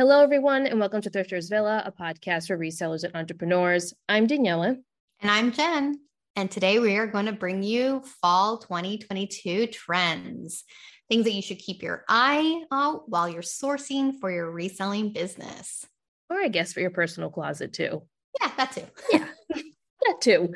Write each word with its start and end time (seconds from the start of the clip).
Hello, 0.00 0.22
everyone, 0.22 0.66
and 0.66 0.80
welcome 0.80 1.02
to 1.02 1.10
Thrifters 1.10 1.50
Villa, 1.50 1.82
a 1.84 1.92
podcast 1.92 2.46
for 2.46 2.56
resellers 2.56 3.04
and 3.04 3.14
entrepreneurs. 3.14 3.92
I'm 4.08 4.26
Daniela. 4.26 4.78
And 5.20 5.30
I'm 5.30 5.52
Jen. 5.52 6.00
And 6.36 6.50
today 6.50 6.78
we 6.78 6.96
are 6.96 7.06
going 7.06 7.26
to 7.26 7.32
bring 7.32 7.62
you 7.62 8.02
fall 8.22 8.56
2022 8.56 9.66
trends, 9.66 10.64
things 11.10 11.24
that 11.24 11.34
you 11.34 11.42
should 11.42 11.58
keep 11.58 11.82
your 11.82 12.06
eye 12.08 12.62
out 12.72 13.10
while 13.10 13.28
you're 13.28 13.42
sourcing 13.42 14.14
for 14.18 14.30
your 14.30 14.50
reselling 14.50 15.12
business. 15.12 15.84
Or 16.30 16.40
I 16.40 16.48
guess 16.48 16.72
for 16.72 16.80
your 16.80 16.92
personal 16.92 17.28
closet 17.28 17.74
too. 17.74 18.00
Yeah, 18.40 18.52
that 18.56 18.72
too. 18.72 18.86
Yeah. 19.12 19.26
that 20.06 20.20
too. 20.20 20.52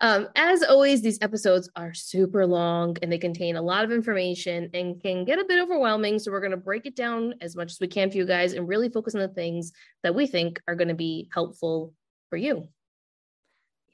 Um, 0.00 0.28
as 0.34 0.62
always, 0.62 1.02
these 1.02 1.18
episodes 1.20 1.68
are 1.76 1.94
super 1.94 2.46
long 2.46 2.96
and 3.02 3.10
they 3.10 3.18
contain 3.18 3.56
a 3.56 3.62
lot 3.62 3.84
of 3.84 3.92
information 3.92 4.70
and 4.74 5.00
can 5.00 5.24
get 5.24 5.38
a 5.38 5.44
bit 5.44 5.60
overwhelming. 5.60 6.18
So 6.18 6.30
we're 6.30 6.40
going 6.40 6.50
to 6.52 6.56
break 6.56 6.86
it 6.86 6.96
down 6.96 7.34
as 7.40 7.56
much 7.56 7.72
as 7.72 7.80
we 7.80 7.88
can 7.88 8.10
for 8.10 8.16
you 8.16 8.26
guys 8.26 8.52
and 8.52 8.68
really 8.68 8.88
focus 8.88 9.14
on 9.14 9.20
the 9.20 9.28
things 9.28 9.72
that 10.02 10.14
we 10.14 10.26
think 10.26 10.60
are 10.66 10.74
going 10.74 10.88
to 10.88 10.94
be 10.94 11.28
helpful 11.32 11.92
for 12.30 12.36
you. 12.36 12.68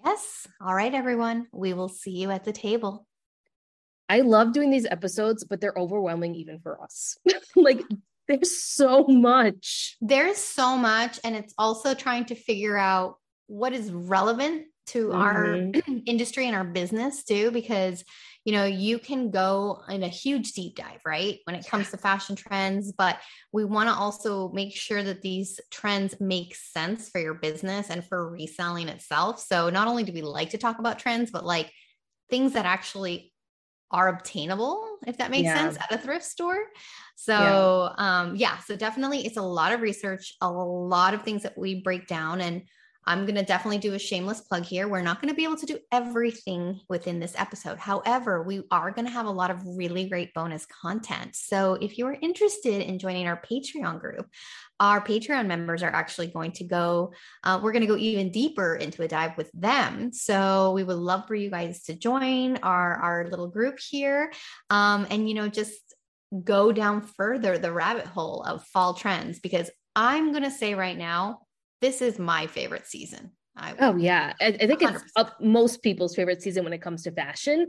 Yes. 0.05 0.47
All 0.61 0.75
right, 0.75 0.93
everyone. 0.93 1.47
We 1.53 1.75
will 1.75 1.89
see 1.89 2.11
you 2.13 2.31
at 2.31 2.45
the 2.45 2.53
table. 2.53 3.07
I 4.09 4.21
love 4.21 4.53
doing 4.53 4.71
these 4.71 4.87
episodes, 4.87 5.45
but 5.45 5.61
they're 5.61 5.77
overwhelming 5.77 6.35
even 6.35 6.59
for 6.61 6.83
us. 6.83 7.17
like, 7.57 7.81
there's 8.29 8.63
so 8.63 9.05
much. 9.05 9.97
There's 10.01 10.39
so 10.39 10.77
much. 10.77 11.19
And 11.25 11.37
it's 11.37 11.55
also 11.57 11.95
trying 11.95 12.27
to 12.27 12.35
figure 12.35 12.77
out 12.77 13.17
what 13.47 13.73
is 13.73 13.91
relevant 13.93 14.67
to 14.87 15.09
mm-hmm. 15.09 15.21
our 15.21 15.55
industry 16.07 16.47
and 16.47 16.57
our 16.57 16.65
business 16.65 17.25
too 17.25 17.51
because 17.51 18.05
you 18.45 18.53
know 18.53 18.65
you 18.65 18.99
can 18.99 19.31
go 19.31 19.83
in 19.89 20.03
a 20.03 20.09
huge 20.09 20.53
deep 20.53 20.77
dive 20.77 21.01
right 21.07 21.39
when 21.45 21.55
it 21.55 21.67
comes 21.67 21.91
to 21.91 21.97
fashion 21.97 22.35
trends 22.35 22.93
but 22.93 23.19
we 23.53 23.65
want 23.65 23.89
to 23.89 23.95
also 23.95 24.51
make 24.51 24.75
sure 24.75 25.03
that 25.03 25.23
these 25.23 25.61
trends 25.71 26.21
make 26.21 26.55
sense 26.55 27.09
for 27.09 27.21
your 27.21 27.35
business 27.35 27.91
and 27.91 28.05
for 28.05 28.29
reselling 28.29 28.89
itself 28.89 29.41
so 29.41 29.71
not 29.71 29.89
only 29.89 30.03
do 30.03 30.13
we 30.13 30.23
like 30.23 30.51
to 30.51 30.59
talk 30.59 30.79
about 30.79 30.99
trends 30.99 31.31
but 31.31 31.45
like 31.45 31.73
things 32.31 32.55
that 32.55 32.67
actually 32.67 33.33
are 33.91 34.09
obtainable 34.09 34.99
if 35.07 35.19
that 35.19 35.31
makes 35.31 35.45
yeah. 35.45 35.55
sense 35.55 35.77
at 35.77 35.93
a 35.93 35.99
thrift 35.99 36.25
store 36.25 36.65
so 37.15 37.93
yeah. 37.99 38.21
um 38.21 38.35
yeah 38.35 38.59
so 38.59 38.75
definitely 38.75 39.25
it's 39.25 39.37
a 39.37 39.43
lot 39.43 39.73
of 39.73 39.83
research 39.83 40.35
a 40.41 40.51
lot 40.51 41.15
of 41.15 41.23
things 41.23 41.43
that 41.43 41.57
we 41.59 41.81
break 41.83 42.07
down 42.07 42.41
and 42.41 42.63
I'm 43.05 43.27
going 43.27 43.37
to 43.37 43.45
definitely 43.45 43.79
do 43.79 43.95
a 43.95 43.99
shameless 43.99 44.41
plug 44.41 44.65
here. 44.65 44.89
We're 44.89 45.03
not 45.03 45.21
going 45.21 45.31
to 45.31 45.37
be 45.37 45.45
able 45.45 45.57
to 45.57 45.67
do 45.67 45.79
everything 45.91 46.81
within 46.89 47.19
this 47.19 47.35
episode. 47.37 47.79
However, 47.79 48.43
we 48.43 48.63
are 48.71 48.91
going 48.91 49.07
to 49.07 49.13
have 49.13 49.27
a 49.27 49.31
lot 49.31 49.51
of 49.51 49.63
really 49.65 50.09
great 50.09 50.33
bonus 50.35 50.67
content. 50.67 51.35
So 51.35 51.75
if 51.81 51.99
you're 51.99 52.17
interested 52.21 52.83
in 52.83 52.99
joining 52.99 53.27
our 53.27 53.41
Patreon 53.41 54.01
group, 54.01 54.29
our 54.79 55.01
Patreon 55.01 55.47
members 55.47 55.83
are 55.83 55.93
actually 55.93 56.29
going 56.29 56.53
to 56.53 56.65
go, 56.65 57.13
uh, 57.45 57.61
we're 57.63 57.73
going 57.73 57.83
to 57.83 57.89
go 57.89 57.97
even 57.97 58.31
deeper 58.31 58.75
into 58.75 59.03
a 59.03 59.09
dive 59.09 59.37
with 59.37 59.51
them. 59.53 60.13
So 60.13 60.73
we 60.73 60.85
would 60.85 60.97
love 60.97 61.27
for 61.27 61.35
you 61.35 61.51
guys 61.51 61.83
to 61.85 61.95
join 61.95 62.59
our, 62.59 62.97
our 62.97 63.29
little 63.29 63.49
group 63.49 63.79
here. 63.79 64.33
Um, 64.71 65.07
and, 65.11 65.29
you 65.29 65.35
know, 65.35 65.49
just 65.49 65.95
go 66.45 66.73
down 66.73 67.03
further 67.03 67.59
the 67.59 67.73
rabbit 67.73 68.07
hole 68.07 68.43
of 68.43 68.65
fall 68.65 68.95
trends 68.95 69.39
because 69.39 69.71
I'm 69.95 70.33
going 70.33 70.45
to 70.45 70.51
say 70.51 70.75
right 70.75 70.97
now, 70.97 71.41
this 71.83 72.01
is 72.01 72.19
my 72.19 72.47
favorite 72.47 72.87
season. 72.87 73.33
I, 73.55 73.75
oh 73.81 73.97
yeah, 73.97 74.33
I, 74.41 74.47
I 74.47 74.67
think 74.67 74.81
100%. 74.81 75.03
it's 75.19 75.31
most 75.41 75.83
people's 75.83 76.15
favorite 76.15 76.41
season 76.41 76.65
when 76.65 76.73
it 76.73 76.81
comes 76.81 77.03
to 77.03 77.11
fashion. 77.11 77.67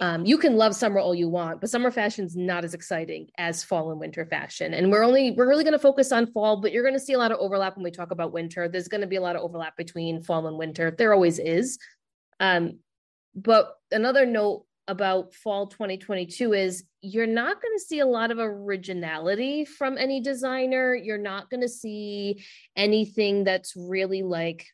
Um, 0.00 0.24
you 0.24 0.38
can 0.38 0.56
love 0.56 0.74
summer 0.74 0.98
all 0.98 1.14
you 1.14 1.28
want, 1.28 1.60
but 1.60 1.68
summer 1.70 1.90
fashion's 1.90 2.36
not 2.36 2.64
as 2.64 2.74
exciting 2.74 3.28
as 3.38 3.64
fall 3.64 3.90
and 3.90 4.00
winter 4.00 4.24
fashion. 4.26 4.72
And 4.72 4.90
we're 4.90 5.02
only 5.02 5.32
we're 5.32 5.48
really 5.48 5.64
going 5.64 5.72
to 5.72 5.78
focus 5.78 6.12
on 6.12 6.32
fall, 6.32 6.60
but 6.60 6.72
you're 6.72 6.82
going 6.82 6.94
to 6.94 7.00
see 7.00 7.14
a 7.14 7.18
lot 7.18 7.32
of 7.32 7.38
overlap 7.38 7.76
when 7.76 7.84
we 7.84 7.90
talk 7.90 8.12
about 8.12 8.32
winter. 8.32 8.68
There's 8.68 8.88
going 8.88 9.00
to 9.02 9.06
be 9.06 9.16
a 9.16 9.20
lot 9.20 9.36
of 9.36 9.42
overlap 9.42 9.76
between 9.76 10.22
fall 10.22 10.46
and 10.46 10.56
winter. 10.56 10.94
There 10.96 11.12
always 11.12 11.38
is. 11.38 11.78
Um, 12.40 12.78
but 13.34 13.74
another 13.90 14.26
note 14.26 14.64
about 14.88 15.34
fall 15.34 15.66
2022 15.66 16.52
is 16.52 16.84
you're 17.00 17.26
not 17.26 17.60
going 17.60 17.76
to 17.76 17.84
see 17.84 18.00
a 18.00 18.06
lot 18.06 18.30
of 18.30 18.38
originality 18.38 19.64
from 19.64 19.98
any 19.98 20.20
designer. 20.20 20.94
You're 20.94 21.18
not 21.18 21.50
going 21.50 21.60
to 21.60 21.68
see 21.68 22.44
anything 22.76 23.44
that's 23.44 23.74
really 23.76 24.22
like, 24.22 24.66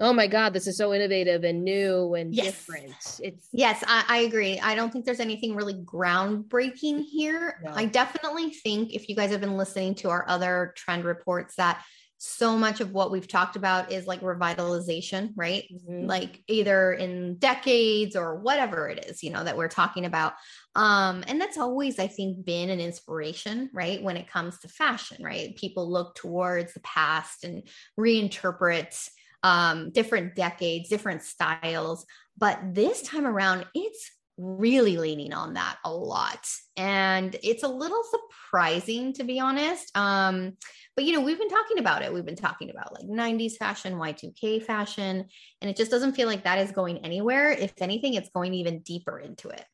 oh 0.00 0.12
my 0.12 0.26
God, 0.26 0.52
this 0.52 0.66
is 0.66 0.76
so 0.76 0.92
innovative 0.92 1.44
and 1.44 1.64
new 1.64 2.14
and 2.14 2.34
yes. 2.34 2.46
different. 2.46 3.20
It's 3.20 3.48
yes, 3.52 3.82
I, 3.86 4.04
I, 4.08 4.18
agree. 4.18 4.58
I 4.58 4.74
don't 4.74 4.92
think 4.92 5.04
there's 5.04 5.20
anything 5.20 5.54
really 5.54 5.74
groundbreaking 5.74 7.04
here. 7.04 7.60
No. 7.62 7.72
I 7.72 7.84
definitely 7.84 8.50
think 8.50 8.94
if 8.94 9.08
you 9.08 9.14
guys 9.14 9.30
have 9.30 9.40
been 9.40 9.56
listening 9.56 9.94
to 9.96 10.10
our 10.10 10.24
other 10.28 10.74
trend 10.76 11.04
reports 11.04 11.54
that 11.56 11.84
so 12.26 12.56
much 12.56 12.80
of 12.80 12.92
what 12.92 13.10
we've 13.10 13.28
talked 13.28 13.54
about 13.54 13.92
is 13.92 14.06
like 14.06 14.22
revitalization, 14.22 15.32
right? 15.36 15.64
Mm-hmm. 15.70 16.06
Like 16.06 16.42
either 16.48 16.94
in 16.94 17.36
decades 17.36 18.16
or 18.16 18.36
whatever 18.36 18.88
it 18.88 19.04
is, 19.04 19.22
you 19.22 19.30
know, 19.30 19.44
that 19.44 19.58
we're 19.58 19.68
talking 19.68 20.06
about. 20.06 20.32
Um, 20.74 21.22
and 21.28 21.38
that's 21.38 21.58
always, 21.58 21.98
I 21.98 22.06
think, 22.06 22.44
been 22.44 22.70
an 22.70 22.80
inspiration, 22.80 23.68
right? 23.74 24.02
When 24.02 24.16
it 24.16 24.30
comes 24.30 24.58
to 24.60 24.68
fashion, 24.68 25.22
right? 25.22 25.54
People 25.56 25.90
look 25.90 26.14
towards 26.14 26.72
the 26.72 26.80
past 26.80 27.44
and 27.44 27.62
reinterpret 28.00 29.08
um, 29.42 29.90
different 29.90 30.34
decades, 30.34 30.88
different 30.88 31.22
styles. 31.22 32.06
But 32.38 32.58
this 32.72 33.02
time 33.02 33.26
around, 33.26 33.66
it's 33.74 34.10
really 34.36 34.96
leaning 34.96 35.32
on 35.32 35.54
that 35.54 35.78
a 35.84 35.92
lot. 35.92 36.48
And 36.76 37.36
it's 37.42 37.62
a 37.62 37.68
little 37.68 38.02
surprising, 38.04 39.12
to 39.14 39.24
be 39.24 39.38
honest. 39.38 39.96
Um, 39.96 40.56
but 40.96 41.04
you 41.04 41.12
know, 41.12 41.20
we've 41.20 41.38
been 41.38 41.48
talking 41.48 41.78
about 41.78 42.02
it. 42.02 42.12
We've 42.12 42.24
been 42.24 42.36
talking 42.36 42.70
about 42.70 42.92
like 42.94 43.06
90s 43.06 43.56
fashion, 43.56 43.94
Y2K 43.94 44.62
fashion, 44.62 45.26
and 45.60 45.70
it 45.70 45.76
just 45.76 45.90
doesn't 45.90 46.14
feel 46.14 46.28
like 46.28 46.44
that 46.44 46.58
is 46.58 46.72
going 46.72 46.98
anywhere. 46.98 47.50
If 47.50 47.74
anything, 47.80 48.14
it's 48.14 48.30
going 48.30 48.54
even 48.54 48.80
deeper 48.80 49.18
into 49.18 49.48
it. 49.48 49.64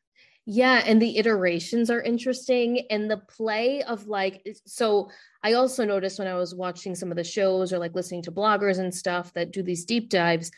Yeah, 0.46 0.82
and 0.84 1.00
the 1.00 1.18
iterations 1.18 1.90
are 1.90 2.00
interesting 2.00 2.86
and 2.90 3.10
the 3.10 3.18
play 3.18 3.82
of 3.82 4.06
like 4.06 4.44
so 4.66 5.10
I 5.44 5.52
also 5.52 5.84
noticed 5.84 6.18
when 6.18 6.26
I 6.28 6.34
was 6.34 6.54
watching 6.54 6.94
some 6.94 7.10
of 7.10 7.16
the 7.16 7.24
shows 7.24 7.72
or 7.72 7.78
like 7.78 7.94
listening 7.94 8.22
to 8.22 8.32
bloggers 8.32 8.78
and 8.78 8.92
stuff 8.92 9.32
that 9.34 9.52
do 9.52 9.62
these 9.62 9.84
deep 9.84 10.08
dives 10.08 10.50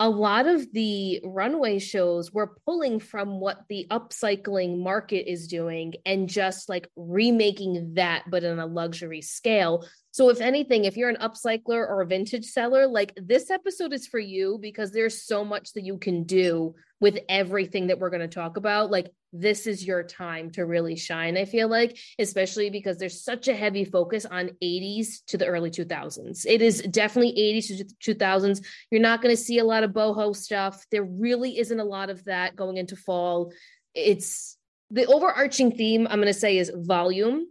a 0.00 0.08
lot 0.08 0.46
of 0.46 0.72
the 0.72 1.20
runway 1.24 1.78
shows 1.78 2.32
were 2.32 2.56
pulling 2.66 2.98
from 2.98 3.38
what 3.38 3.62
the 3.68 3.86
upcycling 3.90 4.78
market 4.82 5.30
is 5.30 5.46
doing 5.46 5.94
and 6.04 6.28
just 6.28 6.68
like 6.68 6.88
remaking 6.96 7.94
that 7.94 8.24
but 8.28 8.42
in 8.42 8.58
a 8.58 8.66
luxury 8.66 9.22
scale. 9.22 9.86
So 10.10 10.30
if 10.30 10.40
anything 10.40 10.84
if 10.84 10.96
you're 10.96 11.10
an 11.10 11.18
upcycler 11.20 11.88
or 11.88 12.02
a 12.02 12.06
vintage 12.06 12.46
seller 12.46 12.88
like 12.88 13.12
this 13.16 13.50
episode 13.50 13.92
is 13.92 14.06
for 14.06 14.18
you 14.18 14.58
because 14.60 14.90
there's 14.90 15.22
so 15.22 15.44
much 15.44 15.72
that 15.74 15.84
you 15.84 15.98
can 15.98 16.24
do 16.24 16.74
with 17.04 17.18
everything 17.28 17.88
that 17.88 17.98
we're 17.98 18.08
going 18.08 18.22
to 18.22 18.26
talk 18.26 18.56
about 18.56 18.90
like 18.90 19.12
this 19.34 19.66
is 19.66 19.86
your 19.86 20.02
time 20.02 20.50
to 20.50 20.64
really 20.64 20.96
shine 20.96 21.36
i 21.36 21.44
feel 21.44 21.68
like 21.68 21.98
especially 22.18 22.70
because 22.70 22.96
there's 22.96 23.22
such 23.22 23.46
a 23.46 23.54
heavy 23.54 23.84
focus 23.84 24.24
on 24.24 24.48
80s 24.62 25.22
to 25.26 25.36
the 25.36 25.44
early 25.44 25.70
2000s 25.70 26.46
it 26.48 26.62
is 26.62 26.80
definitely 26.80 27.34
80s 27.38 27.86
to 28.00 28.14
2000s 28.14 28.64
you're 28.90 29.02
not 29.02 29.20
going 29.20 29.36
to 29.36 29.42
see 29.42 29.58
a 29.58 29.64
lot 29.64 29.84
of 29.84 29.90
boho 29.90 30.34
stuff. 30.34 30.82
There 30.90 31.04
really 31.04 31.58
isn't 31.58 31.78
a 31.78 31.84
lot 31.84 32.08
of 32.08 32.24
that 32.24 32.56
going 32.56 32.78
into 32.78 32.96
fall. 32.96 33.52
It's 33.94 34.56
the 34.90 35.04
overarching 35.04 35.72
theme 35.72 36.06
i'm 36.08 36.20
going 36.20 36.32
to 36.32 36.38
say 36.38 36.56
is 36.56 36.72
volume 36.74 37.46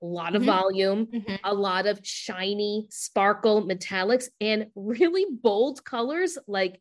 a 0.00 0.06
lot 0.06 0.36
of 0.36 0.42
mm-hmm. 0.42 0.50
volume, 0.50 1.06
mm-hmm. 1.06 1.34
a 1.42 1.52
lot 1.52 1.86
of 1.86 1.98
shiny, 2.04 2.86
sparkle 2.88 3.66
metallics, 3.66 4.28
and 4.40 4.66
really 4.76 5.26
bold 5.28 5.84
colors, 5.84 6.38
like 6.46 6.80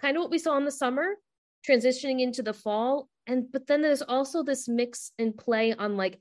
kind 0.00 0.16
of 0.16 0.22
what 0.22 0.30
we 0.30 0.38
saw 0.38 0.56
in 0.56 0.64
the 0.64 0.70
summer, 0.70 1.14
transitioning 1.66 2.20
into 2.20 2.42
the 2.42 2.52
fall. 2.52 3.08
And 3.26 3.50
but 3.50 3.66
then 3.66 3.82
there's 3.82 4.02
also 4.02 4.42
this 4.42 4.68
mix 4.68 5.12
and 5.18 5.36
play 5.36 5.74
on 5.74 5.96
like 5.96 6.20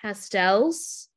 pastels 0.00 1.08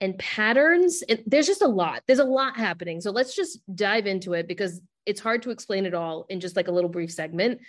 and 0.00 0.18
patterns. 0.18 1.02
It, 1.08 1.28
there's 1.28 1.46
just 1.46 1.62
a 1.62 1.68
lot. 1.68 2.02
There's 2.06 2.18
a 2.20 2.24
lot 2.24 2.56
happening. 2.56 3.00
So 3.00 3.10
let's 3.10 3.34
just 3.34 3.60
dive 3.74 4.06
into 4.06 4.34
it 4.34 4.46
because 4.46 4.80
it's 5.06 5.20
hard 5.20 5.42
to 5.42 5.50
explain 5.50 5.86
it 5.86 5.94
all 5.94 6.26
in 6.28 6.40
just 6.40 6.56
like 6.56 6.68
a 6.68 6.72
little 6.72 6.90
brief 6.90 7.10
segment. 7.10 7.60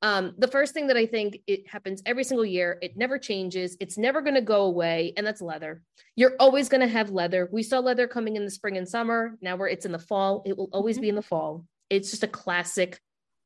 Um, 0.00 0.34
the 0.38 0.46
first 0.46 0.74
thing 0.74 0.86
that 0.88 0.96
i 0.96 1.06
think 1.06 1.40
it 1.48 1.68
happens 1.68 2.04
every 2.06 2.22
single 2.22 2.44
year 2.44 2.78
it 2.82 2.96
never 2.96 3.18
changes. 3.18 3.76
It's 3.80 3.98
never 3.98 4.20
going 4.20 4.36
to 4.36 4.40
go 4.40 4.62
away 4.62 5.12
and 5.16 5.26
that's 5.26 5.40
leather. 5.40 5.82
You're 6.14 6.36
always 6.38 6.68
going 6.68 6.82
to 6.82 6.86
have 6.86 7.10
leather. 7.10 7.48
We 7.50 7.64
saw 7.64 7.80
leather 7.80 8.06
coming 8.06 8.36
in 8.36 8.44
the 8.44 8.50
spring 8.50 8.76
and 8.76 8.88
summer. 8.88 9.36
Now 9.40 9.56
where 9.56 9.68
it's 9.68 9.86
in 9.86 9.92
the 9.92 9.98
fall. 9.98 10.42
It 10.46 10.56
will 10.56 10.68
always 10.72 10.96
mm-hmm. 10.96 11.02
be 11.02 11.08
in 11.08 11.14
the 11.16 11.22
fall. 11.22 11.64
It's 11.90 12.10
just 12.10 12.22
a 12.22 12.28
classic 12.28 13.00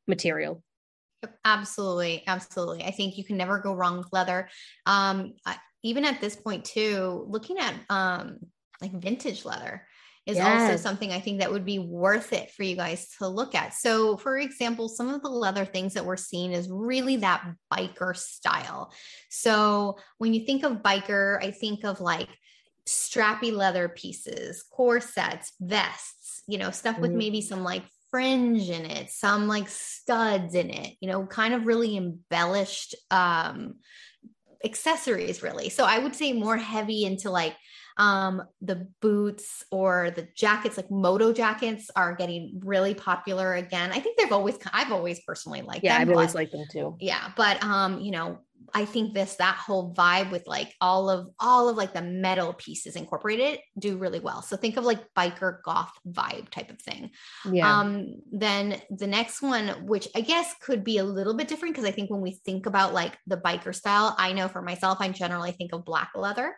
material 0.07 0.61
Absolutely. 1.45 2.23
Absolutely. 2.27 2.83
I 2.83 2.91
think 2.91 3.17
you 3.17 3.23
can 3.23 3.37
never 3.37 3.59
go 3.59 3.73
wrong 3.73 3.97
with 3.97 4.07
leather. 4.11 4.49
Um, 4.85 5.33
I, 5.45 5.57
even 5.83 6.05
at 6.05 6.21
this 6.21 6.35
point 6.35 6.65
too, 6.65 7.25
looking 7.27 7.57
at 7.59 7.75
um, 7.89 8.39
like 8.81 8.91
vintage 8.93 9.45
leather 9.45 9.85
is 10.25 10.37
yes. 10.37 10.69
also 10.69 10.77
something 10.81 11.11
I 11.11 11.19
think 11.19 11.39
that 11.39 11.51
would 11.51 11.65
be 11.65 11.79
worth 11.79 12.31
it 12.31 12.49
for 12.51 12.63
you 12.63 12.77
guys 12.77 13.09
to 13.17 13.27
look 13.27 13.55
at. 13.55 13.73
So, 13.73 14.15
for 14.15 14.37
example, 14.37 14.87
some 14.87 15.09
of 15.09 15.21
the 15.21 15.29
leather 15.29 15.65
things 15.65 15.93
that 15.95 16.05
we're 16.05 16.15
seeing 16.15 16.53
is 16.53 16.69
really 16.71 17.17
that 17.17 17.45
biker 17.71 18.15
style. 18.15 18.93
So, 19.29 19.97
when 20.19 20.33
you 20.33 20.45
think 20.45 20.63
of 20.63 20.81
biker, 20.81 21.43
I 21.43 21.51
think 21.51 21.83
of 21.83 21.99
like 21.99 22.29
strappy 22.87 23.51
leather 23.53 23.89
pieces, 23.89 24.63
corsets, 24.63 25.53
vests, 25.59 26.43
you 26.47 26.57
know, 26.57 26.71
stuff 26.71 27.01
with 27.01 27.11
Mhm. 27.11 27.17
maybe 27.17 27.41
some 27.41 27.63
like 27.63 27.83
fringe 28.13 28.69
in 28.69 28.85
it, 28.85 29.09
some 29.09 29.47
like 29.47 29.67
studs 29.67 30.53
in 30.53 30.69
it, 30.69 30.95
you 31.01 31.09
know, 31.09 31.25
kind 31.25 31.55
of 31.55 31.65
really 31.65 31.97
embellished 31.97 32.93
um 33.09 33.73
accessories 34.63 35.41
really. 35.41 35.69
So 35.69 35.83
I 35.83 35.97
would 35.97 36.15
say 36.15 36.31
more 36.31 36.55
heavy 36.55 37.05
into 37.05 37.31
like 37.31 37.55
um 37.97 38.41
the 38.61 38.87
boots 39.01 39.63
or 39.71 40.11
the 40.11 40.27
jackets 40.35 40.77
like 40.77 40.89
moto 40.89 41.31
jackets 41.33 41.89
are 41.95 42.15
getting 42.15 42.59
really 42.63 42.93
popular 42.93 43.53
again. 43.53 43.91
I 43.91 43.99
think 43.99 44.17
they've 44.17 44.31
always 44.31 44.57
I've 44.71 44.91
always 44.91 45.19
personally 45.27 45.61
liked 45.61 45.83
Yeah, 45.83 45.99
them. 45.99 46.09
I've 46.09 46.15
always 46.15 46.35
liked 46.35 46.51
them 46.53 46.65
too. 46.71 46.95
yeah 46.99 47.31
but 47.35 47.63
um 47.63 47.99
you 47.99 48.11
know 48.11 48.39
i 48.73 48.85
think 48.85 49.13
this 49.13 49.35
that 49.35 49.55
whole 49.55 49.93
vibe 49.93 50.31
with 50.31 50.47
like 50.47 50.73
all 50.81 51.09
of 51.09 51.29
all 51.39 51.69
of 51.69 51.75
like 51.77 51.93
the 51.93 52.01
metal 52.01 52.53
pieces 52.53 52.95
incorporated 52.95 53.59
do 53.77 53.97
really 53.97 54.19
well 54.19 54.41
so 54.41 54.55
think 54.57 54.77
of 54.77 54.85
like 54.85 55.01
biker 55.15 55.57
goth 55.63 55.91
vibe 56.09 56.49
type 56.49 56.71
of 56.71 56.81
thing 56.81 57.11
Yeah. 57.51 57.81
um 57.81 58.15
then 58.31 58.81
the 58.89 59.05
next 59.05 59.41
one 59.41 59.85
which 59.85 60.07
i 60.15 60.21
guess 60.21 60.55
could 60.61 60.83
be 60.83 60.97
a 60.97 61.03
little 61.03 61.35
bit 61.35 61.47
different 61.47 61.75
because 61.75 61.87
i 61.87 61.91
think 61.91 62.09
when 62.09 62.21
we 62.21 62.39
think 62.45 62.65
about 62.65 62.93
like 62.93 63.15
the 63.27 63.37
biker 63.37 63.75
style 63.75 64.15
i 64.17 64.33
know 64.33 64.47
for 64.47 64.61
myself 64.61 64.97
i 65.01 65.09
generally 65.09 65.51
think 65.51 65.73
of 65.73 65.85
black 65.85 66.11
leather 66.15 66.55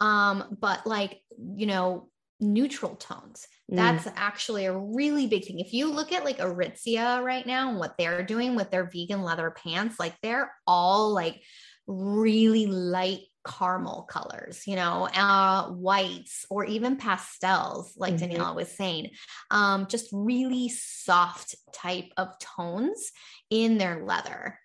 um 0.00 0.56
but 0.60 0.86
like 0.86 1.20
you 1.56 1.66
know 1.66 2.08
neutral 2.40 2.94
tones 2.96 3.46
Mm. 3.70 3.76
that's 3.76 4.08
actually 4.16 4.64
a 4.64 4.74
really 4.74 5.26
big 5.26 5.44
thing. 5.44 5.60
If 5.60 5.74
you 5.74 5.92
look 5.92 6.10
at 6.10 6.24
like 6.24 6.38
Aritzia 6.38 7.22
right 7.22 7.46
now 7.46 7.68
and 7.68 7.78
what 7.78 7.98
they're 7.98 8.24
doing 8.24 8.56
with 8.56 8.70
their 8.70 8.88
vegan 8.90 9.20
leather 9.22 9.50
pants, 9.50 10.00
like 10.00 10.14
they're 10.22 10.50
all 10.66 11.12
like 11.12 11.42
really 11.86 12.64
light 12.66 13.20
caramel 13.46 14.04
colors, 14.04 14.66
you 14.66 14.74
know, 14.74 15.06
uh, 15.14 15.68
whites 15.68 16.46
or 16.48 16.64
even 16.64 16.96
pastels, 16.96 17.92
like 17.98 18.14
Mhm. 18.14 18.20
Daniela 18.38 18.54
was 18.54 18.74
saying, 18.74 19.10
um, 19.50 19.86
just 19.86 20.08
really 20.12 20.70
soft 20.70 21.54
type 21.74 22.10
of 22.16 22.38
tones 22.38 23.12
in 23.50 23.76
their 23.76 24.02
leather. 24.06 24.58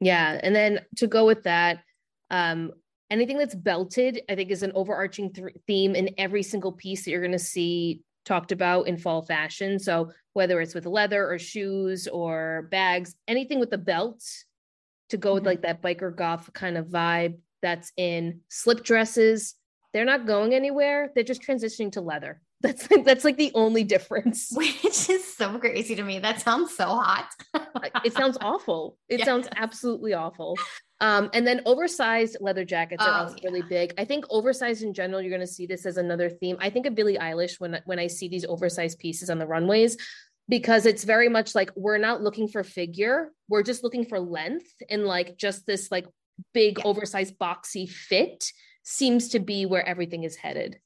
Yeah, 0.00 0.40
and 0.42 0.52
then 0.52 0.80
to 0.96 1.06
go 1.06 1.26
with 1.26 1.44
that, 1.44 1.84
um, 2.30 2.72
anything 3.10 3.38
that's 3.38 3.54
belted, 3.54 4.20
I 4.28 4.34
think, 4.34 4.50
is 4.50 4.62
an 4.62 4.72
overarching 4.74 5.32
th- 5.32 5.54
theme 5.66 5.94
in 5.94 6.10
every 6.18 6.42
single 6.42 6.72
piece 6.72 7.04
that 7.04 7.10
you're 7.10 7.20
going 7.22 7.32
to 7.32 7.38
see 7.38 8.02
talked 8.24 8.52
about 8.52 8.86
in 8.88 8.96
fall 8.98 9.22
fashion. 9.22 9.78
So 9.78 10.10
whether 10.34 10.60
it's 10.60 10.74
with 10.74 10.84
leather 10.86 11.30
or 11.30 11.38
shoes 11.38 12.06
or 12.06 12.68
bags, 12.70 13.14
anything 13.26 13.58
with 13.60 13.72
a 13.72 13.78
belt 13.78 14.22
to 15.08 15.16
go 15.16 15.34
with 15.34 15.44
Mhm. 15.44 15.46
like 15.46 15.62
that 15.62 15.80
biker 15.82 16.14
goth 16.14 16.52
kind 16.52 16.76
of 16.76 16.86
vibe 16.88 17.38
that's 17.62 17.90
in 17.96 18.40
slip 18.48 18.84
dresses. 18.84 19.54
They're 19.94 20.04
not 20.04 20.26
going 20.26 20.52
anywhere. 20.54 21.10
They're 21.14 21.24
just 21.24 21.42
transitioning 21.42 21.92
to 21.92 22.00
leather. 22.02 22.42
That's 22.60 22.90
like 22.90 23.04
that's 23.04 23.24
like 23.24 23.36
the 23.36 23.52
only 23.54 23.84
difference. 23.84 24.50
Which 24.52 24.84
is 25.08 25.24
so 25.36 25.58
crazy 25.60 25.94
to 25.94 26.02
me. 26.02 26.18
That 26.18 26.40
sounds 26.40 26.74
so 26.76 26.86
hot. 26.86 27.28
it 28.04 28.12
sounds 28.12 28.36
awful. 28.42 28.98
It 29.08 29.20
Yes. 29.20 29.26
sounds 29.26 29.48
absolutely 29.54 30.12
awful. 30.12 30.58
Um, 31.00 31.30
and 31.32 31.46
then 31.46 31.62
oversized 31.64 32.38
leather 32.40 32.64
jackets 32.64 33.04
are 33.04 33.10
Oh, 33.10 33.22
also 33.24 33.36
really 33.44 33.62
big. 33.62 33.94
I 33.98 34.04
think 34.04 34.24
oversized 34.30 34.82
in 34.82 34.92
general, 34.94 35.20
you're 35.22 35.30
going 35.30 35.40
to 35.40 35.46
see 35.46 35.66
this 35.66 35.86
as 35.86 35.96
another 35.96 36.28
theme. 36.28 36.56
I 36.60 36.70
think 36.70 36.86
of 36.86 36.94
Billie 36.96 37.18
Eilish 37.18 37.60
when 37.60 37.80
when 37.84 37.98
I 38.00 38.08
see 38.08 38.28
these 38.28 38.44
oversized 38.44 38.98
pieces 38.98 39.30
on 39.30 39.38
the 39.38 39.46
runways 39.46 39.96
because 40.48 40.86
it's 40.86 41.04
very 41.04 41.28
much 41.28 41.54
like 41.54 41.70
we're 41.76 41.98
not 41.98 42.22
looking 42.22 42.48
for 42.48 42.64
figure, 42.64 43.30
we're 43.48 43.62
just 43.62 43.84
looking 43.84 44.04
for 44.04 44.18
length 44.18 44.70
and 44.90 45.04
like 45.04 45.36
just 45.36 45.66
this 45.66 45.90
like 45.92 46.06
big 46.52 46.78
Yeah. 46.78 46.84
oversized 46.86 47.38
boxy 47.38 47.88
fit 47.88 48.50
seems 48.82 49.28
to 49.30 49.38
be 49.38 49.66
where 49.66 49.86
everything 49.86 50.24
is 50.24 50.34
headed. 50.36 50.80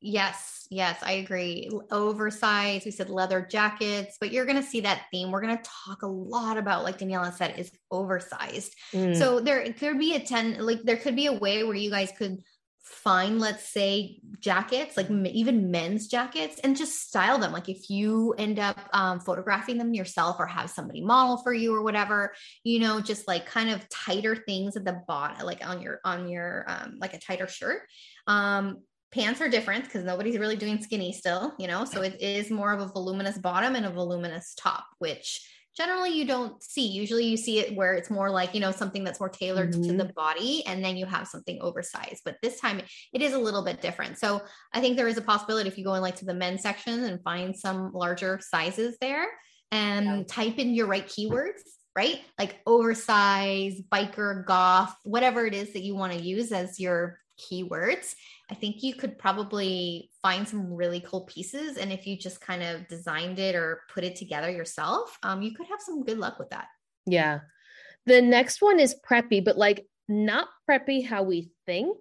Yes, 0.00 0.66
yes, 0.70 0.98
I 1.02 1.12
agree. 1.12 1.68
Oversized, 1.90 2.84
we 2.84 2.92
said 2.92 3.10
leather 3.10 3.46
jackets, 3.50 4.16
but 4.20 4.32
you're 4.32 4.46
going 4.46 4.60
to 4.60 4.68
see 4.68 4.80
that 4.80 5.06
theme. 5.10 5.32
We're 5.32 5.40
going 5.40 5.56
to 5.56 5.70
talk 5.86 6.02
a 6.02 6.06
lot 6.06 6.56
about, 6.56 6.84
like 6.84 6.98
Daniela 6.98 7.34
said, 7.34 7.58
is 7.58 7.72
oversized. 7.90 8.74
Mm. 8.92 9.16
So 9.16 9.40
there 9.40 9.72
could 9.72 9.98
be 9.98 10.14
a 10.14 10.20
10, 10.20 10.64
like 10.64 10.82
there 10.84 10.96
could 10.96 11.16
be 11.16 11.26
a 11.26 11.32
way 11.32 11.64
where 11.64 11.74
you 11.74 11.90
guys 11.90 12.12
could 12.16 12.38
find, 12.88 13.40
let's 13.40 13.68
say, 13.68 14.20
jackets, 14.38 14.96
like 14.96 15.10
even 15.10 15.70
men's 15.70 16.06
jackets, 16.06 16.60
and 16.62 16.76
just 16.76 17.08
style 17.08 17.38
them. 17.38 17.52
Like 17.52 17.68
if 17.68 17.90
you 17.90 18.34
end 18.38 18.60
up 18.60 18.78
um, 18.92 19.18
photographing 19.18 19.78
them 19.78 19.94
yourself 19.94 20.36
or 20.38 20.46
have 20.46 20.70
somebody 20.70 21.02
model 21.02 21.38
for 21.38 21.52
you 21.52 21.74
or 21.74 21.82
whatever, 21.82 22.32
you 22.62 22.78
know, 22.78 23.00
just 23.00 23.26
like 23.26 23.46
kind 23.46 23.70
of 23.70 23.86
tighter 23.88 24.36
things 24.36 24.76
at 24.76 24.84
the 24.84 25.02
bottom, 25.08 25.44
like 25.44 25.66
on 25.66 25.82
your, 25.82 26.00
on 26.04 26.28
your, 26.28 26.64
um, 26.68 26.98
like 27.00 27.14
a 27.14 27.18
tighter 27.18 27.48
shirt. 27.48 27.82
Um, 28.26 28.78
pants 29.10 29.40
are 29.40 29.48
different 29.48 29.84
because 29.84 30.04
nobody's 30.04 30.38
really 30.38 30.56
doing 30.56 30.82
skinny 30.82 31.12
still, 31.12 31.54
you 31.58 31.66
know, 31.66 31.84
so 31.84 32.02
it 32.02 32.20
is 32.20 32.50
more 32.50 32.72
of 32.72 32.80
a 32.80 32.86
voluminous 32.86 33.38
bottom 33.38 33.74
and 33.74 33.86
a 33.86 33.90
voluminous 33.90 34.54
top, 34.54 34.86
which 34.98 35.46
generally 35.76 36.10
you 36.10 36.26
don't 36.26 36.62
see. 36.62 36.86
Usually 36.86 37.24
you 37.24 37.36
see 37.36 37.60
it 37.60 37.74
where 37.74 37.94
it's 37.94 38.10
more 38.10 38.30
like, 38.30 38.52
you 38.52 38.60
know, 38.60 38.72
something 38.72 39.04
that's 39.04 39.20
more 39.20 39.28
tailored 39.28 39.72
to 39.72 39.78
the 39.78 40.04
mm-hmm. 40.04 40.12
body 40.14 40.66
and 40.66 40.84
then 40.84 40.96
you 40.96 41.06
have 41.06 41.28
something 41.28 41.58
oversized. 41.60 42.22
But 42.24 42.36
this 42.42 42.60
time 42.60 42.80
it 43.12 43.22
is 43.22 43.32
a 43.32 43.38
little 43.38 43.64
bit 43.64 43.80
different. 43.80 44.18
So 44.18 44.42
I 44.74 44.80
think 44.80 44.96
there 44.96 45.08
is 45.08 45.18
a 45.18 45.22
possibility 45.22 45.68
if 45.68 45.78
you 45.78 45.84
go 45.84 45.94
in 45.94 46.02
like 46.02 46.16
to 46.16 46.24
the 46.24 46.34
men's 46.34 46.62
section 46.62 47.04
and 47.04 47.22
find 47.22 47.56
some 47.56 47.92
larger 47.92 48.40
sizes 48.42 48.98
there 49.00 49.26
and 49.70 50.06
Yeah. 50.06 50.22
type 50.28 50.58
in 50.58 50.74
your 50.74 50.86
right 50.86 51.06
keywords. 51.06 51.60
Right, 51.96 52.20
like 52.38 52.60
oversized, 52.64 53.90
biker, 53.90 54.46
goth, 54.46 54.94
whatever 55.02 55.46
it 55.46 55.54
is 55.54 55.72
that 55.72 55.82
you 55.82 55.96
want 55.96 56.12
to 56.12 56.20
use 56.20 56.52
as 56.52 56.78
your 56.78 57.18
keywords, 57.38 58.14
I 58.50 58.54
think 58.54 58.82
you 58.82 58.94
could 58.94 59.18
probably 59.18 60.10
find 60.22 60.48
some 60.48 60.72
really 60.72 61.00
cool 61.00 61.22
pieces. 61.22 61.76
And 61.76 61.92
if 61.92 62.06
you 62.06 62.16
just 62.16 62.40
kind 62.40 62.62
of 62.62 62.88
designed 62.88 63.38
it 63.38 63.54
or 63.54 63.82
put 63.92 64.04
it 64.04 64.16
together 64.16 64.50
yourself, 64.50 65.18
um, 65.22 65.42
you 65.42 65.54
could 65.54 65.66
have 65.66 65.80
some 65.80 66.02
good 66.02 66.18
luck 66.18 66.38
with 66.38 66.50
that. 66.50 66.66
Yeah. 67.06 67.40
The 68.06 68.22
next 68.22 68.62
one 68.62 68.80
is 68.80 68.96
preppy, 69.08 69.44
but 69.44 69.58
like 69.58 69.86
not 70.08 70.48
preppy 70.68 71.06
how 71.06 71.24
we 71.24 71.50
think. 71.66 71.98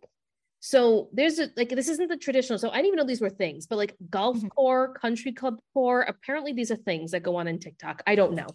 So 0.60 1.10
there's 1.14 1.38
a 1.40 1.50
like 1.56 1.70
this 1.70 1.88
isn't 1.90 2.08
the 2.08 2.18
traditional. 2.18 2.58
So 2.58 2.70
I 2.70 2.78
didn't 2.78 2.88
even 2.88 2.98
know 2.98 3.06
these 3.06 3.22
were 3.22 3.30
things, 3.30 3.68
but 3.68 3.78
like 3.78 3.96
golf 4.10 4.38
Mhm. 4.38 4.50
core, 4.50 4.94
country 4.94 5.32
club 5.34 5.60
core, 5.74 6.02
apparently 6.02 6.54
these 6.54 6.72
are 6.72 6.76
things 6.78 7.12
that 7.12 7.22
go 7.24 7.36
on 7.36 7.48
in 7.48 7.60
TikTok. 7.60 8.02
I 8.08 8.16
don't 8.16 8.34
know. 8.34 8.48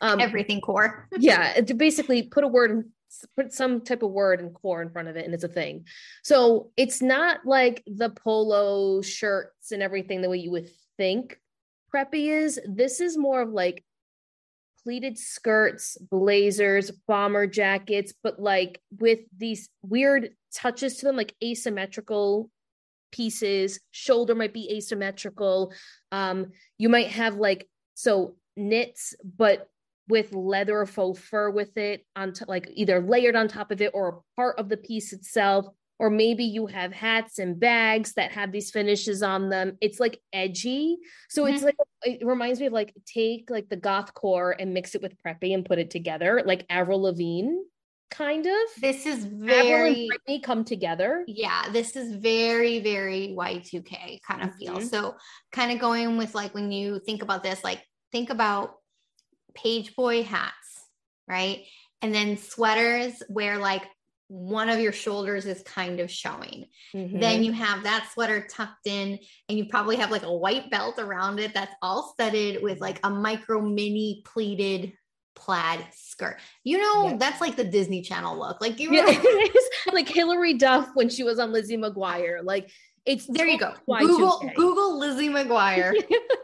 Um 0.00 0.20
Everything 0.20 0.60
core. 0.60 1.08
yeah, 1.18 1.54
to 1.60 1.74
basically 1.74 2.22
put 2.22 2.44
a 2.44 2.48
word 2.48 2.90
put 3.36 3.52
some 3.52 3.80
type 3.82 4.02
of 4.02 4.10
word 4.10 4.40
and 4.40 4.54
core 4.54 4.82
in 4.82 4.90
front 4.90 5.08
of 5.08 5.16
it 5.16 5.24
and 5.24 5.34
it's 5.34 5.44
a 5.44 5.48
thing. 5.48 5.86
So 6.22 6.70
it's 6.76 7.02
not 7.02 7.44
like 7.44 7.82
the 7.86 8.10
polo 8.10 9.02
shirts 9.02 9.72
and 9.72 9.82
everything 9.82 10.20
the 10.20 10.30
way 10.30 10.38
you 10.38 10.50
would 10.52 10.68
think 10.96 11.38
preppy 11.94 12.28
is. 12.28 12.60
This 12.66 13.00
is 13.00 13.16
more 13.16 13.42
of 13.42 13.50
like 13.50 13.84
pleated 14.82 15.18
skirts, 15.18 15.96
blazers, 15.96 16.90
bomber 17.06 17.46
jackets, 17.46 18.12
but 18.22 18.40
like 18.40 18.80
with 18.98 19.20
these 19.36 19.68
weird 19.82 20.30
touches 20.54 20.96
to 20.96 21.06
them, 21.06 21.16
like 21.16 21.34
asymmetrical 21.42 22.50
pieces. 23.12 23.78
Shoulder 23.90 24.34
might 24.34 24.52
be 24.52 24.76
asymmetrical. 24.76 25.72
Um, 26.10 26.52
you 26.78 26.88
might 26.88 27.08
have 27.08 27.36
like 27.36 27.68
so 27.94 28.36
knits, 28.56 29.14
but 29.22 29.68
with 30.08 30.32
leather 30.34 30.78
or 30.78 30.86
faux 30.86 31.20
fur 31.20 31.50
with 31.50 31.76
it 31.76 32.04
on 32.16 32.32
t- 32.32 32.44
like 32.48 32.68
either 32.74 33.00
layered 33.00 33.36
on 33.36 33.48
top 33.48 33.70
of 33.70 33.80
it 33.80 33.92
or 33.94 34.08
a 34.08 34.36
part 34.36 34.58
of 34.58 34.68
the 34.68 34.76
piece 34.76 35.12
itself. 35.12 35.66
Or 35.98 36.10
maybe 36.10 36.42
you 36.44 36.66
have 36.66 36.92
hats 36.92 37.38
and 37.38 37.60
bags 37.60 38.14
that 38.14 38.32
have 38.32 38.50
these 38.50 38.72
finishes 38.72 39.22
on 39.22 39.50
them. 39.50 39.78
It's 39.80 40.00
like 40.00 40.20
edgy. 40.32 40.96
So 41.28 41.46
it's 41.46 41.62
like 41.62 41.76
it 42.02 42.26
reminds 42.26 42.58
me 42.58 42.66
of 42.66 42.72
like 42.72 42.92
take 43.06 43.50
like 43.50 43.68
the 43.68 43.76
goth 43.76 44.12
core 44.12 44.56
and 44.58 44.74
mix 44.74 44.96
it 44.96 45.02
with 45.02 45.14
preppy 45.24 45.54
and 45.54 45.64
put 45.64 45.78
it 45.78 45.90
together 45.90 46.42
like 46.44 46.66
avril 46.68 47.02
lavigne 47.02 47.54
kind 48.12 48.46
of. 48.46 48.52
This 48.80 49.06
is 49.06 49.24
avril 49.24 49.46
very, 49.46 50.08
and 50.28 50.42
come 50.42 50.64
together. 50.64 51.24
Yeah, 51.26 51.70
this 51.72 51.96
is 51.96 52.14
very, 52.14 52.80
very 52.80 53.34
Y2K 53.36 54.20
kind 54.26 54.42
of 54.42 54.54
feel. 54.56 54.78
Mhm. 54.78 54.88
So, 54.88 55.16
kind 55.50 55.72
of 55.72 55.78
going 55.78 56.16
with 56.18 56.34
like 56.34 56.54
when 56.54 56.70
you 56.70 57.00
think 57.04 57.22
about 57.22 57.42
this, 57.42 57.64
like 57.64 57.82
think 58.12 58.30
about 58.30 58.74
page 59.54 59.94
boy 59.96 60.22
hats, 60.22 60.86
right? 61.28 61.64
And 62.00 62.14
then 62.14 62.36
sweaters 62.36 63.22
where 63.28 63.58
like 63.58 63.82
one 64.28 64.70
of 64.70 64.80
your 64.80 64.92
shoulders 64.92 65.44
is 65.44 65.62
kind 65.62 66.00
of 66.00 66.10
showing. 66.10 66.66
Mm-hmm. 66.94 67.20
Then 67.20 67.44
you 67.44 67.52
have 67.52 67.82
that 67.82 68.08
sweater 68.12 68.46
tucked 68.50 68.86
in, 68.86 69.18
and 69.48 69.58
you 69.58 69.66
probably 69.66 69.96
have 69.96 70.10
like 70.10 70.22
a 70.22 70.32
white 70.34 70.70
belt 70.70 70.98
around 70.98 71.38
it 71.38 71.52
that's 71.52 71.74
all 71.82 72.12
studded 72.14 72.62
with 72.62 72.80
like 72.80 72.98
a 73.04 73.10
micro 73.10 73.60
mini 73.60 74.22
pleated 74.24 74.94
plaid 75.34 75.84
skirt. 75.94 76.38
You 76.64 76.78
know, 76.78 77.08
Yeah. 77.10 77.16
that's 77.18 77.40
like 77.40 77.56
the 77.56 77.64
Disney 77.64 78.00
Channel 78.02 78.38
look. 78.38 78.60
Like 78.60 78.80
you 78.80 78.92
yeah, 78.94 79.04
it 79.08 79.54
is 79.56 79.92
like 79.92 80.08
Hilary 80.08 80.54
Duff 80.54 80.88
when 80.94 81.08
she 81.08 81.24
was 81.24 81.38
on 81.38 81.52
Lizzie 81.52 81.76
McGuire. 81.76 82.42
Like 82.42 82.70
it's 83.04 83.26
there 83.26 83.46
you 83.46 83.58
go. 83.58 83.74
Y2K. 83.88 84.00
Google 84.00 84.50
Google 84.56 84.98
Lizzie 84.98 85.28
McGuire. 85.28 85.92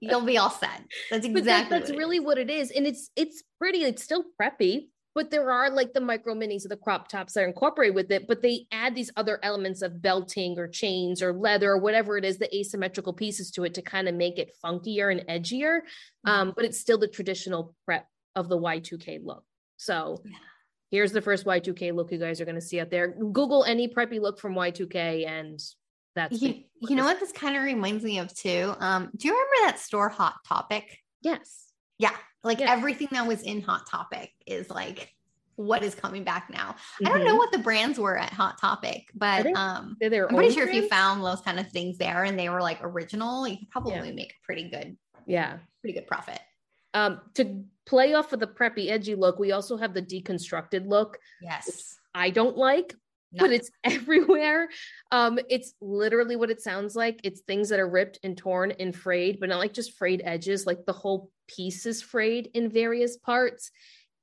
You'll 0.00 0.24
be 0.24 0.38
all 0.38 0.50
set. 0.50 0.82
That's 1.10 1.26
but 1.26 1.34
that, 1.34 1.38
exactly 1.38 1.78
that's 1.78 1.90
what 1.90 1.98
really 1.98 2.18
is. 2.18 2.24
what 2.24 2.38
it 2.38 2.50
is 2.50 2.70
and 2.70 2.86
it's 2.86 3.10
it's 3.16 3.42
pretty 3.58 3.82
it's 3.82 4.02
still 4.02 4.24
preppy 4.40 4.86
but 5.14 5.30
there 5.30 5.50
are 5.50 5.70
like 5.70 5.92
the 5.92 6.00
micro 6.00 6.34
minis 6.34 6.64
of 6.64 6.70
the 6.70 6.76
crop 6.76 7.08
tops 7.08 7.34
that 7.34 7.44
are 7.44 7.46
incorporated 7.46 7.94
with 7.94 8.10
it, 8.10 8.26
but 8.26 8.42
they 8.42 8.66
add 8.72 8.94
these 8.94 9.12
other 9.16 9.38
elements 9.42 9.80
of 9.80 10.02
belting 10.02 10.58
or 10.58 10.66
chains 10.66 11.22
or 11.22 11.32
leather 11.32 11.70
or 11.70 11.78
whatever 11.78 12.18
it 12.18 12.24
is, 12.24 12.38
the 12.38 12.54
asymmetrical 12.54 13.12
pieces 13.12 13.50
to 13.52 13.64
it 13.64 13.74
to 13.74 13.82
kind 13.82 14.08
of 14.08 14.14
make 14.14 14.38
it 14.38 14.56
funkier 14.62 15.12
and 15.12 15.20
edgier. 15.28 15.78
Mm-hmm. 15.78 16.30
Um, 16.30 16.52
but 16.56 16.64
it's 16.64 16.80
still 16.80 16.98
the 16.98 17.08
traditional 17.08 17.74
prep 17.84 18.08
of 18.34 18.48
the 18.48 18.58
Y2K 18.58 19.24
look. 19.24 19.44
So 19.76 20.20
yeah. 20.24 20.32
here's 20.90 21.12
the 21.12 21.22
first 21.22 21.46
Y2K 21.46 21.94
look 21.94 22.10
you 22.10 22.18
guys 22.18 22.40
are 22.40 22.44
going 22.44 22.56
to 22.56 22.60
see 22.60 22.80
out 22.80 22.90
there. 22.90 23.08
Google 23.08 23.64
any 23.64 23.86
preppy 23.86 24.20
look 24.20 24.40
from 24.40 24.54
Y2K 24.54 25.28
and 25.28 25.60
that's 26.14 26.40
you, 26.40 26.62
you 26.80 26.96
know 26.96 27.04
what 27.04 27.20
this 27.20 27.32
kind 27.32 27.56
of 27.56 27.62
reminds 27.62 28.04
me 28.04 28.18
of 28.18 28.34
too. 28.34 28.74
Um, 28.78 29.10
do 29.16 29.28
you 29.28 29.34
remember 29.34 29.70
that 29.70 29.78
store 29.78 30.08
Hot 30.08 30.34
Topic? 30.46 30.98
Yes. 31.22 31.66
Yeah, 31.98 32.14
like 32.42 32.60
yes. 32.60 32.70
everything 32.70 33.08
that 33.12 33.26
was 33.26 33.42
in 33.42 33.62
Hot 33.62 33.86
Topic 33.86 34.30
is 34.46 34.70
like 34.70 35.14
what 35.56 35.82
is 35.82 35.94
coming 35.94 36.24
back 36.24 36.50
now. 36.50 36.72
Mm-hmm. 36.72 37.06
I 37.06 37.10
don't 37.10 37.20
know 37.20 37.30
mm-hmm. 37.30 37.38
what 37.38 37.52
the 37.52 37.58
brands 37.58 37.98
were 37.98 38.18
at 38.18 38.32
Hot 38.32 38.58
Topic, 38.60 39.04
but 39.14 39.46
um, 39.46 39.96
I'm 40.02 40.28
pretty 40.28 40.52
sure 40.52 40.66
brands? 40.66 40.76
if 40.78 40.82
you 40.84 40.88
found 40.88 41.22
those 41.22 41.40
kind 41.40 41.60
of 41.60 41.70
things 41.70 41.98
there 41.98 42.24
and 42.24 42.38
they 42.38 42.48
were 42.48 42.60
like 42.60 42.78
original, 42.82 43.46
you 43.46 43.58
could 43.58 43.70
probably 43.70 44.08
yeah. 44.08 44.14
make 44.14 44.32
a 44.32 44.44
pretty 44.44 44.68
good, 44.68 44.96
yeah, 45.26 45.58
pretty 45.80 45.94
good 45.94 46.06
profit. 46.06 46.40
Um, 46.92 47.20
to 47.34 47.64
play 47.86 48.14
off 48.14 48.32
of 48.32 48.40
the 48.40 48.46
preppy, 48.46 48.90
edgy 48.90 49.14
look, 49.14 49.38
we 49.38 49.52
also 49.52 49.76
have 49.76 49.94
the 49.94 50.02
deconstructed 50.02 50.86
look. 50.86 51.18
Yes, 51.40 51.96
I 52.14 52.30
don't 52.30 52.56
like, 52.56 52.94
but 53.36 53.50
it's 53.50 53.70
everywhere. 53.84 54.68
Um, 55.10 55.38
it's 55.48 55.74
literally 55.80 56.36
what 56.36 56.50
it 56.50 56.60
sounds 56.60 56.96
like. 56.96 57.20
It's 57.24 57.40
things 57.40 57.68
that 57.68 57.80
are 57.80 57.88
ripped 57.88 58.18
and 58.22 58.36
torn 58.36 58.72
and 58.72 58.94
frayed, 58.94 59.38
but 59.40 59.48
not 59.48 59.58
like 59.58 59.72
just 59.72 59.96
frayed 59.96 60.22
edges, 60.24 60.66
like 60.66 60.84
the 60.86 60.92
whole 60.92 61.30
piece 61.48 61.86
is 61.86 62.02
frayed 62.02 62.50
in 62.54 62.70
various 62.70 63.16
parts. 63.16 63.70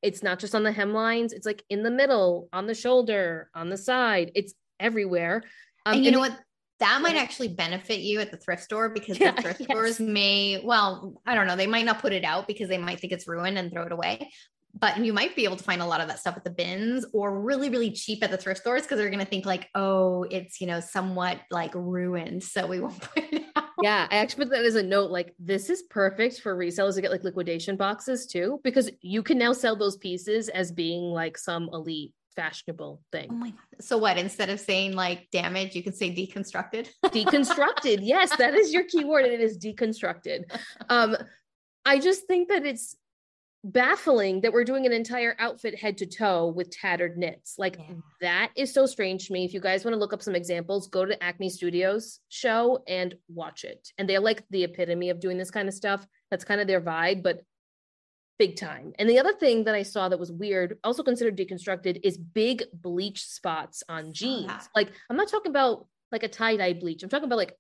It's 0.02 0.24
not 0.24 0.40
just 0.40 0.56
on 0.56 0.64
the 0.64 0.72
hemlines, 0.72 1.32
it's 1.32 1.46
like 1.46 1.64
in 1.70 1.84
the 1.84 1.92
middle, 1.92 2.50
on 2.52 2.66
the 2.66 2.74
shoulder, 2.74 3.50
on 3.54 3.70
the 3.70 3.78
side. 3.78 4.32
It's 4.36 4.54
everywhere. 4.80 5.44
Um, 5.86 5.96
and 5.96 6.04
you 6.04 6.10
and 6.10 6.16
know 6.16 6.22
what? 6.22 6.38
That 6.80 7.00
might 7.04 7.16
actually 7.16 7.50
benefit 7.50 8.00
you 8.00 8.20
at 8.22 8.32
the 8.32 8.38
thrift 8.38 8.64
store 8.64 8.90
because 8.90 9.20
yeah, 9.20 9.34
the 9.34 9.42
thrift 9.44 9.60
yes. 9.60 9.68
stores 9.70 10.00
may, 10.00 10.60
well, 10.64 11.22
I 11.28 11.36
don't 11.36 11.46
know, 11.46 11.56
they 11.56 11.68
might 11.68 11.86
not 11.86 12.00
put 12.00 12.12
it 12.12 12.24
out 12.24 12.48
because 12.48 12.70
they 12.70 12.80
might 12.80 13.00
think 13.00 13.14
it's 13.14 13.28
ruined 13.28 13.60
and 13.60 13.72
throw 13.72 13.86
it 13.86 13.92
away 13.92 14.32
but 14.78 14.98
you 14.98 15.14
might 15.14 15.36
be 15.36 15.44
able 15.44 15.58
to 15.58 15.64
find 15.64 15.82
a 15.82 15.86
lot 15.86 16.02
of 16.02 16.08
that 16.08 16.20
stuff 16.20 16.38
at 16.38 16.44
the 16.44 16.50
bins 16.50 17.06
or 17.14 17.40
really 17.40 17.70
really 17.70 17.92
cheap 17.92 18.24
at 18.24 18.32
the 18.32 18.38
thrift 18.38 18.62
stores 18.62 18.84
because 18.84 18.98
they're 18.98 19.10
going 19.10 19.20
to 19.20 19.26
think 19.26 19.46
like 19.46 19.70
oh 19.76 20.24
it's 20.30 20.62
you 20.62 20.68
know 20.68 20.80
somewhat 20.80 21.40
like 21.52 21.74
ruined 21.76 22.44
so 22.44 22.66
we 22.66 22.80
won't 22.82 23.00
put 23.00 23.24
it 23.32 23.44
out 23.56 23.66
yeah 23.82 24.08
i 24.12 24.18
actually 24.18 24.46
put 24.46 24.52
that 24.52 24.66
as 24.66 24.76
a 24.76 24.84
note 24.84 25.12
like 25.12 25.34
this 25.40 25.70
is 25.70 25.84
perfect 25.84 26.40
for 26.42 26.56
resellers 26.56 26.96
to 26.96 27.02
get 27.02 27.12
like 27.12 27.24
liquidation 27.24 27.76
boxes 27.76 28.26
too 28.26 28.60
because 28.64 28.90
you 29.02 29.24
can 29.24 29.38
now 29.38 29.54
sell 29.54 29.76
those 29.76 29.98
pieces 29.98 30.50
as 30.50 30.72
being 30.72 31.04
like 31.04 31.38
some 31.38 31.70
elite 31.74 32.14
fashionable 32.36 33.02
thing. 33.12 33.28
Oh 33.30 33.36
my 33.36 33.50
god. 33.50 33.60
So 33.82 33.98
what 33.98 34.18
instead 34.18 34.50
of 34.50 34.60
saying 34.60 34.94
like 34.94 35.30
damage 35.32 35.76
you 35.76 35.84
can 35.84 35.94
say 35.94 36.10
deconstructed? 36.16 36.88
deconstructed. 37.06 38.00
Yes, 38.02 38.36
that 38.38 38.54
is 38.54 38.74
your 38.74 38.84
keyword 38.86 39.26
and 39.26 39.34
it 39.34 39.42
is 39.42 39.58
deconstructed. 39.58 40.44
Um 40.90 41.18
I 41.86 42.00
just 42.00 42.28
think 42.28 42.50
that 42.50 42.66
it's 42.66 42.96
baffling 43.64 44.42
that 44.42 44.54
we're 44.54 44.64
doing 44.64 44.86
an 44.86 44.92
entire 44.92 45.36
outfit 45.38 45.78
head 45.78 45.98
to 46.00 46.06
toe 46.06 46.48
with 46.48 46.72
tattered 46.72 47.18
knits. 47.18 47.56
Like 47.58 47.78
yeah. 47.78 47.96
that 48.22 48.52
is 48.56 48.74
so 48.74 48.86
strange 48.86 49.28
to 49.28 49.34
me. 49.34 49.46
If 49.46 49.54
you 49.54 49.60
guys 49.60 49.86
want 49.86 49.94
to 49.94 50.00
look 50.00 50.14
up 50.14 50.22
some 50.22 50.36
examples, 50.36 50.88
go 50.88 51.06
to 51.06 51.24
Acne 51.24 51.50
Studios 51.50 52.20
show 52.30 52.84
and 52.88 53.16
watch 53.28 53.64
it. 53.64 53.90
And 53.98 54.10
they're 54.10 54.20
like 54.20 54.44
the 54.50 54.64
epitome 54.64 55.10
of 55.10 55.20
doing 55.20 55.38
this 55.38 55.52
kind 55.52 55.68
of 55.68 55.76
stuff. 55.76 56.06
That's 56.32 56.44
kind 56.44 56.60
of 56.60 56.68
their 56.68 56.82
vibe, 56.82 57.22
but 57.22 57.42
big 58.40 58.56
time. 58.56 58.94
And 58.98 59.08
the 59.08 59.20
other 59.20 59.34
thing 59.34 59.66
that 59.66 59.76
I 59.76 59.84
saw 59.84 60.10
that 60.10 60.20
was 60.20 60.32
weird, 60.32 60.80
also 60.84 61.04
considered 61.04 61.38
deconstructed, 61.38 62.00
is 62.04 62.18
big 62.18 62.64
bleach 62.74 63.26
spots 63.26 63.84
on 63.88 64.14
jeans. 64.14 64.46
Yeah. 64.48 64.62
Like 64.76 64.92
I'm 65.10 65.18
not 65.18 65.28
talking 65.28 65.52
about 65.52 65.86
like 66.12 66.24
a 66.24 66.28
tie-dye 66.28 66.74
bleach. 66.74 67.04
I'm 67.04 67.10
talking 67.10 67.26
about 67.26 67.38
like 67.38 67.56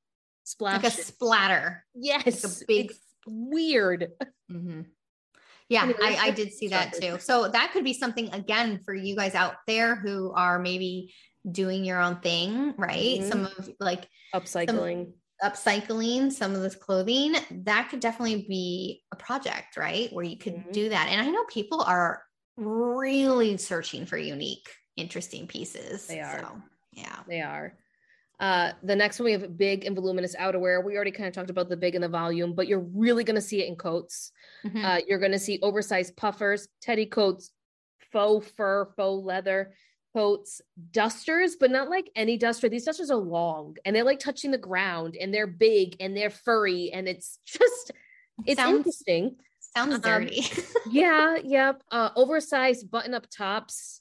splash. 0.45 0.81
Like 0.81 0.93
a 0.93 0.95
splatter. 0.95 1.85
Yes. 1.93 2.43
Like 2.43 2.53
a 2.53 2.65
big 2.65 2.85
it's 2.89 2.99
weird. 3.27 4.07
Mm-hmm. 4.51 4.81
Yeah, 5.71 5.89
I, 6.01 6.17
I 6.19 6.31
did 6.31 6.51
see 6.51 6.67
that 6.67 6.91
too. 6.99 7.17
So 7.19 7.47
that 7.47 7.71
could 7.71 7.85
be 7.85 7.93
something 7.93 8.29
again 8.33 8.81
for 8.83 8.93
you 8.93 9.15
guys 9.15 9.35
out 9.35 9.55
there 9.67 9.95
who 9.95 10.33
are 10.33 10.59
maybe 10.59 11.13
doing 11.49 11.85
your 11.85 12.01
own 12.01 12.17
thing, 12.17 12.73
right? 12.77 13.19
Mm-hmm. 13.19 13.29
Some 13.29 13.45
of 13.45 13.69
like 13.79 14.05
upcycling. 14.35 15.05
Some, 15.05 15.13
upcycling 15.41 16.31
some 16.31 16.53
of 16.53 16.61
this 16.61 16.75
clothing 16.75 17.35
that 17.63 17.87
could 17.89 17.99
definitely 17.99 18.45
be 18.47 19.01
a 19.11 19.15
project 19.15 19.75
right 19.75 20.13
where 20.13 20.23
you 20.23 20.37
could 20.37 20.53
mm-hmm. 20.53 20.71
do 20.71 20.89
that 20.89 21.07
and 21.09 21.19
i 21.19 21.27
know 21.31 21.43
people 21.45 21.81
are 21.81 22.21
really 22.57 23.57
searching 23.57 24.05
for 24.05 24.17
unique 24.17 24.69
interesting 24.97 25.47
pieces 25.47 26.05
they 26.05 26.19
are 26.19 26.41
so, 26.41 26.61
yeah 26.91 27.15
they 27.27 27.41
are 27.41 27.73
uh, 28.41 28.71
the 28.81 28.95
next 28.95 29.19
one 29.19 29.25
we 29.25 29.31
have 29.33 29.55
big 29.55 29.85
and 29.85 29.95
voluminous 29.95 30.35
outerwear. 30.35 30.83
We 30.83 30.95
already 30.95 31.11
kind 31.11 31.27
of 31.27 31.33
talked 31.33 31.51
about 31.51 31.69
the 31.69 31.77
big 31.77 31.93
and 31.93 32.03
the 32.03 32.09
volume, 32.09 32.55
but 32.55 32.67
you're 32.67 32.79
really 32.79 33.23
going 33.23 33.35
to 33.35 33.41
see 33.41 33.61
it 33.61 33.67
in 33.67 33.75
coats. 33.75 34.31
Mm-hmm. 34.65 34.83
Uh, 34.83 34.97
you're 35.07 35.19
going 35.19 35.31
to 35.31 35.39
see 35.39 35.59
oversized 35.61 36.17
puffers, 36.17 36.67
teddy 36.81 37.05
coats, 37.05 37.51
faux 38.11 38.51
fur, 38.57 38.89
faux 38.97 39.23
leather 39.23 39.73
coats, 40.15 40.59
dusters, 40.91 41.55
but 41.55 41.69
not 41.69 41.87
like 41.87 42.09
any 42.15 42.35
duster. 42.35 42.67
These 42.67 42.85
dusters 42.85 43.11
are 43.11 43.17
long 43.17 43.77
and 43.85 43.95
they're 43.95 44.03
like 44.03 44.19
touching 44.19 44.49
the 44.49 44.57
ground 44.57 45.15
and 45.15 45.31
they're 45.31 45.47
big 45.47 45.97
and 45.99 46.17
they're 46.17 46.31
furry 46.31 46.91
and 46.91 47.07
it's 47.07 47.37
just 47.45 47.91
it's 48.47 48.59
sounds, 48.59 48.77
interesting. 48.77 49.35
Sounds 49.59 49.93
um, 49.93 50.01
dirty. 50.01 50.47
yeah, 50.89 51.37
yep. 51.43 51.83
Uh, 51.91 52.09
oversized 52.15 52.89
button-up 52.89 53.27
tops 53.29 54.00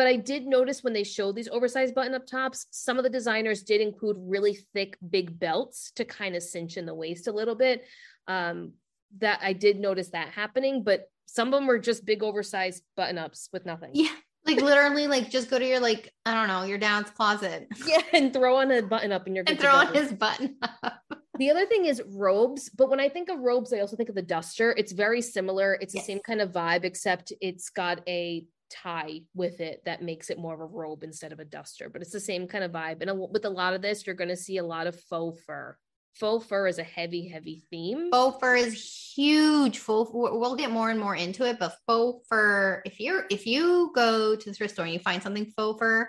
But 0.00 0.06
I 0.06 0.16
did 0.16 0.46
notice 0.46 0.82
when 0.82 0.94
they 0.94 1.04
showed 1.04 1.36
these 1.36 1.50
oversized 1.50 1.94
button 1.94 2.14
up 2.14 2.26
tops, 2.26 2.64
some 2.70 2.96
of 2.96 3.04
the 3.04 3.10
designers 3.10 3.62
did 3.62 3.82
include 3.82 4.16
really 4.18 4.56
thick, 4.72 4.96
big 5.10 5.38
belts 5.38 5.92
to 5.96 6.06
kind 6.06 6.34
of 6.34 6.42
cinch 6.42 6.78
in 6.78 6.86
the 6.86 6.94
waist 6.94 7.28
a 7.28 7.32
little 7.32 7.54
bit. 7.54 7.84
Um, 8.26 8.72
that 9.18 9.40
I 9.42 9.52
did 9.52 9.78
notice 9.78 10.08
that 10.12 10.28
happening, 10.28 10.84
but 10.84 11.10
some 11.26 11.48
of 11.48 11.52
them 11.52 11.66
were 11.66 11.78
just 11.78 12.06
big, 12.06 12.22
oversized 12.22 12.82
button 12.96 13.18
ups 13.18 13.50
with 13.52 13.66
nothing. 13.66 13.90
Yeah. 13.92 14.08
Like 14.46 14.62
literally, 14.62 15.06
like 15.06 15.28
just 15.28 15.50
go 15.50 15.58
to 15.58 15.66
your 15.66 15.80
like 15.80 16.10
I 16.24 16.32
don't 16.32 16.48
know 16.48 16.62
your 16.62 16.78
dad's 16.78 17.10
closet. 17.10 17.68
Yeah, 17.86 18.00
and 18.14 18.32
throw 18.32 18.56
on 18.56 18.70
a 18.70 18.80
button 18.80 19.12
up, 19.12 19.26
and 19.26 19.36
you're 19.36 19.44
and 19.46 19.60
throw 19.60 19.74
on 19.74 19.92
his 19.92 20.14
button 20.14 20.56
up. 20.62 20.94
The 21.38 21.50
other 21.50 21.64
thing 21.64 21.86
is 21.86 22.02
robes, 22.06 22.68
but 22.68 22.90
when 22.90 23.00
I 23.00 23.08
think 23.08 23.30
of 23.30 23.38
robes, 23.38 23.72
I 23.72 23.80
also 23.80 23.96
think 23.96 24.10
of 24.10 24.14
the 24.14 24.20
duster. 24.20 24.74
It's 24.76 24.92
very 24.92 25.22
similar. 25.22 25.78
It's 25.80 25.94
yes. 25.94 26.04
the 26.04 26.12
same 26.12 26.20
kind 26.20 26.42
of 26.42 26.52
vibe, 26.52 26.84
except 26.84 27.32
it's 27.40 27.70
got 27.70 28.00
a 28.06 28.44
tie 28.70 29.20
with 29.34 29.60
it 29.60 29.82
that 29.84 30.02
makes 30.02 30.30
it 30.30 30.38
more 30.38 30.54
of 30.54 30.60
a 30.60 30.64
robe 30.64 31.02
instead 31.02 31.32
of 31.32 31.40
a 31.40 31.44
duster 31.44 31.88
but 31.88 32.02
it's 32.02 32.12
the 32.12 32.20
same 32.20 32.46
kind 32.46 32.64
of 32.64 32.72
vibe 32.72 33.02
and 33.02 33.32
with 33.32 33.44
a 33.44 33.50
lot 33.50 33.74
of 33.74 33.82
this 33.82 34.06
you're 34.06 34.16
going 34.16 34.28
to 34.28 34.36
see 34.36 34.58
a 34.58 34.64
lot 34.64 34.86
of 34.86 34.98
faux 35.00 35.40
fur 35.44 35.76
faux 36.14 36.44
fur 36.46 36.66
is 36.66 36.78
a 36.78 36.82
heavy 36.82 37.28
heavy 37.28 37.62
theme 37.70 38.10
faux 38.10 38.38
fur 38.40 38.56
is 38.56 39.12
huge 39.14 39.78
faux 39.78 40.10
we'll 40.12 40.56
get 40.56 40.70
more 40.70 40.90
and 40.90 41.00
more 41.00 41.16
into 41.16 41.44
it 41.44 41.58
but 41.58 41.74
faux 41.86 42.26
fur 42.28 42.82
if 42.84 43.00
you're 43.00 43.26
if 43.30 43.46
you 43.46 43.92
go 43.94 44.34
to 44.36 44.50
the 44.50 44.54
thrift 44.54 44.74
store 44.74 44.84
and 44.84 44.94
you 44.94 45.00
find 45.00 45.22
something 45.22 45.46
faux 45.56 45.78
fur 45.78 46.08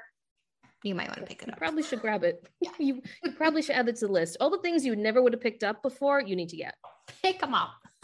you 0.84 0.96
might 0.96 1.10
want 1.10 1.20
to 1.20 1.25
pick 1.25 1.41
it 1.41 1.48
you 1.48 1.53
up. 1.53 1.60
Probably 1.60 1.84
should 1.84 2.01
grab 2.01 2.24
it. 2.24 2.48
Yeah. 2.62 2.72
You, 2.77 3.01
you 3.24 3.32
probably 3.32 3.62
should 3.62 3.75
add 3.75 3.88
it 3.89 3.96
to 3.98 4.08
the 4.08 4.12
list. 4.12 4.38
All 4.39 4.50
the 4.50 4.60
things 4.60 4.86
you 4.86 4.96
never 4.96 5.22
would 5.22 5.34
have 5.34 5.41
picked 5.41 5.63
up 5.63 5.82
before, 5.82 6.22
you 6.22 6.36
need 6.36 6.50
to 6.50 6.58
get. 6.58 6.75
Pick 7.22 7.39
them 7.39 7.53
up. 7.53 7.74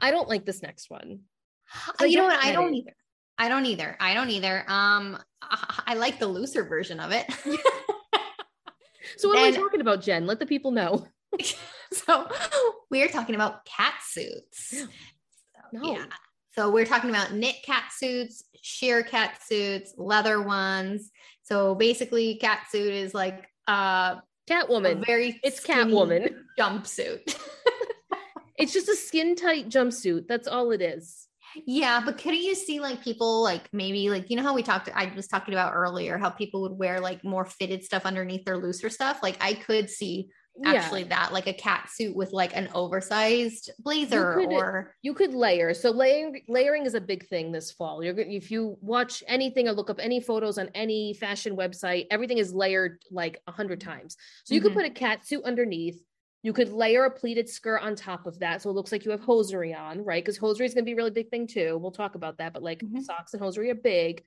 I 0.00 0.10
don't 0.10 0.28
like 0.28 0.44
this 0.44 0.62
next 0.62 0.90
one. 0.90 1.20
Oh, 2.00 2.04
you 2.04 2.18
know 2.18 2.24
what? 2.24 2.44
I 2.44 2.52
don't 2.52 2.74
either. 2.74 2.92
I 3.40 3.48
don't 3.48 3.64
either. 3.64 3.96
I 3.98 4.12
don't 4.12 4.28
either. 4.28 4.64
Um, 4.68 5.18
I, 5.40 5.94
like 5.94 6.18
the 6.18 6.26
looser 6.26 6.62
version 6.62 7.00
of 7.00 7.10
it. 7.10 7.24
so 9.16 9.28
what 9.28 9.38
and, 9.38 9.46
are 9.56 9.58
we 9.58 9.64
talking 9.64 9.80
about, 9.80 10.02
Jen? 10.02 10.26
Let 10.26 10.40
the 10.40 10.46
people 10.46 10.72
know. 10.72 11.06
so 11.92 12.28
we're 12.90 13.08
talking 13.08 13.34
about 13.34 13.64
cat 13.64 13.94
suits. 14.06 14.84
No. 15.72 15.94
Yeah. 15.94 16.04
So 16.54 16.70
we're 16.70 16.84
talking 16.84 17.08
about 17.08 17.32
knit 17.32 17.56
cat 17.64 17.84
suits, 17.96 18.44
sheer 18.60 19.02
cat 19.02 19.38
suits, 19.42 19.94
leather 19.96 20.42
ones. 20.42 21.10
So 21.42 21.74
basically, 21.74 22.34
cat 22.34 22.64
suit 22.70 22.92
is 22.92 23.14
like 23.14 23.48
uh 23.66 24.16
Catwoman. 24.50 25.06
very 25.06 25.40
it's 25.42 25.64
Catwoman 25.64 26.34
jumpsuit. 26.58 27.38
it's 28.58 28.74
just 28.74 28.90
a 28.90 28.96
skin 28.96 29.34
tight 29.34 29.70
jumpsuit. 29.70 30.28
That's 30.28 30.46
all 30.46 30.72
it 30.72 30.82
is. 30.82 31.28
Yeah, 31.66 32.00
but 32.04 32.18
couldn't 32.18 32.42
you 32.42 32.54
see 32.54 32.80
like 32.80 33.02
people 33.02 33.42
like 33.42 33.68
maybe 33.72 34.10
like 34.10 34.30
you 34.30 34.36
know 34.36 34.42
how 34.42 34.54
we 34.54 34.62
talked 34.62 34.90
I 34.94 35.12
was 35.14 35.28
talking 35.28 35.54
about 35.54 35.74
earlier 35.74 36.18
how 36.18 36.30
people 36.30 36.62
would 36.62 36.78
wear 36.78 37.00
like 37.00 37.24
more 37.24 37.44
fitted 37.44 37.84
stuff 37.84 38.06
underneath 38.06 38.44
their 38.44 38.56
looser 38.56 38.90
stuff? 38.90 39.20
Like 39.22 39.36
I 39.40 39.54
could 39.54 39.90
see 39.90 40.30
actually 40.64 41.02
yeah. 41.02 41.08
that 41.08 41.32
like 41.32 41.46
a 41.46 41.52
cat 41.52 41.88
suit 41.90 42.14
with 42.14 42.32
like 42.32 42.54
an 42.54 42.68
oversized 42.74 43.70
blazer 43.78 44.40
you 44.40 44.48
could, 44.48 44.54
or 44.54 44.94
you 45.00 45.14
could 45.14 45.32
layer 45.32 45.72
so 45.72 45.90
layering 45.90 46.42
layering 46.48 46.84
is 46.84 46.94
a 46.94 47.00
big 47.00 47.26
thing 47.28 47.50
this 47.50 47.72
fall 47.72 48.02
you're 48.02 48.18
if 48.18 48.50
you 48.50 48.76
watch 48.80 49.22
anything 49.26 49.68
or 49.68 49.72
look 49.72 49.88
up 49.88 49.98
any 50.00 50.20
photos 50.20 50.58
on 50.58 50.68
any 50.74 51.14
fashion 51.14 51.56
website 51.56 52.06
everything 52.10 52.38
is 52.38 52.52
layered 52.52 53.00
like 53.10 53.40
a 53.46 53.52
hundred 53.52 53.80
times 53.80 54.16
so 54.44 54.54
you 54.54 54.60
mm-hmm. 54.60 54.68
could 54.68 54.76
put 54.76 54.84
a 54.84 54.90
cat 54.90 55.26
suit 55.26 55.44
underneath 55.44 56.02
you 56.42 56.52
could 56.52 56.72
layer 56.72 57.04
a 57.04 57.10
pleated 57.10 57.48
skirt 57.48 57.82
on 57.82 57.94
top 57.94 58.26
of 58.26 58.38
that 58.38 58.62
so 58.62 58.70
it 58.70 58.72
looks 58.72 58.92
like 58.92 59.04
you 59.04 59.10
have 59.10 59.20
hosiery 59.20 59.74
on 59.74 60.04
right? 60.04 60.24
Because 60.24 60.38
hosiery 60.38 60.66
is 60.66 60.74
going 60.74 60.84
to 60.84 60.88
be 60.88 60.92
a 60.92 60.96
really 60.96 61.10
big 61.10 61.30
thing 61.30 61.46
too 61.46 61.78
we'll 61.78 61.90
talk 61.90 62.14
about 62.14 62.38
that 62.38 62.52
but 62.52 62.62
like 62.62 62.80
mm-hmm. 62.80 63.00
socks 63.00 63.34
and 63.34 63.42
hosiery 63.42 63.70
are 63.70 63.74
big. 63.74 64.22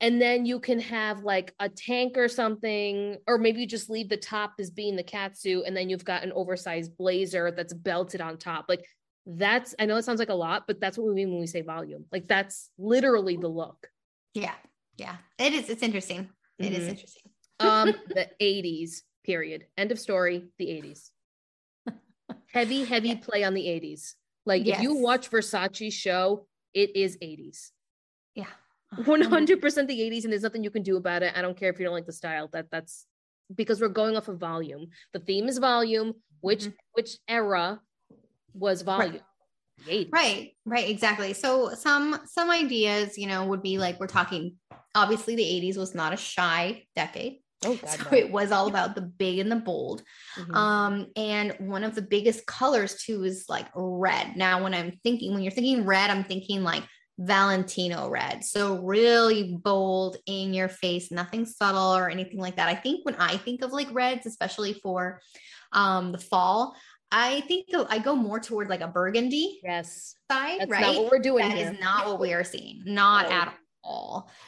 And 0.00 0.20
then 0.20 0.44
you 0.44 0.58
can 0.58 0.80
have 0.80 1.22
like 1.22 1.54
a 1.60 1.68
tank 1.68 2.18
or 2.18 2.28
something 2.28 3.16
or 3.26 3.38
maybe 3.38 3.60
you 3.60 3.66
just 3.66 3.88
leave 3.88 4.08
the 4.08 4.16
top 4.16 4.54
as 4.58 4.70
being 4.70 4.96
the 4.96 5.04
cat 5.04 5.38
suit 5.38 5.64
and 5.66 5.76
then 5.76 5.88
you've 5.88 6.04
got 6.04 6.24
an 6.24 6.32
oversized 6.32 6.96
blazer 6.96 7.52
that's 7.52 7.72
belted 7.72 8.20
on 8.20 8.36
top 8.36 8.66
like 8.68 8.84
that's 9.26 9.74
i 9.78 9.86
know 9.86 9.96
it 9.96 10.04
sounds 10.04 10.18
like 10.18 10.28
a 10.28 10.34
lot 10.34 10.64
but 10.66 10.80
that's 10.80 10.98
what 10.98 11.06
we 11.06 11.14
mean 11.14 11.30
when 11.30 11.40
we 11.40 11.46
say 11.46 11.62
volume 11.62 12.04
like 12.12 12.28
that's 12.28 12.70
literally 12.76 13.36
the 13.36 13.48
look. 13.48 13.88
Yeah 14.34 14.54
yeah 14.96 15.16
it 15.38 15.52
is 15.52 15.70
it's 15.70 15.82
interesting 15.82 16.28
It 16.58 16.64
mm-hmm. 16.64 16.74
is 16.74 16.88
interesting. 16.88 17.22
Um 17.60 17.94
the 18.08 18.28
80s 18.42 19.02
period 19.24 19.66
end 19.78 19.92
of 19.92 19.98
story 19.98 20.48
the 20.58 20.66
80s 20.66 21.10
heavy 22.54 22.84
heavy 22.84 23.08
yeah. 23.08 23.18
play 23.20 23.44
on 23.44 23.54
the 23.54 23.66
80s 23.66 24.14
like 24.46 24.64
yes. 24.64 24.78
if 24.78 24.82
you 24.82 24.96
watch 24.96 25.30
versace 25.30 25.92
show 25.92 26.46
it 26.72 26.96
is 26.96 27.18
80s 27.18 27.70
yeah. 28.34 28.46
100% 28.96 29.86
the 29.86 30.00
80s 30.00 30.24
and 30.24 30.32
there's 30.32 30.42
nothing 30.42 30.62
you 30.62 30.70
can 30.70 30.82
do 30.82 30.96
about 30.96 31.22
it. 31.22 31.32
I 31.36 31.42
don't 31.42 31.56
care 31.56 31.70
if 31.70 31.78
you 31.78 31.84
don't 31.84 31.94
like 31.94 32.06
the 32.06 32.12
style. 32.12 32.48
That 32.52 32.66
that's 32.70 33.06
because 33.54 33.80
we're 33.80 33.88
going 33.88 34.16
off 34.16 34.28
of 34.28 34.38
volume. 34.38 34.88
The 35.12 35.18
theme 35.18 35.48
is 35.48 35.58
volume 35.58 36.14
which 36.40 36.64
mm-hmm. 36.64 36.76
which 36.92 37.16
era 37.26 37.80
was 38.52 38.82
volume? 38.82 39.20
Right. 39.88 40.08
right 40.12 40.52
right 40.64 40.88
exactly. 40.88 41.32
So 41.32 41.70
some 41.74 42.20
some 42.26 42.50
ideas 42.50 43.18
you 43.18 43.26
know 43.26 43.46
would 43.46 43.62
be 43.62 43.78
like 43.78 43.98
we're 43.98 44.06
talking 44.06 44.56
obviously 44.94 45.34
the 45.34 45.42
80s 45.42 45.76
was 45.76 45.94
not 45.94 46.12
a 46.12 46.16
shy 46.16 46.84
decade 46.94 47.38
Oh, 47.64 47.76
God, 47.76 47.90
so 47.90 48.10
no. 48.10 48.16
it 48.16 48.30
was 48.30 48.52
all 48.52 48.68
about 48.68 48.94
the 48.94 49.02
big 49.02 49.38
and 49.38 49.50
the 49.50 49.56
bold. 49.56 50.02
Mm-hmm. 50.36 50.54
Um, 50.54 51.06
and 51.16 51.54
one 51.58 51.84
of 51.84 51.94
the 51.94 52.02
biggest 52.02 52.46
colors 52.46 53.02
too 53.02 53.24
is 53.24 53.46
like 53.48 53.66
red. 53.74 54.36
Now, 54.36 54.62
when 54.62 54.74
I'm 54.74 54.92
thinking, 55.02 55.34
when 55.34 55.42
you're 55.42 55.52
thinking 55.52 55.84
red, 55.84 56.10
I'm 56.10 56.24
thinking 56.24 56.62
like 56.62 56.84
Valentino 57.18 58.08
red. 58.08 58.44
So 58.44 58.80
really 58.82 59.56
bold 59.62 60.16
in 60.26 60.52
your 60.52 60.68
face, 60.68 61.10
nothing 61.10 61.46
subtle 61.46 61.96
or 61.96 62.10
anything 62.10 62.38
like 62.38 62.56
that. 62.56 62.68
I 62.68 62.74
think 62.74 63.04
when 63.04 63.14
I 63.16 63.36
think 63.36 63.62
of 63.62 63.72
like 63.72 63.88
reds, 63.92 64.26
especially 64.26 64.74
for 64.74 65.20
um 65.72 66.12
the 66.12 66.18
fall, 66.18 66.76
I 67.12 67.42
think 67.42 67.68
I 67.88 67.98
go 67.98 68.16
more 68.16 68.40
toward 68.40 68.68
like 68.68 68.80
a 68.80 68.88
burgundy 68.88 69.60
yes 69.62 70.16
side, 70.30 70.60
That's 70.60 70.70
right? 70.70 70.80
Not 70.80 70.96
what 70.96 71.12
we're 71.12 71.20
doing 71.20 71.48
That 71.48 71.56
here. 71.56 71.70
is 71.72 71.80
not 71.80 72.06
what 72.06 72.18
we 72.18 72.32
are 72.32 72.44
seeing. 72.44 72.82
Not 72.84 73.28
no. 73.28 73.36
at 73.36 73.48
all. 73.48 73.54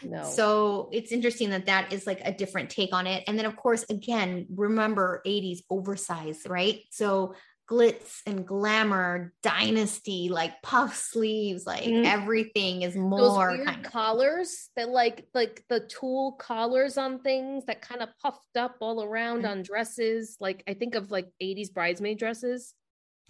No. 0.02 0.25
So 0.25 0.88
it's 0.93 1.12
interesting 1.12 1.50
that 1.50 1.66
that 1.66 1.93
is 1.93 2.07
like 2.07 2.21
a 2.25 2.33
different 2.33 2.71
take 2.71 2.95
on 2.95 3.07
it. 3.07 3.25
And 3.26 3.38
then 3.38 3.47
of 3.47 3.57
course, 3.57 3.85
again, 3.90 4.47
remember 4.55 5.23
80s 5.26 5.61
oversized, 5.71 6.49
right? 6.49 6.81
So 6.90 7.35
glitz 7.69 8.21
and 8.26 8.47
glamour, 8.47 9.33
dynasty, 9.43 10.28
like 10.28 10.62
puff 10.62 10.95
sleeves, 10.95 11.66
like 11.66 11.85
mm. 11.85 12.05
everything 12.05 12.83
is 12.83 12.97
more 12.97 13.57
kind 13.64 13.85
of 13.85 13.93
collars 13.93 14.71
that 14.76 14.88
like 14.88 15.26
like 15.35 15.64
the 15.69 15.81
tulle 15.81 16.33
collars 16.33 16.97
on 16.97 17.19
things 17.21 17.64
that 17.66 17.83
kind 17.83 18.02
of 18.02 18.09
puffed 18.23 18.57
up 18.57 18.76
all 18.81 19.02
around 19.02 19.43
mm. 19.43 19.50
on 19.50 19.62
dresses. 19.62 20.37
Like 20.40 20.62
I 20.69 20.75
think 20.75 20.95
of 20.95 21.11
like 21.11 21.28
80s 21.43 21.73
bridesmaid 21.73 22.19
dresses. 22.19 22.73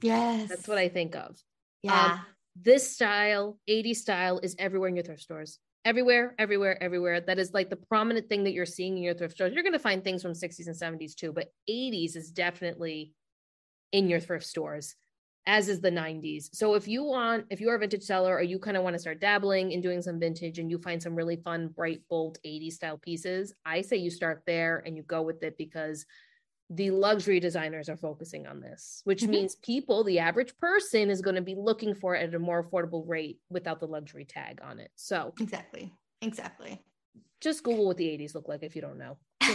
Yes. 0.02 0.48
That's 0.48 0.68
what 0.68 0.78
I 0.78 0.88
think 0.88 1.16
of. 1.16 1.36
Yeah. 1.82 2.12
Um, 2.12 2.20
this 2.60 2.90
style, 2.92 3.58
80s 3.68 3.96
style, 3.96 4.40
is 4.42 4.56
everywhere 4.58 4.88
in 4.88 4.96
your 4.96 5.04
thrift 5.04 5.22
stores. 5.22 5.58
Everywhere, 5.86 6.34
everywhere, 6.36 6.82
everywhere. 6.82 7.20
That 7.20 7.38
is 7.38 7.54
like 7.54 7.70
the 7.70 7.76
prominent 7.76 8.28
thing 8.28 8.42
that 8.42 8.52
you're 8.52 8.66
seeing 8.66 8.96
in 8.96 9.04
your 9.04 9.14
thrift 9.14 9.36
stores. 9.36 9.52
You're 9.54 9.62
going 9.62 9.72
to 9.72 9.78
find 9.78 10.02
things 10.02 10.20
from 10.20 10.32
60s 10.32 10.66
and 10.66 10.74
70s 10.74 11.14
too, 11.14 11.32
but 11.32 11.52
80s 11.70 12.16
is 12.16 12.32
definitely 12.32 13.12
in 13.92 14.08
your 14.08 14.18
thrift 14.18 14.44
stores 14.44 14.96
as 15.46 15.68
is 15.68 15.80
the 15.80 15.90
90s. 15.90 16.48
So 16.52 16.74
if 16.74 16.88
you 16.88 17.04
want, 17.04 17.46
if 17.50 17.60
you 17.60 17.70
are 17.70 17.76
a 17.76 17.78
vintage 17.78 18.02
seller 18.02 18.34
or 18.34 18.42
you 18.42 18.58
kind 18.58 18.76
of 18.76 18.82
want 18.82 18.94
to 18.94 18.98
start 18.98 19.20
dabbling 19.20 19.70
in 19.70 19.80
doing 19.80 20.02
some 20.02 20.18
vintage 20.18 20.58
and 20.58 20.68
you 20.68 20.78
find 20.78 21.00
some 21.00 21.14
really 21.14 21.36
fun, 21.36 21.68
bright, 21.68 22.02
bold 22.10 22.38
80s 22.44 22.72
style 22.72 22.98
pieces, 22.98 23.54
I 23.64 23.82
say 23.82 23.96
you 23.96 24.10
start 24.10 24.42
there 24.44 24.82
and 24.84 24.96
you 24.96 25.04
go 25.04 25.22
with 25.22 25.44
it 25.44 25.56
because 25.56 26.04
the 26.70 26.90
luxury 26.90 27.38
designers 27.38 27.88
are 27.88 27.96
focusing 27.96 28.46
on 28.46 28.60
this, 28.60 29.00
which 29.04 29.22
mm-hmm. 29.22 29.30
means 29.30 29.54
people, 29.56 30.02
the 30.02 30.18
average 30.18 30.56
person 30.58 31.10
is 31.10 31.20
going 31.20 31.36
to 31.36 31.42
be 31.42 31.54
looking 31.54 31.94
for 31.94 32.16
it 32.16 32.28
at 32.28 32.34
a 32.34 32.38
more 32.38 32.64
affordable 32.64 33.06
rate 33.06 33.38
without 33.50 33.78
the 33.78 33.86
luxury 33.86 34.24
tag 34.24 34.60
on 34.62 34.80
it. 34.80 34.90
So 34.96 35.32
exactly. 35.40 35.92
Exactly. 36.22 36.82
Just 37.40 37.62
Google 37.62 37.86
what 37.86 37.98
the 37.98 38.06
80s 38.06 38.34
look 38.34 38.48
like 38.48 38.62
if 38.62 38.74
you 38.74 38.82
don't 38.82 38.98
know. 38.98 39.18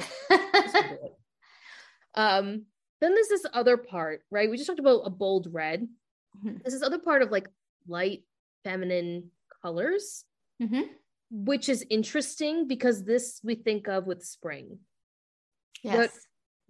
Um 2.14 2.66
then 3.00 3.16
there's 3.16 3.30
this 3.30 3.46
other 3.54 3.78
part, 3.78 4.22
right? 4.30 4.50
We 4.50 4.58
just 4.58 4.68
talked 4.68 4.80
about 4.80 5.04
a 5.06 5.10
bold 5.10 5.48
red. 5.50 5.88
Mm-hmm. 6.38 6.58
There's 6.62 6.74
this 6.74 6.84
other 6.84 7.00
part 7.00 7.22
of 7.22 7.32
like 7.32 7.48
light 7.88 8.24
feminine 8.66 9.32
colors, 9.62 10.26
mm-hmm. 10.62 10.82
which 11.32 11.70
is 11.70 11.86
interesting 11.90 12.68
because 12.68 13.04
this 13.04 13.40
we 13.44 13.56
think 13.56 13.88
of 13.88 14.06
with 14.08 14.24
spring. 14.24 14.80
Yes. 15.84 15.96
But 15.96 16.12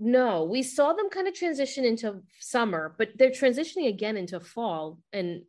no, 0.04 0.46
we 0.46 0.64
saw 0.64 0.94
them 0.94 1.12
kind 1.12 1.28
of 1.28 1.36
transition 1.36 1.86
into 1.86 2.22
summer, 2.40 2.96
but 2.98 3.10
they're 3.16 3.30
transitioning 3.30 3.88
again 3.88 4.18
into 4.18 4.40
fall. 4.40 4.98
And 5.14 5.44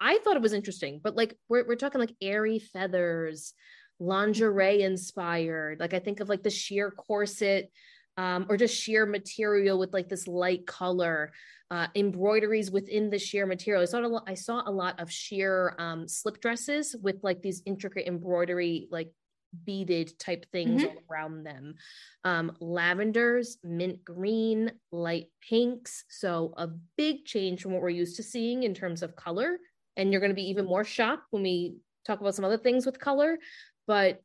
I 0.00 0.18
thought 0.18 0.36
it 0.36 0.42
was 0.42 0.52
interesting, 0.52 1.00
but 1.02 1.16
like 1.16 1.36
we're, 1.48 1.66
we're 1.66 1.74
talking 1.74 2.00
like 2.00 2.14
airy 2.22 2.60
feathers, 2.60 3.52
lingerie 3.98 4.82
inspired. 4.82 5.80
Like 5.80 5.92
I 5.92 5.98
think 5.98 6.20
of 6.20 6.28
like 6.28 6.44
the 6.44 6.50
sheer 6.50 6.92
corset 6.92 7.72
um, 8.16 8.46
or 8.48 8.56
just 8.56 8.80
sheer 8.80 9.06
material 9.06 9.76
with 9.76 9.92
like 9.92 10.08
this 10.08 10.28
light 10.28 10.68
color, 10.68 11.32
uh, 11.72 11.88
embroideries 11.96 12.70
within 12.70 13.10
the 13.10 13.18
sheer 13.18 13.44
material. 13.44 13.82
I 13.82 13.86
saw 13.86 13.98
a 13.98 14.06
lot, 14.06 14.24
I 14.28 14.34
saw 14.34 14.62
a 14.64 14.70
lot 14.70 15.00
of 15.00 15.10
sheer 15.10 15.74
um, 15.80 16.06
slip 16.06 16.40
dresses 16.40 16.94
with 17.02 17.16
like 17.24 17.42
these 17.42 17.60
intricate 17.66 18.06
embroidery, 18.06 18.86
like 18.92 19.10
beaded 19.64 20.18
type 20.18 20.46
things 20.52 20.82
mm-hmm. 20.82 20.96
all 20.96 21.02
around 21.10 21.44
them. 21.44 21.74
Um, 22.24 22.56
lavenders, 22.60 23.58
mint 23.62 24.04
green, 24.04 24.72
light 24.92 25.28
pinks. 25.46 26.04
So 26.08 26.54
a 26.56 26.68
big 26.96 27.24
change 27.24 27.62
from 27.62 27.72
what 27.72 27.82
we're 27.82 27.90
used 27.90 28.16
to 28.16 28.22
seeing 28.22 28.62
in 28.62 28.74
terms 28.74 29.02
of 29.02 29.16
color. 29.16 29.58
And 29.96 30.10
you're 30.10 30.20
going 30.20 30.30
to 30.30 30.36
be 30.36 30.48
even 30.50 30.64
more 30.64 30.84
shocked 30.84 31.26
when 31.30 31.42
we 31.42 31.76
talk 32.06 32.20
about 32.20 32.34
some 32.34 32.44
other 32.44 32.58
things 32.58 32.86
with 32.86 32.98
color. 32.98 33.38
But 33.86 34.22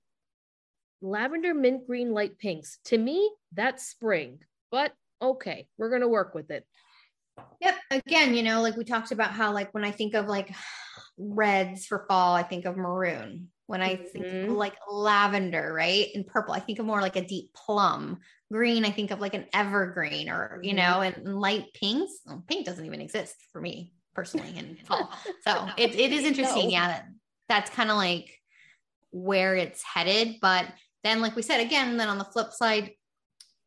lavender, 1.02 1.54
mint 1.54 1.88
green, 1.88 2.14
light 2.14 2.38
pinks. 2.38 2.80
To 2.86 2.98
me, 2.98 3.32
that's 3.54 3.88
spring, 3.88 4.40
but 4.72 4.94
okay, 5.22 5.68
we're 5.78 5.90
going 5.90 6.02
to 6.02 6.08
work 6.08 6.34
with 6.34 6.52
it. 6.52 6.66
Yep. 7.62 7.76
Again, 7.92 8.34
you 8.34 8.44
know, 8.44 8.62
like 8.62 8.76
we 8.76 8.84
talked 8.84 9.12
about 9.12 9.32
how, 9.32 9.54
like, 9.54 9.74
when 9.74 9.86
I 9.86 9.92
think 9.92 10.14
of 10.14 10.28
like 10.28 10.54
reds 11.18 11.86
for 11.86 12.06
fall, 12.08 12.36
I 12.36 12.44
think 12.44 12.66
of 12.66 12.78
maroon. 12.78 13.50
When 13.70 13.84
I 13.84 13.98
think 13.98 14.26
mm-hmm. 14.26 14.54
like 14.54 14.74
lavender, 14.92 15.72
right? 15.72 16.08
And 16.16 16.26
purple, 16.26 16.56
I 16.56 16.60
think 16.60 16.80
of 16.80 16.88
more 16.88 17.02
like 17.02 17.18
a 17.18 17.24
deep 17.24 17.54
plum. 17.54 18.18
Green, 18.52 18.84
I 18.84 18.90
think 18.90 19.12
of 19.12 19.20
like 19.20 19.36
an 19.36 19.46
evergreen 19.54 20.28
or, 20.28 20.60
you 20.64 20.74
mm-hmm. 20.74 20.78
know, 20.78 21.02
and 21.02 21.40
light 21.40 21.72
pinks. 21.76 22.12
Well, 22.26 22.44
pink 22.48 22.66
doesn't 22.66 22.84
even 22.84 23.00
exist 23.00 23.36
for 23.54 23.62
me 23.62 23.94
personally 24.16 24.58
in 24.58 24.76
fall. 24.86 25.14
So 25.44 25.70
it, 25.78 25.94
it 25.94 26.12
is 26.12 26.26
interesting. 26.32 26.64
No. 26.64 26.72
Yeah. 26.72 26.88
That, 26.88 27.06
that's 27.48 27.70
kind 27.70 27.92
of 27.92 27.98
like 27.98 28.34
where 29.12 29.56
it's 29.56 29.84
headed. 29.84 30.38
But 30.42 30.66
then, 31.04 31.22
like 31.22 31.36
we 31.36 31.44
said, 31.44 31.62
again, 31.62 31.98
then 31.98 32.10
on 32.10 32.18
the 32.18 32.24
flip 32.24 32.52
side, 32.52 32.90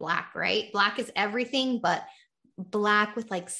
black, 0.00 0.34
right? 0.34 0.72
Black 0.72 0.98
is 0.98 1.12
everything, 1.14 1.78
but 1.80 2.02
black 2.58 3.14
with 3.14 3.30
like 3.30 3.50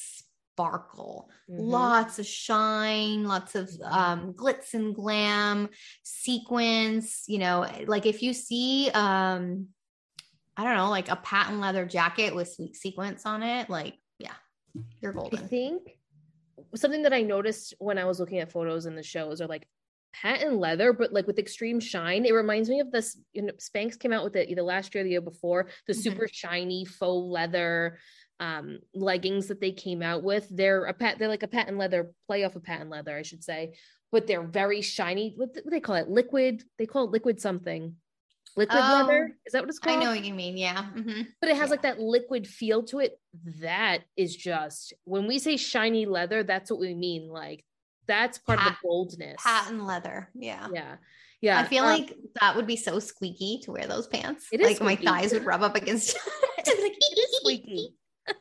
sparkle, 0.53 1.31
mm-hmm. 1.51 1.63
lots 1.63 2.19
of 2.19 2.27
shine, 2.27 3.25
lots 3.25 3.55
of 3.55 3.71
um, 3.85 4.35
glitz 4.35 4.75
and 4.75 4.95
glam, 4.95 5.69
sequins. 6.03 7.25
You 7.27 7.39
know, 7.39 7.67
like 7.87 8.07
if 8.07 8.23
you 8.23 8.33
see, 8.33 8.91
um, 8.91 9.69
I 10.57 10.65
don't 10.65 10.77
know, 10.77 10.91
like 10.91 11.09
a 11.09 11.17
patent 11.17 11.61
leather 11.61 11.87
jacket 11.87 12.35
with 12.35 12.53
sweet 12.53 12.77
sequins 12.77 13.25
on 13.25 13.43
it, 13.43 13.71
like, 13.71 13.95
yeah, 14.19 14.35
you're 15.01 15.13
golden. 15.13 15.39
I 15.39 15.43
think 15.43 15.99
something 16.75 17.03
that 17.03 17.13
I 17.13 17.23
noticed 17.23 17.75
when 17.79 17.99
I 17.99 18.05
was 18.05 18.21
looking 18.21 18.39
at 18.39 18.53
photos 18.53 18.87
in 18.87 18.95
the 18.95 19.03
shows 19.03 19.41
are 19.41 19.47
like 19.47 19.67
patent 20.13 20.59
leather, 20.59 20.93
but 20.93 21.13
like 21.13 21.27
with 21.27 21.39
extreme 21.39 21.81
shine. 21.81 22.27
It 22.27 22.35
reminds 22.35 22.69
me 22.69 22.81
of 22.81 22.93
this. 22.93 23.17
You 23.33 23.43
know, 23.43 23.53
Spanx 23.55 23.99
came 23.99 24.13
out 24.13 24.25
with 24.25 24.37
it 24.37 24.51
either 24.51 24.63
last 24.63 24.95
year 24.95 25.03
or 25.03 25.05
the 25.05 25.11
year 25.11 25.21
before. 25.21 25.69
The 25.87 25.93
mm-hmm. 25.93 26.03
super 26.03 26.29
shiny 26.31 26.85
faux 26.85 27.31
leather 27.31 27.99
um, 28.41 28.81
leggings 28.95 29.49
that 29.49 29.61
they 29.61 29.73
came 29.73 30.03
out 30.03 30.23
with. 30.23 30.47
They're 30.51 30.85
a 30.85 30.93
pat. 30.93 31.19
They're 31.19 31.29
like 31.29 31.43
a 31.43 31.49
patent 31.49 31.79
leather 31.79 32.13
play 32.27 32.45
off 32.45 32.57
of 32.57 32.65
patent 32.65 32.91
leather, 32.91 33.17
I 33.17 33.23
should 33.23 33.45
say. 33.45 33.75
but 34.11 34.27
they're 34.27 34.43
very 34.43 34.83
shiny. 34.83 35.35
What, 35.37 35.51
what 35.55 35.65
do 35.65 35.71
they 35.71 35.81
call 35.81 35.97
it? 35.97 36.09
Liquid. 36.09 36.63
They 36.79 36.87
call 36.87 37.05
it 37.05 37.11
liquid 37.11 37.41
something. 37.41 37.97
Liquid 38.57 38.79
oh, 38.81 38.93
leather. 38.93 39.37
Is 39.47 39.53
that 39.53 39.63
what 39.63 39.71
it's 39.71 39.79
called? 39.79 39.99
I 39.99 40.05
know 40.05 40.11
what 40.11 40.25
you 40.25 40.35
mean. 40.35 40.57
Yeah. 40.57 40.85
Mm-hmm. 40.95 41.23
But 41.41 41.51
it 41.51 41.57
has 41.57 41.69
yeah. 41.69 41.71
like 41.71 41.83
that 41.83 42.01
liquid 42.01 42.47
feel 42.47 42.83
to 42.85 42.99
it. 42.99 43.19
That 43.61 44.01
is 44.17 44.37
just 44.37 44.93
when 45.05 45.27
we 45.27 45.39
say 45.39 45.57
shiny 45.57 46.05
leather, 46.05 46.43
that's 46.43 46.71
what 46.71 46.81
we 46.81 46.95
mean. 46.95 47.29
Like 47.29 47.65
that's 48.07 48.39
part 48.39 48.59
Pat, 48.59 48.69
of 48.69 48.75
the 48.75 48.79
boldness. 48.83 49.43
Patent 49.43 49.85
leather. 49.85 50.29
Yeah. 50.35 50.69
Yeah. 50.73 50.97
Yeah. 51.41 51.61
I 51.61 51.65
feel 51.65 51.85
um, 51.85 51.91
like 51.91 52.15
that 52.41 52.55
would 52.55 52.67
be 52.67 52.77
so 52.77 52.99
squeaky 52.99 53.61
to 53.65 53.73
wear 53.73 53.87
those 53.87 54.07
pants. 54.07 54.47
It 54.53 54.61
is 54.61 54.67
like 54.67 54.77
squeaky. 54.77 55.05
my 55.05 55.21
thighs 55.21 55.33
would 55.33 55.45
rub 55.45 55.63
up 55.63 55.75
against 55.75 56.11
it. 56.59 56.83
like, 56.83 56.93
it 56.93 57.19
is 57.19 57.37
squeaky. 57.41 57.95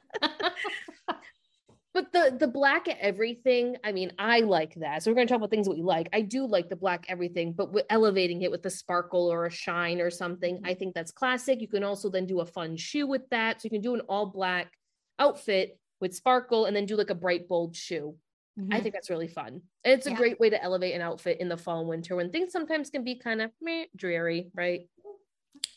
but 1.94 2.12
the 2.14 2.36
the 2.40 2.48
black 2.48 2.88
everything 2.88 3.76
i 3.84 3.92
mean 3.92 4.12
i 4.18 4.40
like 4.40 4.74
that. 4.76 5.04
So 5.04 5.12
we're 5.12 5.16
going 5.16 5.28
to 5.28 5.32
talk 5.32 5.38
about 5.40 5.50
things 5.50 5.68
that 5.68 5.76
we 5.76 5.82
like. 5.82 6.10
I 6.14 6.22
do 6.22 6.46
like 6.46 6.70
the 6.70 6.76
black 6.76 7.06
everything 7.10 7.54
but 7.54 7.72
with 7.72 7.86
elevating 7.90 8.42
it 8.42 8.52
with 8.52 8.66
a 8.66 8.70
sparkle 8.70 9.32
or 9.32 9.46
a 9.46 9.52
shine 9.52 10.00
or 10.00 10.10
something 10.10 10.62
i 10.64 10.74
think 10.74 10.94
that's 10.94 11.12
classic. 11.12 11.62
You 11.62 11.68
can 11.68 11.84
also 11.84 12.10
then 12.10 12.26
do 12.26 12.40
a 12.40 12.46
fun 12.46 12.78
shoe 12.78 13.08
with 13.08 13.28
that. 13.30 13.62
So 13.62 13.66
you 13.66 13.72
can 13.72 13.82
do 13.82 13.94
an 13.94 14.02
all 14.02 14.28
black 14.28 14.72
outfit 15.20 15.78
with 16.00 16.16
sparkle 16.16 16.66
and 16.66 16.76
then 16.76 16.86
do 16.86 16.96
like 16.96 17.10
a 17.10 17.16
bright 17.16 17.48
bold 17.48 17.76
shoe. 17.76 18.16
Mm-hmm. 18.60 18.74
i 18.74 18.82
think 18.82 18.94
that's 18.94 19.10
really 19.10 19.30
fun. 19.30 19.62
And 19.84 19.94
it's 19.94 20.08
a 20.08 20.12
yeah. 20.12 20.18
great 20.18 20.40
way 20.40 20.50
to 20.50 20.62
elevate 20.62 20.94
an 20.94 21.02
outfit 21.02 21.40
in 21.40 21.48
the 21.48 21.58
fall 21.58 21.80
and 21.80 21.90
winter 21.90 22.16
when 22.16 22.32
things 22.32 22.52
sometimes 22.52 22.90
can 22.90 23.04
be 23.04 23.16
kind 23.16 23.42
of 23.42 23.52
meh, 23.62 23.86
dreary 23.96 24.52
right? 24.54 24.82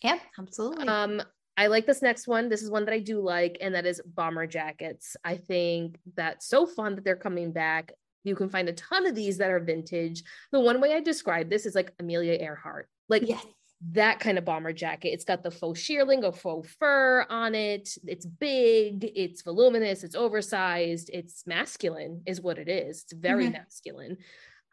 Yeah 0.03 0.19
absolutely. 0.39 0.89
Um 0.89 1.23
I 1.57 1.69
like 1.69 1.87
this 1.87 2.03
next 2.03 2.27
one. 2.27 2.49
This 2.49 2.63
is 2.63 2.71
one 2.71 2.85
that 2.85 2.95
I 2.95 2.99
do 2.99 3.21
like, 3.21 3.59
and 3.61 3.75
that 3.75 3.87
is 3.87 4.01
bomber 4.05 4.47
jackets. 4.47 5.17
I 5.25 5.37
think 5.37 5.99
that's 6.17 6.47
so 6.49 6.67
fun 6.67 6.97
that 6.97 7.05
they're 7.05 7.17
coming 7.17 7.53
back. 7.53 7.93
You 8.25 8.35
can 8.35 8.49
find 8.49 8.69
a 8.69 8.73
ton 8.73 9.07
of 9.07 9.15
these 9.15 9.39
that 9.39 9.51
are 9.51 9.61
vintage. 9.61 10.23
The 10.51 10.61
one 10.61 10.81
way 10.81 10.95
I 10.95 11.01
describe 11.01 11.51
this 11.51 11.67
is 11.67 11.75
like 11.75 11.93
Amelia 12.01 12.33
Earhart, 12.33 12.89
like 13.09 13.29
yes. 13.29 13.45
that 13.93 14.19
kind 14.19 14.39
of 14.39 14.45
bomber 14.45 14.73
jacket. 14.73 15.11
It's 15.11 15.25
got 15.25 15.43
the 15.43 15.51
faux 15.51 15.81
shearling 15.81 16.25
or 16.25 16.33
faux 16.33 16.69
fur 16.81 17.27
on 17.29 17.55
it. 17.55 17.97
It's 18.07 18.27
big, 18.27 19.05
it's 19.15 19.43
voluminous, 19.43 20.03
it's 20.03 20.17
oversized, 20.17 21.11
it's 21.13 21.47
masculine, 21.47 22.23
is 22.27 22.41
what 22.41 22.59
it 22.59 22.69
is. 22.69 23.03
It's 23.05 23.13
very 23.13 23.45
mm-hmm. 23.45 23.53
masculine. 23.53 24.17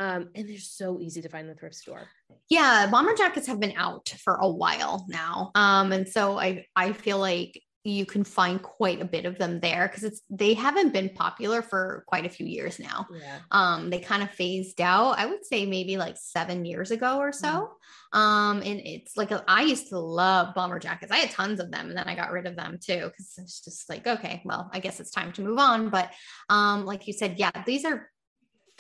Um, 0.02 0.30
and 0.34 0.50
they're 0.50 0.58
so 0.58 1.00
easy 1.00 1.22
to 1.22 1.30
find 1.30 1.48
in 1.48 1.54
the 1.54 1.60
thrift 1.60 1.76
store. 1.76 2.08
Yeah, 2.50 2.88
bomber 2.90 3.14
jackets 3.16 3.46
have 3.46 3.60
been 3.60 3.74
out 3.76 4.10
for 4.24 4.34
a 4.42 4.50
while 4.50 5.06
now. 5.08 5.52
Um, 5.54 5.92
and 5.92 6.08
so 6.08 6.40
I 6.40 6.66
I 6.76 6.94
feel 6.94 7.20
like 7.20 7.62
you 7.84 8.06
can 8.06 8.24
find 8.24 8.62
quite 8.62 9.02
a 9.02 9.06
bit 9.06 9.26
of 9.26 9.38
them 9.40 9.60
there 9.60 9.88
because 9.88 10.04
it's 10.04 10.22
they 10.30 10.54
haven't 10.54 10.94
been 10.94 11.10
popular 11.10 11.62
for 11.62 12.04
quite 12.08 12.26
a 12.26 12.30
few 12.30 12.46
years 12.46 12.80
now. 12.80 13.08
Yeah. 13.12 13.40
Um, 13.50 13.90
they 13.90 14.00
kind 14.00 14.22
of 14.22 14.32
phased 14.32 14.82
out, 14.82 15.18
I 15.18 15.26
would 15.26 15.46
say 15.46 15.66
maybe 15.66 15.98
like 15.98 16.16
seven 16.18 16.64
years 16.66 16.92
ago 16.92 17.18
or 17.18 17.32
so. 17.32 17.48
Mm-hmm. 17.48 18.20
Um, 18.20 18.58
and 18.58 18.82
it's 18.84 19.18
like 19.18 19.32
a, 19.32 19.44
I 19.48 19.64
used 19.64 19.90
to 19.90 20.00
love 20.00 20.54
bomber 20.54 20.78
jackets. 20.78 21.12
I 21.12 21.18
had 21.18 21.32
tons 21.32 21.60
of 21.60 21.72
them 21.72 21.90
and 21.90 21.98
then 21.98 22.08
I 22.08 22.16
got 22.16 22.32
rid 22.32 22.46
of 22.46 22.56
them 22.56 22.78
too 22.80 23.06
because 23.06 23.34
it's 23.38 23.62
just 23.64 23.90
like, 23.90 24.06
okay, 24.06 24.42
well, 24.46 24.70
I 24.74 24.80
guess 24.80 25.00
it's 25.00 25.12
time 25.12 25.32
to 25.34 25.42
move 25.42 25.58
on. 25.58 25.90
But 25.90 26.12
um, 26.50 26.86
like 26.86 27.08
you 27.08 27.14
said, 27.14 27.40
yeah, 27.40 27.52
these 27.66 27.86
are 27.86 28.11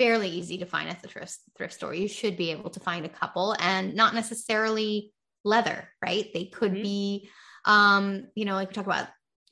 fairly 0.01 0.29
easy 0.29 0.57
to 0.57 0.65
find 0.65 0.89
at 0.89 0.99
the 0.99 1.07
thrift, 1.07 1.37
thrift 1.55 1.75
store. 1.75 1.93
You 1.93 2.07
should 2.07 2.35
be 2.35 2.49
able 2.49 2.71
to 2.71 2.79
find 2.79 3.05
a 3.05 3.09
couple 3.09 3.55
and 3.59 3.93
not 3.93 4.15
necessarily 4.15 5.13
leather, 5.43 5.89
right? 6.03 6.27
They 6.33 6.45
could 6.45 6.73
mm-hmm. 6.73 6.81
be, 6.81 7.29
um, 7.65 8.25
you 8.33 8.45
know, 8.45 8.55
like 8.55 8.69
we 8.69 8.73
talk 8.73 8.87
about 8.87 9.09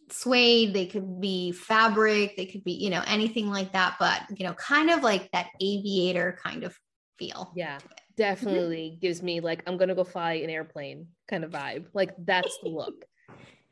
suede, 0.10 0.74
they 0.74 0.88
could 0.88 1.22
be 1.22 1.52
fabric, 1.52 2.36
they 2.36 2.48
could 2.48 2.64
be, 2.64 2.72
you 2.72 2.90
know, 2.90 3.04
anything 3.06 3.52
like 3.52 3.74
that, 3.74 3.98
but, 4.00 4.24
you 4.40 4.44
know, 4.44 4.54
kind 4.54 4.90
of 4.90 5.04
like 5.04 5.32
that 5.34 5.50
aviator 5.62 6.40
kind 6.44 6.64
of 6.64 6.76
feel. 7.20 7.54
Yeah, 7.56 7.78
definitely 8.18 8.94
mm-hmm. 8.94 9.02
gives 9.02 9.22
me 9.22 9.42
like, 9.42 9.62
I'm 9.68 9.78
going 9.78 9.90
to 9.90 9.96
go 9.96 10.04
fly 10.04 10.34
an 10.34 10.50
airplane 10.50 11.10
kind 11.28 11.44
of 11.44 11.52
vibe. 11.52 11.86
Like 11.94 12.16
that's 12.18 12.58
the 12.64 12.70
look. 12.70 12.96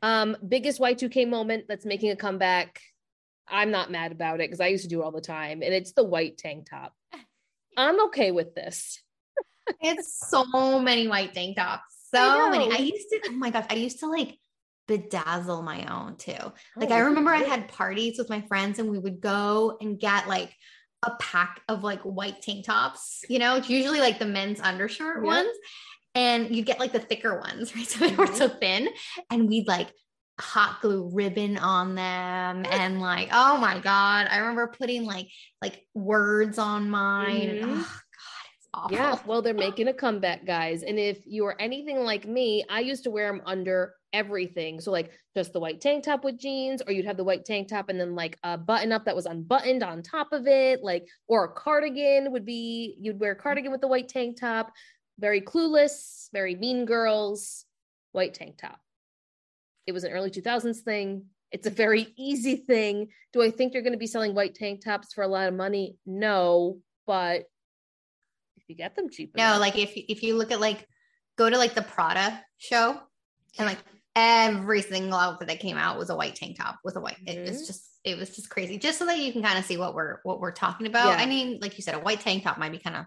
Um, 0.00 0.36
biggest 0.46 0.78
Y2K 0.80 1.28
moment 1.28 1.64
that's 1.66 1.84
making 1.84 2.12
a 2.12 2.16
comeback 2.16 2.80
I'm 3.50 3.70
not 3.70 3.90
mad 3.90 4.12
about 4.12 4.36
it 4.36 4.48
because 4.48 4.60
I 4.60 4.68
used 4.68 4.84
to 4.84 4.88
do 4.88 5.00
it 5.00 5.04
all 5.04 5.12
the 5.12 5.20
time. 5.20 5.62
And 5.62 5.74
it's 5.74 5.92
the 5.92 6.04
white 6.04 6.38
tank 6.38 6.68
top. 6.70 6.94
I'm 7.76 8.06
okay 8.06 8.30
with 8.30 8.54
this. 8.54 9.00
it's 9.80 10.28
so 10.28 10.80
many 10.80 11.08
white 11.08 11.34
tank 11.34 11.56
tops. 11.56 11.82
So 12.08 12.22
I 12.22 12.48
many. 12.48 12.72
I 12.72 12.78
used 12.78 13.10
to, 13.10 13.20
oh 13.28 13.32
my 13.32 13.50
gosh, 13.50 13.66
I 13.68 13.74
used 13.74 14.00
to 14.00 14.06
like 14.06 14.38
bedazzle 14.88 15.62
my 15.62 15.84
own 15.94 16.16
too. 16.16 16.32
Like 16.74 16.90
oh, 16.90 16.94
I 16.94 17.00
remember 17.00 17.30
I 17.30 17.42
had 17.42 17.68
parties 17.68 18.16
with 18.16 18.30
my 18.30 18.40
friends 18.48 18.78
and 18.78 18.90
we 18.90 18.98
would 18.98 19.20
go 19.20 19.76
and 19.78 20.00
get 20.00 20.26
like 20.26 20.50
a 21.04 21.12
pack 21.20 21.60
of 21.68 21.84
like 21.84 22.00
white 22.02 22.42
tank 22.42 22.64
tops, 22.64 23.24
you 23.28 23.38
know, 23.38 23.56
it's 23.56 23.68
usually 23.68 24.00
like 24.00 24.18
the 24.18 24.26
men's 24.26 24.60
undershirt 24.60 25.22
ones. 25.22 25.50
And 26.14 26.54
you 26.54 26.62
get 26.62 26.80
like 26.80 26.92
the 26.92 26.98
thicker 26.98 27.38
ones, 27.38 27.76
right? 27.76 27.86
So 27.86 28.08
they 28.08 28.16
were 28.16 28.26
so 28.26 28.48
mm-hmm. 28.48 28.58
thin. 28.58 28.88
And 29.30 29.48
we'd 29.48 29.68
like 29.68 29.88
hot 30.40 30.80
glue 30.80 31.10
ribbon 31.12 31.58
on 31.58 31.94
them 31.94 32.64
and 32.70 33.00
like 33.00 33.28
oh 33.32 33.56
my 33.56 33.78
god 33.80 34.28
i 34.30 34.38
remember 34.38 34.68
putting 34.68 35.04
like 35.04 35.28
like 35.60 35.84
words 35.94 36.58
on 36.58 36.88
mine 36.88 37.48
mm-hmm. 37.48 37.70
oh 37.70 37.76
god 37.76 38.46
it's 38.56 38.68
awful. 38.72 38.96
Yeah 38.96 39.18
well 39.26 39.42
they're 39.42 39.54
making 39.54 39.88
a 39.88 39.92
comeback 39.92 40.46
guys 40.46 40.82
and 40.82 40.98
if 40.98 41.18
you 41.26 41.44
are 41.46 41.60
anything 41.60 41.98
like 42.00 42.26
me 42.26 42.64
i 42.68 42.80
used 42.80 43.04
to 43.04 43.10
wear 43.10 43.30
them 43.30 43.42
under 43.46 43.94
everything 44.12 44.80
so 44.80 44.90
like 44.90 45.10
just 45.36 45.52
the 45.52 45.60
white 45.60 45.80
tank 45.80 46.04
top 46.04 46.24
with 46.24 46.38
jeans 46.38 46.82
or 46.86 46.92
you'd 46.92 47.04
have 47.04 47.16
the 47.16 47.24
white 47.24 47.44
tank 47.44 47.68
top 47.68 47.88
and 47.88 48.00
then 48.00 48.14
like 48.14 48.38
a 48.42 48.56
button 48.56 48.92
up 48.92 49.04
that 49.04 49.16
was 49.16 49.26
unbuttoned 49.26 49.82
on 49.82 50.02
top 50.02 50.32
of 50.32 50.46
it 50.46 50.82
like 50.82 51.06
or 51.26 51.44
a 51.44 51.52
cardigan 51.52 52.32
would 52.32 52.44
be 52.44 52.96
you'd 52.98 53.20
wear 53.20 53.32
a 53.32 53.36
cardigan 53.36 53.70
with 53.70 53.80
the 53.80 53.88
white 53.88 54.08
tank 54.08 54.38
top. 54.40 54.72
Very 55.18 55.40
clueless 55.40 56.28
very 56.32 56.54
mean 56.54 56.84
girls 56.84 57.64
white 58.12 58.34
tank 58.34 58.56
top 58.56 58.80
it 59.88 59.92
was 59.92 60.04
an 60.04 60.12
early 60.12 60.30
2000s 60.30 60.80
thing. 60.80 61.24
It's 61.50 61.66
a 61.66 61.70
very 61.70 62.12
easy 62.18 62.56
thing. 62.56 63.08
Do 63.32 63.42
I 63.42 63.50
think 63.50 63.72
you're 63.72 63.82
going 63.82 63.94
to 63.94 63.98
be 63.98 64.06
selling 64.06 64.34
white 64.34 64.54
tank 64.54 64.84
tops 64.84 65.14
for 65.14 65.24
a 65.24 65.28
lot 65.28 65.48
of 65.48 65.54
money? 65.54 65.96
No, 66.04 66.78
but 67.06 67.44
if 68.58 68.64
you 68.68 68.74
get 68.74 68.94
them 68.94 69.08
cheap, 69.08 69.34
no. 69.34 69.44
Enough, 69.44 69.60
like 69.60 69.78
if 69.78 69.92
if 69.96 70.22
you 70.22 70.36
look 70.36 70.52
at 70.52 70.60
like 70.60 70.86
go 71.38 71.48
to 71.48 71.56
like 71.56 71.74
the 71.74 71.80
Prada 71.80 72.44
show, 72.58 73.00
and 73.58 73.66
like 73.66 73.78
every 74.14 74.82
single 74.82 75.18
outfit 75.18 75.48
that 75.48 75.58
came 75.58 75.78
out 75.78 75.96
was 75.96 76.10
a 76.10 76.16
white 76.16 76.34
tank 76.34 76.58
top 76.58 76.78
with 76.84 76.96
a 76.96 77.00
white. 77.00 77.16
Mm-hmm. 77.26 77.38
It 77.38 77.48
was 77.48 77.56
mm-hmm. 77.56 77.66
just 77.66 77.84
it 78.04 78.18
was 78.18 78.36
just 78.36 78.50
crazy. 78.50 78.76
Just 78.76 78.98
so 78.98 79.06
that 79.06 79.18
you 79.18 79.32
can 79.32 79.42
kind 79.42 79.58
of 79.58 79.64
see 79.64 79.78
what 79.78 79.94
we're 79.94 80.18
what 80.24 80.40
we're 80.40 80.52
talking 80.52 80.86
about. 80.86 81.16
Yeah. 81.16 81.24
I 81.24 81.24
mean, 81.24 81.60
like 81.62 81.78
you 81.78 81.82
said, 81.82 81.94
a 81.94 82.00
white 82.00 82.20
tank 82.20 82.42
top 82.42 82.58
might 82.58 82.72
be 82.72 82.78
kind 82.78 82.96
of 82.96 83.06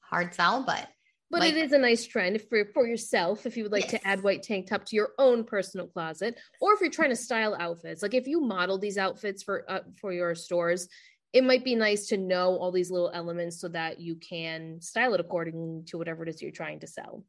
hard 0.00 0.34
sell, 0.34 0.64
but 0.66 0.88
but 1.30 1.40
like, 1.40 1.54
it 1.54 1.56
is 1.56 1.72
a 1.72 1.78
nice 1.78 2.06
trend 2.06 2.40
for 2.48 2.64
for 2.72 2.86
yourself 2.86 3.46
if 3.46 3.56
you 3.56 3.64
would 3.64 3.72
like 3.72 3.90
yes. 3.90 4.02
to 4.02 4.06
add 4.06 4.22
white 4.22 4.42
tank 4.42 4.68
top 4.68 4.84
to 4.86 4.96
your 4.96 5.10
own 5.18 5.44
personal 5.44 5.86
closet, 5.86 6.38
or 6.60 6.72
if 6.72 6.80
you're 6.80 6.90
trying 6.90 7.10
to 7.10 7.16
style 7.16 7.56
outfits. 7.58 8.02
Like 8.02 8.14
if 8.14 8.26
you 8.26 8.40
model 8.40 8.78
these 8.78 8.98
outfits 8.98 9.42
for 9.42 9.68
uh, 9.68 9.80
for 10.00 10.12
your 10.12 10.34
stores, 10.34 10.88
it 11.32 11.44
might 11.44 11.64
be 11.64 11.74
nice 11.74 12.06
to 12.08 12.16
know 12.16 12.56
all 12.56 12.70
these 12.70 12.90
little 12.90 13.10
elements 13.12 13.60
so 13.60 13.68
that 13.68 14.00
you 14.00 14.16
can 14.16 14.80
style 14.80 15.14
it 15.14 15.20
according 15.20 15.84
to 15.88 15.98
whatever 15.98 16.22
it 16.22 16.28
is 16.28 16.40
you're 16.40 16.52
trying 16.52 16.80
to 16.80 16.86
sell. 16.86 17.24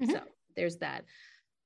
Mm-hmm. 0.00 0.12
So 0.12 0.20
there's 0.56 0.76
that. 0.78 1.04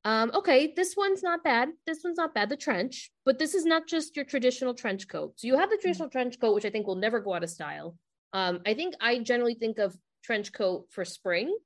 Um, 0.05 0.33
okay, 0.35 0.73
this 0.75 0.97
one's 0.97 1.23
not 1.23 1.45
bad. 1.45 1.71
This 1.87 2.01
one's 2.03 2.17
not 2.19 2.35
bad. 2.35 2.51
The 2.51 2.57
trench, 2.57 3.11
but 3.25 3.39
this 3.39 3.55
is 3.55 3.65
not 3.65 3.87
just 3.87 4.17
your 4.17 4.25
traditional 4.25 4.75
trench 4.75 5.09
coat. 5.09 5.35
So 5.37 5.47
you 5.47 5.57
have 5.59 5.71
the 5.71 5.77
mm-hmm. 5.77 5.83
traditional 5.83 6.09
mm-hmm. 6.09 6.19
trench 6.19 6.41
coat, 6.41 6.55
which 6.55 6.65
I 6.65 6.71
think 6.71 6.87
will 6.87 6.97
never 6.97 7.21
go 7.21 7.35
out 7.35 7.45
of 7.45 7.51
style. 7.51 7.97
Um, 8.33 8.61
I 8.67 8.75
think 8.75 8.95
I 9.01 9.19
generally 9.19 9.55
think 9.55 9.79
of 9.79 9.97
trench 10.23 10.53
coat 10.53 10.87
for 10.91 11.05
spring 11.05 11.57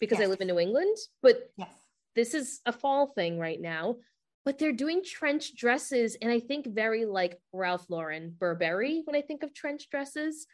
because 0.00 0.18
yes. 0.18 0.26
I 0.26 0.30
live 0.30 0.40
in 0.40 0.48
New 0.48 0.58
England, 0.58 0.96
but 1.22 1.50
yes. 1.56 1.68
this 2.14 2.34
is 2.34 2.60
a 2.66 2.72
fall 2.72 3.08
thing 3.08 3.38
right 3.38 3.60
now. 3.60 3.96
But 4.44 4.58
they're 4.58 4.72
doing 4.72 5.02
trench 5.02 5.56
dresses, 5.56 6.18
and 6.20 6.30
I 6.30 6.38
think 6.38 6.66
very 6.66 7.06
like 7.06 7.40
Ralph 7.52 7.86
Lauren 7.88 8.34
Burberry 8.38 9.00
when 9.04 9.16
I 9.16 9.22
think 9.22 9.42
of 9.42 9.54
trench 9.54 9.88
dresses. 9.88 10.46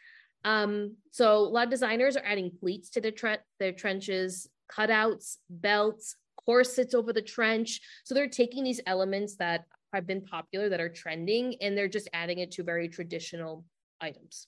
Um, 0.45 0.95
so 1.11 1.35
a 1.35 1.49
lot 1.49 1.65
of 1.65 1.69
designers 1.69 2.15
are 2.15 2.25
adding 2.25 2.51
pleats 2.57 2.89
to 2.91 3.01
their 3.01 3.11
tre- 3.11 3.39
their 3.59 3.73
trenches, 3.73 4.47
cutouts, 4.71 5.37
belts, 5.49 6.15
corsets 6.45 6.93
over 6.93 7.13
the 7.13 7.21
trench. 7.21 7.81
So 8.05 8.15
they're 8.15 8.27
taking 8.27 8.63
these 8.63 8.81
elements 8.87 9.35
that 9.37 9.65
have 9.93 10.07
been 10.07 10.21
popular 10.21 10.69
that 10.69 10.79
are 10.79 10.89
trending 10.89 11.55
and 11.61 11.77
they're 11.77 11.87
just 11.87 12.09
adding 12.13 12.39
it 12.39 12.51
to 12.51 12.63
very 12.63 12.87
traditional 12.87 13.65
items. 13.99 14.47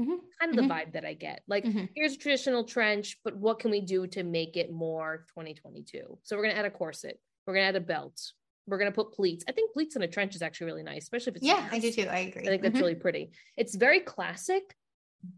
Mm-hmm. 0.00 0.10
Kind 0.40 0.50
of 0.50 0.50
mm-hmm. 0.50 0.68
the 0.68 0.74
vibe 0.74 0.92
that 0.94 1.04
I 1.04 1.14
get. 1.14 1.42
Like, 1.46 1.64
mm-hmm. 1.64 1.84
here's 1.94 2.14
a 2.14 2.18
traditional 2.18 2.64
trench, 2.64 3.18
but 3.24 3.36
what 3.36 3.60
can 3.60 3.70
we 3.70 3.80
do 3.80 4.06
to 4.08 4.22
make 4.24 4.56
it 4.56 4.72
more 4.72 5.24
2022? 5.28 6.18
So 6.22 6.36
we're 6.36 6.42
gonna 6.42 6.58
add 6.58 6.64
a 6.64 6.70
corset. 6.70 7.20
We're 7.46 7.54
gonna 7.54 7.66
add 7.66 7.76
a 7.76 7.80
belt. 7.80 8.20
We're 8.66 8.78
gonna 8.78 8.92
put 8.92 9.12
pleats. 9.12 9.44
I 9.48 9.52
think 9.52 9.72
pleats 9.72 9.94
in 9.94 10.02
a 10.02 10.08
trench 10.08 10.34
is 10.34 10.42
actually 10.42 10.66
really 10.66 10.82
nice, 10.82 11.04
especially 11.04 11.30
if 11.30 11.36
it's 11.36 11.46
yeah, 11.46 11.68
I 11.70 11.78
do 11.78 11.92
too. 11.92 12.08
I 12.10 12.18
agree. 12.18 12.42
I 12.42 12.46
think 12.46 12.62
that's 12.62 12.74
mm-hmm. 12.74 12.82
really 12.82 12.94
pretty. 12.96 13.30
It's 13.56 13.76
very 13.76 14.00
classic, 14.00 14.74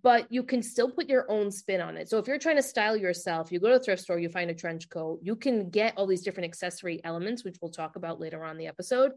but 0.03 0.33
you 0.33 0.43
can 0.43 0.63
still 0.63 0.91
put 0.91 1.09
your 1.09 1.31
own 1.31 1.51
spin 1.51 1.81
on 1.81 1.97
it. 1.97 2.09
So 2.09 2.19
if 2.19 2.27
you're 2.27 2.39
trying 2.39 2.57
to 2.57 2.63
style 2.63 2.97
yourself, 2.97 3.53
you 3.53 3.61
go 3.61 3.69
to 3.69 3.77
a 3.77 3.79
thrift 3.79 4.03
store, 4.03 4.19
you 4.19 4.29
find 4.29 4.51
a 4.51 4.55
trench 4.55 4.89
coat, 4.89 5.21
you 5.23 5.37
can 5.37 5.69
get 5.69 5.95
all 5.97 6.07
these 6.07 6.23
different 6.23 6.49
accessory 6.49 7.01
elements, 7.05 7.45
which 7.45 7.57
we'll 7.61 7.71
talk 7.71 7.97
about 7.97 8.21
later 8.21 8.43
on 8.43 8.57
the 8.57 8.69
episode, 8.69 9.13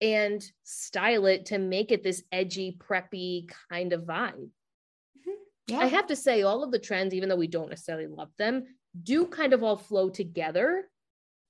and 0.00 0.44
style 0.64 1.26
it 1.26 1.46
to 1.46 1.58
make 1.58 1.90
it 1.90 2.02
this 2.02 2.22
edgy, 2.30 2.76
preppy 2.78 3.50
kind 3.70 3.92
of 3.92 4.02
vibe. 4.02 4.50
Yeah. 5.66 5.78
I 5.78 5.86
have 5.86 6.06
to 6.08 6.16
say, 6.16 6.42
all 6.42 6.62
of 6.62 6.70
the 6.70 6.78
trends, 6.78 7.14
even 7.14 7.28
though 7.28 7.36
we 7.36 7.46
don't 7.46 7.70
necessarily 7.70 8.06
love 8.06 8.30
them, 8.38 8.64
do 9.02 9.26
kind 9.26 9.52
of 9.52 9.62
all 9.62 9.76
flow 9.76 10.10
together. 10.10 10.88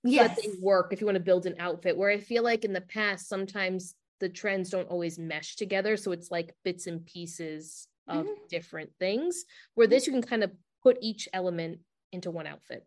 Yes. 0.04 0.40
they 0.40 0.50
work 0.60 0.92
if 0.92 1.00
you 1.00 1.06
want 1.06 1.16
to 1.16 1.22
build 1.22 1.46
an 1.46 1.56
outfit. 1.58 1.96
Where 1.96 2.10
I 2.10 2.18
feel 2.18 2.42
like 2.42 2.64
in 2.64 2.72
the 2.72 2.80
past, 2.82 3.28
sometimes 3.28 3.94
the 4.20 4.28
trends 4.28 4.70
don't 4.70 4.88
always 4.88 5.18
mesh 5.18 5.56
together. 5.56 5.96
So 5.96 6.12
it's 6.12 6.30
like 6.30 6.54
bits 6.64 6.86
and 6.86 7.04
pieces 7.04 7.88
of 8.06 8.26
mm-hmm. 8.26 8.32
different 8.50 8.90
things. 9.00 9.44
Where 9.74 9.86
this, 9.86 10.06
you 10.06 10.12
can 10.12 10.22
kind 10.22 10.44
of 10.44 10.52
put 10.82 10.98
each 11.00 11.28
element 11.32 11.80
into 12.12 12.30
one 12.30 12.46
outfit. 12.46 12.86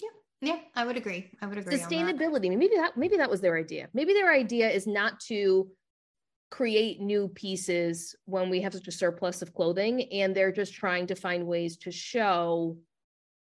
Yeah, 0.00 0.08
Yeah. 0.40 0.58
I 0.74 0.84
would 0.84 0.96
agree. 0.96 1.30
I 1.40 1.46
would 1.46 1.58
agree. 1.58 1.76
Sustainability. 1.78 2.48
Maybe 2.48 2.74
that 2.76 2.96
maybe 2.96 3.18
that 3.18 3.30
was 3.30 3.40
their 3.40 3.56
idea. 3.56 3.88
Maybe 3.92 4.14
their 4.14 4.32
idea 4.32 4.70
is 4.70 4.86
not 4.86 5.20
to 5.28 5.70
create 6.50 7.00
new 7.00 7.28
pieces 7.28 8.16
when 8.24 8.50
we 8.50 8.60
have 8.60 8.74
such 8.74 8.88
a 8.88 8.92
surplus 8.92 9.40
of 9.40 9.54
clothing 9.54 10.02
and 10.12 10.34
they're 10.34 10.52
just 10.52 10.74
trying 10.74 11.06
to 11.06 11.14
find 11.14 11.46
ways 11.46 11.76
to 11.76 11.90
show 11.90 12.76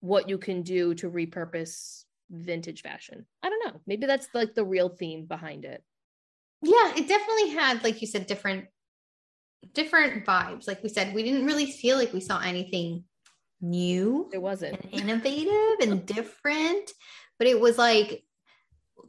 what 0.01 0.29
you 0.29 0.39
can 0.39 0.63
do 0.63 0.95
to 0.95 1.11
repurpose 1.11 2.05
vintage 2.31 2.83
fashion. 2.83 3.27
I 3.43 3.49
don't 3.49 3.67
know. 3.67 3.81
Maybe 3.87 4.07
that's 4.07 4.29
like 4.35 4.55
the 4.55 4.65
real 4.65 4.89
theme 4.89 5.27
behind 5.27 5.65
it. 5.65 5.83
Yeah, 6.63 6.93
it 6.97 7.09
definitely 7.09 7.51
had 7.51 7.83
like 7.83 8.01
you 8.01 8.07
said 8.07 8.27
different 8.27 8.67
different 9.75 10.25
vibes. 10.25 10.67
Like 10.69 10.83
we 10.83 10.89
said, 10.89 11.15
we 11.15 11.23
didn't 11.23 11.47
really 11.47 11.71
feel 11.71 11.97
like 11.97 12.13
we 12.13 12.21
saw 12.21 12.41
anything 12.41 13.05
new. 13.61 14.31
It 14.33 14.39
wasn't 14.39 14.81
and 14.93 14.95
innovative 14.95 15.89
and 15.89 16.07
different, 16.07 16.91
but 17.39 17.49
it 17.49 17.61
was 17.61 17.79
like 17.79 18.25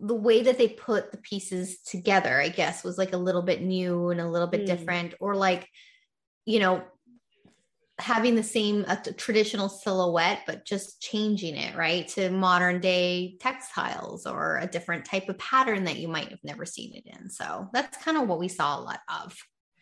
the 0.02 0.16
way 0.16 0.44
that 0.44 0.58
they 0.58 0.70
put 0.70 1.12
the 1.12 1.18
pieces 1.18 1.82
together, 1.82 2.40
I 2.40 2.50
guess, 2.50 2.84
was 2.84 2.98
like 2.98 3.14
a 3.14 3.18
little 3.18 3.42
bit 3.42 3.62
new 3.62 4.10
and 4.10 4.20
a 4.20 4.30
little 4.30 4.48
bit 4.48 4.62
mm. 4.62 4.66
different, 4.66 5.14
or 5.20 5.36
like, 5.36 5.68
you 6.46 6.60
know, 6.60 6.84
having 8.00 8.36
the 8.36 8.44
same 8.44 8.86
a 8.88 8.98
traditional 9.14 9.70
silhouette, 9.70 10.42
but 10.48 10.66
just 10.66 11.00
changing 11.00 11.56
it 11.56 11.76
right 11.76 12.08
to 12.08 12.30
modern 12.30 12.82
day 12.82 13.38
textiles 13.40 14.26
or 14.26 14.58
a 14.58 14.68
different 14.68 15.06
type 15.06 15.30
of 15.30 15.38
pattern 15.38 15.84
that 15.84 15.98
you 15.98 16.08
might 16.08 16.30
have 16.30 16.44
never 16.44 16.66
seen 16.66 16.94
it 16.96 17.04
in. 17.06 17.30
So 17.30 17.70
that's 17.72 18.04
kind 18.04 18.18
of 18.18 18.28
what 18.28 18.40
we 18.40 18.48
saw 18.48 18.80
a 18.80 18.82
lot 18.82 19.00
of. 19.24 19.38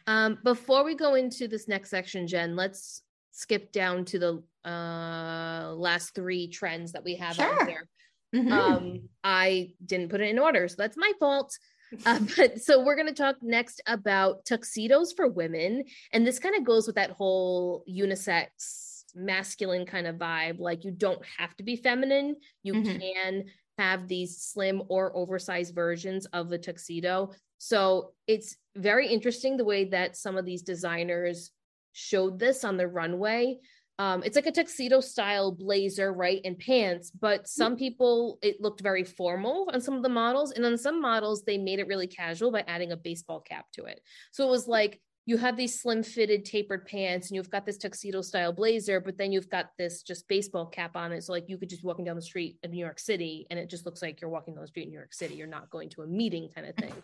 Um, 0.07 0.39
before 0.43 0.83
we 0.83 0.95
go 0.95 1.15
into 1.15 1.47
this 1.47 1.67
next 1.67 1.89
section, 1.89 2.27
Jen, 2.27 2.55
let's 2.55 3.01
skip 3.31 3.71
down 3.71 4.03
to 4.05 4.19
the 4.19 4.69
uh, 4.69 5.73
last 5.73 6.13
three 6.13 6.49
trends 6.49 6.91
that 6.91 7.03
we 7.03 7.15
have 7.15 7.35
sure. 7.35 7.65
there. 7.65 7.87
Mm-hmm. 8.33 8.51
Um, 8.51 9.09
I 9.23 9.73
didn't 9.85 10.09
put 10.09 10.21
it 10.21 10.29
in 10.29 10.39
order, 10.39 10.67
so 10.67 10.75
that's 10.77 10.97
my 10.97 11.11
fault. 11.19 11.57
Uh, 12.05 12.19
but 12.37 12.61
so 12.61 12.81
we're 12.81 12.95
going 12.95 13.05
to 13.05 13.13
talk 13.13 13.35
next 13.41 13.81
about 13.85 14.45
tuxedos 14.45 15.11
for 15.11 15.27
women, 15.27 15.83
and 16.13 16.25
this 16.25 16.39
kind 16.39 16.55
of 16.55 16.63
goes 16.63 16.87
with 16.87 16.95
that 16.95 17.11
whole 17.11 17.83
unisex 17.85 19.03
masculine 19.13 19.85
kind 19.85 20.07
of 20.07 20.15
vibe. 20.15 20.57
Like 20.57 20.85
you 20.85 20.91
don't 20.91 21.21
have 21.37 21.53
to 21.57 21.63
be 21.63 21.75
feminine; 21.75 22.37
you 22.63 22.75
mm-hmm. 22.75 22.97
can 22.97 23.43
have 23.77 24.07
these 24.07 24.37
slim 24.37 24.83
or 24.87 25.15
oversized 25.17 25.75
versions 25.75 26.25
of 26.27 26.47
the 26.47 26.57
tuxedo. 26.57 27.31
So 27.57 28.13
it's 28.25 28.55
very 28.75 29.07
interesting 29.07 29.57
the 29.57 29.65
way 29.65 29.85
that 29.85 30.15
some 30.15 30.37
of 30.37 30.45
these 30.45 30.61
designers 30.61 31.51
showed 31.93 32.39
this 32.39 32.63
on 32.63 32.77
the 32.77 32.87
runway. 32.87 33.57
Um, 34.01 34.23
it's 34.23 34.35
like 34.35 34.47
a 34.47 34.51
tuxedo 34.51 34.99
style 34.99 35.51
blazer, 35.51 36.11
right, 36.11 36.41
and 36.43 36.57
pants. 36.57 37.11
But 37.11 37.47
some 37.47 37.75
people, 37.75 38.39
it 38.41 38.59
looked 38.59 38.81
very 38.81 39.03
formal 39.03 39.69
on 39.71 39.79
some 39.79 39.93
of 39.93 40.01
the 40.01 40.09
models, 40.09 40.53
and 40.53 40.65
on 40.65 40.75
some 40.79 40.99
models, 40.99 41.43
they 41.43 41.59
made 41.59 41.77
it 41.77 41.85
really 41.85 42.07
casual 42.07 42.51
by 42.51 42.63
adding 42.67 42.91
a 42.93 42.97
baseball 42.97 43.41
cap 43.41 43.67
to 43.73 43.83
it. 43.83 44.01
So 44.31 44.47
it 44.47 44.49
was 44.49 44.67
like 44.67 44.99
you 45.27 45.37
have 45.37 45.55
these 45.55 45.79
slim 45.79 46.01
fitted 46.01 46.45
tapered 46.45 46.87
pants, 46.87 47.29
and 47.29 47.35
you've 47.35 47.51
got 47.51 47.63
this 47.63 47.77
tuxedo 47.77 48.23
style 48.23 48.51
blazer, 48.51 48.99
but 48.99 49.19
then 49.19 49.31
you've 49.31 49.51
got 49.51 49.69
this 49.77 50.01
just 50.01 50.27
baseball 50.27 50.65
cap 50.65 50.95
on 50.95 51.11
it. 51.11 51.23
So 51.23 51.31
like 51.31 51.47
you 51.47 51.59
could 51.59 51.69
just 51.69 51.83
be 51.83 51.87
walking 51.87 52.05
down 52.05 52.15
the 52.15 52.23
street 52.23 52.57
in 52.63 52.71
New 52.71 52.83
York 52.83 52.97
City, 52.97 53.45
and 53.51 53.59
it 53.59 53.69
just 53.69 53.85
looks 53.85 54.01
like 54.01 54.19
you're 54.19 54.31
walking 54.31 54.55
down 54.55 54.63
the 54.63 54.67
street 54.67 54.85
in 54.85 54.89
New 54.89 54.97
York 54.97 55.13
City. 55.13 55.35
You're 55.35 55.45
not 55.45 55.69
going 55.69 55.89
to 55.89 56.01
a 56.01 56.07
meeting 56.07 56.49
kind 56.55 56.67
of 56.67 56.75
thing. 56.75 56.93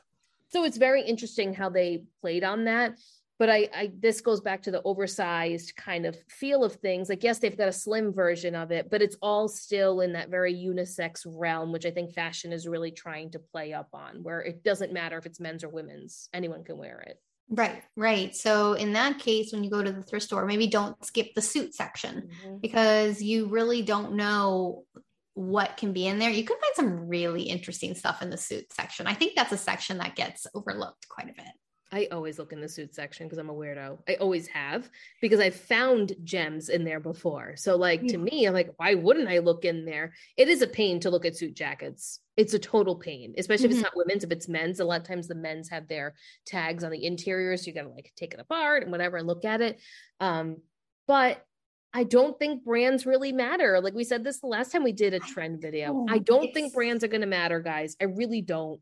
So 0.49 0.63
it's 0.63 0.77
very 0.77 1.01
interesting 1.01 1.53
how 1.53 1.67
they 1.67 2.03
played 2.21 2.45
on 2.45 2.63
that 2.65 2.93
but 3.39 3.50
I, 3.50 3.69
I 3.73 3.91
this 4.00 4.21
goes 4.21 4.41
back 4.41 4.63
to 4.63 4.71
the 4.71 4.82
oversized 4.84 5.76
kind 5.76 6.06
of 6.06 6.17
feel 6.30 6.63
of 6.63 6.73
things 6.76 7.10
like 7.10 7.23
yes 7.23 7.39
they've 7.39 7.58
got 7.58 7.67
a 7.67 7.73
slim 7.73 8.13
version 8.13 8.56
of 8.56 8.71
it 8.71 8.89
but 8.89 9.02
it's 9.02 9.17
all 9.21 9.47
still 9.47 10.02
in 10.02 10.13
that 10.13 10.30
very 10.30 10.54
unisex 10.54 11.26
realm 11.26 11.71
which 11.71 11.86
i 11.86 11.91
think 11.91 12.13
fashion 12.13 12.52
is 12.52 12.67
really 12.67 12.91
trying 12.91 13.30
to 13.32 13.39
play 13.39 13.73
up 13.73 13.89
on 13.93 14.23
where 14.23 14.41
it 14.41 14.63
doesn't 14.63 14.93
matter 14.93 15.17
if 15.17 15.26
it's 15.26 15.39
men's 15.39 15.63
or 15.63 15.69
women's 15.69 16.30
anyone 16.34 16.63
can 16.63 16.78
wear 16.78 17.00
it 17.08 17.19
Right, 17.50 17.82
right. 17.95 18.36
So 18.36 18.73
in 18.73 18.91
that 18.93 19.19
case, 19.19 19.54
when 19.54 19.63
you 19.63 19.69
go 19.69 19.82
to 19.82 19.91
the 19.91 20.04
thrift 20.04 20.26
store, 20.26 20.45
maybe 20.45 20.67
don't 20.67 21.02
skip 21.06 21.34
the 21.34 21.41
suit 21.41 21.73
section 21.73 22.30
mm-hmm. 22.30 22.58
because 22.58 23.21
you 23.21 23.47
really 23.47 23.82
don't 23.82 24.15
know 24.15 24.84
what 25.34 25.78
can 25.78 25.93
be 25.93 26.08
in 26.08 26.19
there. 26.19 26.30
You 26.30 26.43
can 26.43 26.58
find 26.60 26.76
some 26.76 27.08
really 27.08 27.43
interesting 27.43 27.95
stuff 27.95 28.21
in 28.21 28.32
the 28.32 28.38
suit 28.38 28.73
section. 28.73 29.08
I 29.08 29.13
think 29.13 29.36
that's 29.36 29.54
a 29.54 29.58
section 29.58 30.00
that 30.00 30.15
gets 30.15 30.45
overlooked 30.54 31.08
quite 31.08 31.30
a 31.30 31.34
bit. 31.34 31.54
I 31.91 32.08
always 32.12 32.38
look 32.38 32.52
in 32.52 32.60
the 32.60 32.67
suit 32.67 32.93
section 32.93 33.28
because 33.28 33.38
I'm 33.38 33.50
a 33.50 33.54
weirdo. 33.54 34.00
I 34.10 34.15
always 34.15 34.47
have 34.47 34.89
because 35.21 35.39
I've 35.39 35.56
found 35.56 36.13
gems 36.23 36.67
in 36.67 36.84
there 36.84 37.00
before. 37.00 37.56
So, 37.56 37.78
like 37.78 38.06
to 38.08 38.17
me, 38.17 38.45
I'm 38.45 38.54
like, 38.54 38.73
why 38.78 38.95
wouldn't 38.95 39.30
I 39.30 39.39
look 39.39 39.63
in 39.63 39.86
there? 39.86 40.13
It 40.36 40.50
is 40.50 40.62
a 40.62 40.67
pain 40.67 41.00
to 41.02 41.10
look 41.10 41.26
at 41.26 41.38
suit 41.38 41.54
jackets. 41.54 42.19
It's 42.36 42.54
a 42.54 42.60
total 42.60 42.95
pain, 42.95 43.34
especially 43.38 43.65
mm-hmm. 43.65 43.65
if 43.65 43.71
it's 43.71 43.88
mm-hmm. 43.88 43.97
not 43.97 44.06
women's. 44.06 44.23
If 44.26 44.32
it's 44.32 44.50
men's, 44.50 44.80
a 44.80 44.86
lot 44.86 45.00
of 45.00 45.08
times 45.08 45.28
the 45.28 45.36
men's 45.36 45.69
have 45.69 45.88
their 45.88 46.15
tags 46.45 46.84
on 46.84 46.91
the 46.91 47.06
interior, 47.06 47.56
so 47.56 47.67
you 47.67 47.73
got 47.73 47.84
to 47.84 47.89
like 47.89 48.12
take 48.17 48.34
it 48.34 48.39
apart 48.39 48.84
and 48.84 48.91
whatever 48.91 49.17
and 49.17 49.28
look 49.28 49.45
at 49.45 49.62
it. 49.62 49.80
Um, 50.19 50.58
but 51.08 51.43
I 51.93 52.04
don't 52.04 52.38
think 52.38 52.63
brands 52.63 53.06
really 53.06 53.32
matter. 53.32 53.80
Like 53.82 53.93
we 53.93 54.04
said 54.04 54.23
this 54.23 54.39
the 54.39 54.47
last 54.47 54.71
time 54.71 54.84
we 54.84 54.91
did 54.91 55.13
a 55.13 55.19
trend 55.19 55.62
video. 55.62 56.06
I 56.10 56.19
don't 56.19 56.54
think 56.54 56.73
brands 56.73 57.04
are 57.04 57.08
going 57.08 57.21
to 57.21 57.28
matter, 57.28 57.60
guys. 57.60 57.95
I 58.02 58.06
really 58.06 58.41
don't. 58.41 58.80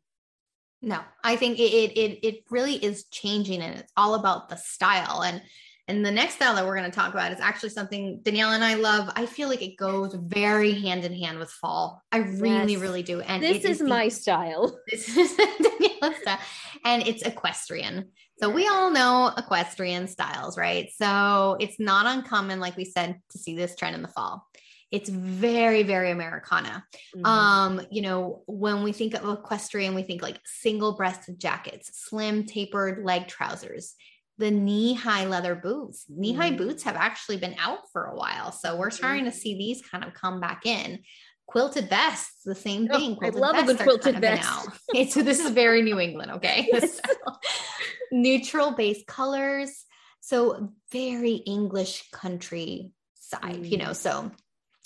No, 0.86 1.00
I 1.24 1.36
think 1.36 1.58
it, 1.58 1.64
it 1.64 2.20
it 2.22 2.44
really 2.52 2.76
is 2.76 3.06
changing 3.06 3.64
and 3.64 3.80
it's 3.80 3.92
all 3.98 4.14
about 4.14 4.50
the 4.50 4.56
style. 4.56 5.24
And 5.24 5.42
and 5.88 6.06
the 6.06 6.12
next 6.12 6.36
style 6.36 6.54
that 6.54 6.66
we're 6.66 6.78
going 6.78 6.90
to 6.90 6.96
talk 6.96 7.12
about 7.12 7.32
is 7.32 7.40
actually 7.40 7.70
something 7.70 8.22
Daniela 8.22 8.54
and 8.54 8.64
I 8.64 8.76
love. 8.76 9.12
I 9.16 9.26
feel 9.26 9.50
like 9.50 9.64
it 9.64 9.78
goes 9.78 10.14
very 10.14 10.74
hand 10.74 11.04
in 11.04 11.12
hand 11.14 11.40
with 11.40 11.50
fall. 11.50 12.04
I 12.12 12.18
really, 12.18 12.74
yes. 12.74 12.82
really 12.82 13.02
do. 13.02 13.22
And 13.22 13.42
this 13.42 13.66
is, 13.66 13.82
is 13.82 13.88
my 13.88 14.06
the, 14.06 14.12
style. 14.12 14.80
This 14.92 15.18
is 15.18 15.34
Daniela's 15.60 16.22
style. 16.22 16.40
And 16.86 17.08
it's 17.08 17.24
equestrian. 17.24 18.10
So 18.40 18.50
we 18.50 18.68
all 18.68 18.92
know 18.92 19.32
equestrian 19.36 20.08
styles, 20.08 20.56
right? 20.56 20.90
So 20.96 21.58
it's 21.60 21.80
not 21.80 22.06
uncommon, 22.06 22.60
like 22.60 22.78
we 22.78 22.86
said, 22.86 23.20
to 23.32 23.40
see 23.40 23.56
this 23.56 23.76
trend 23.76 23.96
in 23.96 24.04
the 24.04 24.08
fall 24.08 24.46
it's 24.92 25.10
very 25.10 25.84
very 25.84 26.12
americana. 26.12 26.86
Mm-hmm. 27.16 27.26
um 27.26 27.82
you 27.92 28.02
know 28.02 28.44
when 28.48 28.84
we 28.84 28.92
think 28.92 29.14
of 29.14 29.28
equestrian 29.28 29.96
we 29.96 30.04
think 30.04 30.22
like 30.22 30.40
single 30.46 30.96
breasted 30.96 31.40
jackets 31.40 31.92
slim 32.08 32.46
tapered 32.46 33.04
leg 33.04 33.28
trousers 33.28 33.96
the 34.38 34.52
knee 34.52 34.94
high 34.94 35.26
leather 35.26 35.56
boots. 35.56 36.06
Knee 36.10 36.34
high 36.34 36.50
mm-hmm. 36.50 36.58
boots 36.58 36.84
have 36.84 36.96
actually 36.96 37.38
been 37.38 37.56
out 37.60 37.80
for 37.92 38.06
a 38.06 38.16
while 38.16 38.52
so 38.52 38.76
we're 38.76 38.90
starting 38.90 39.26
to 39.26 39.32
see 39.32 39.58
these 39.58 39.82
kind 39.82 40.04
of 40.04 40.14
come 40.14 40.40
back 40.40 40.66
in. 40.66 41.00
Quilted 41.48 41.90
vests 41.90 42.42
the 42.44 42.56
same 42.56 42.88
oh, 42.92 42.98
thing. 42.98 43.16
Quilted 43.16 43.42
i 43.42 43.46
love 43.46 43.56
a 43.58 43.66
good 43.66 43.80
quilted 43.80 44.20
vest. 44.20 44.68
okay, 44.90 45.06
so 45.10 45.22
this 45.22 45.40
is 45.40 45.52
very 45.52 45.82
new 45.82 46.00
england 46.00 46.32
okay? 46.32 46.70
Neutral 48.12 48.72
base 48.72 49.04
colors. 49.08 49.86
So 50.22 50.74
very 50.92 51.34
english 51.34 52.10
country 52.12 52.92
side 53.14 53.62
mm. 53.62 53.70
you 53.70 53.78
know 53.78 53.94
so 53.94 54.32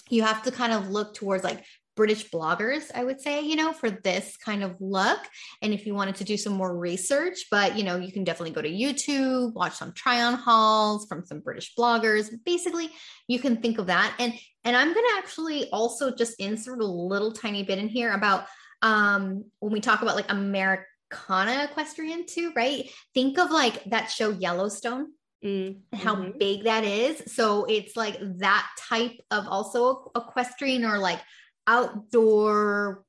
you 0.09 0.23
have 0.23 0.43
to 0.43 0.51
kind 0.51 0.73
of 0.73 0.89
look 0.89 1.13
towards 1.13 1.43
like 1.43 1.63
British 1.99 2.29
bloggers, 2.29 2.89
I 2.95 3.03
would 3.03 3.19
say, 3.19 3.41
you 3.41 3.57
know, 3.57 3.73
for 3.73 3.89
this 3.89 4.37
kind 4.37 4.63
of 4.63 4.77
look. 4.79 5.19
And 5.61 5.73
if 5.73 5.85
you 5.85 5.93
wanted 5.93 6.15
to 6.15 6.23
do 6.23 6.37
some 6.37 6.53
more 6.53 6.77
research, 6.77 7.47
but 7.51 7.77
you 7.77 7.83
know, 7.83 7.97
you 7.97 8.13
can 8.13 8.23
definitely 8.23 8.55
go 8.55 8.61
to 8.61 8.69
YouTube, 8.69 9.53
watch 9.53 9.73
some 9.73 9.91
try 9.91 10.23
on 10.23 10.35
hauls 10.35 11.07
from 11.09 11.25
some 11.25 11.41
British 11.41 11.73
bloggers. 11.77 12.29
Basically, 12.45 12.89
you 13.27 13.37
can 13.37 13.57
think 13.57 13.79
of 13.79 13.87
that. 13.87 14.15
And 14.17 14.33
and 14.63 14.77
I'm 14.77 14.93
to 14.93 15.17
actually 15.17 15.69
also 15.71 16.15
just 16.15 16.39
insert 16.39 16.79
a 16.79 16.85
little 16.85 17.33
tiny 17.33 17.63
bit 17.63 17.79
in 17.79 17.89
here 17.89 18.13
about 18.13 18.45
um 18.81 19.43
when 19.59 19.73
we 19.73 19.81
talk 19.81 20.01
about 20.01 20.15
like 20.15 20.31
Americana 20.31 21.65
equestrian 21.69 22.25
too, 22.25 22.53
right? 22.55 22.89
Think 23.13 23.37
of 23.37 23.51
like 23.51 23.83
that 23.89 24.09
show 24.09 24.29
Yellowstone 24.29 25.11
Mm-hmm. 25.43 25.95
how 25.95 26.33
big 26.37 26.65
that 26.65 26.83
is. 26.83 27.23
So 27.33 27.63
it's 27.63 27.95
like 27.95 28.17
that 28.39 28.67
type 28.77 29.21
of 29.31 29.47
also 29.47 30.11
equestrian 30.13 30.83
or 30.83 30.97
like 30.97 31.21
outdoor 31.65 33.05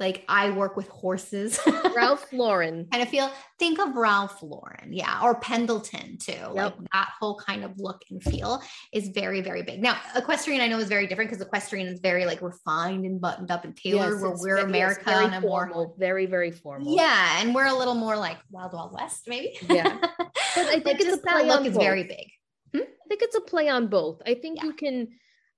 like 0.00 0.24
I 0.28 0.50
work 0.50 0.76
with 0.76 0.88
horses. 0.88 1.58
Ralph 1.96 2.26
Lauren. 2.32 2.86
kind 2.90 3.02
of 3.02 3.08
feel 3.08 3.30
think 3.58 3.78
of 3.78 3.94
Ralph 3.94 4.42
Lauren, 4.42 4.92
yeah, 4.92 5.20
or 5.22 5.36
Pendleton 5.36 6.18
too. 6.18 6.32
Yep. 6.32 6.54
Like 6.54 6.74
that 6.92 7.12
whole 7.20 7.38
kind 7.38 7.64
of 7.64 7.78
look 7.78 8.02
and 8.10 8.22
feel 8.22 8.60
is 8.92 9.08
very, 9.08 9.40
very 9.40 9.62
big. 9.62 9.80
Now, 9.80 9.96
equestrian 10.16 10.60
I 10.60 10.66
know 10.66 10.78
is 10.78 10.88
very 10.88 11.06
different 11.06 11.30
because 11.30 11.44
equestrian 11.44 11.86
is 11.86 12.00
very 12.00 12.26
like 12.26 12.42
refined 12.42 13.04
and 13.04 13.20
buttoned 13.20 13.50
up 13.50 13.64
and 13.64 13.76
tailored, 13.76 14.14
yes, 14.14 14.22
where 14.22 14.36
we're 14.36 14.66
America 14.66 15.04
very 15.04 15.26
and 15.26 15.42
more 15.42 15.94
very, 15.96 16.26
very 16.26 16.50
formal. 16.50 16.96
Yeah, 16.96 17.40
and 17.40 17.54
we're 17.54 17.66
a 17.66 17.74
little 17.74 17.94
more 17.94 18.16
like 18.16 18.38
Wild 18.50 18.72
Wild 18.72 18.92
West, 18.92 19.28
maybe. 19.28 19.56
Yeah, 19.68 19.96
but 20.54 20.66
I 20.66 20.80
think 20.80 21.00
it's 21.00 21.04
just 21.04 21.22
that 21.24 21.46
look 21.46 21.66
is 21.66 21.76
very 21.76 22.04
big. 22.04 22.30
Hmm? 22.74 22.80
I 22.82 23.08
think 23.08 23.22
it's 23.22 23.36
a 23.36 23.40
play 23.40 23.68
on 23.68 23.88
both. 23.88 24.20
I 24.26 24.34
think 24.34 24.58
Yeah. 24.58 24.64
you 24.68 24.72
can 24.74 25.08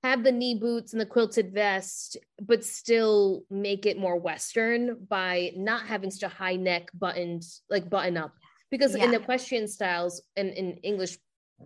have 0.03 0.23
the 0.23 0.31
knee 0.31 0.55
boots 0.55 0.93
and 0.93 1.01
the 1.01 1.05
quilted 1.05 1.53
vest, 1.53 2.17
but 2.41 2.63
still 2.63 3.43
make 3.49 3.85
it 3.85 3.97
more 3.97 4.15
Western 4.19 5.05
by 5.09 5.51
not 5.55 5.87
having 5.87 6.11
such 6.11 6.23
a 6.23 6.33
high 6.33 6.55
neck 6.55 6.89
buttoned, 6.93 7.43
like 7.69 7.89
button 7.89 8.15
up. 8.17 8.33
Because 8.69 8.95
in 8.95 9.13
equestrian 9.13 9.67
styles 9.67 10.21
and 10.35 10.49
in 10.49 10.73
English, 10.83 11.17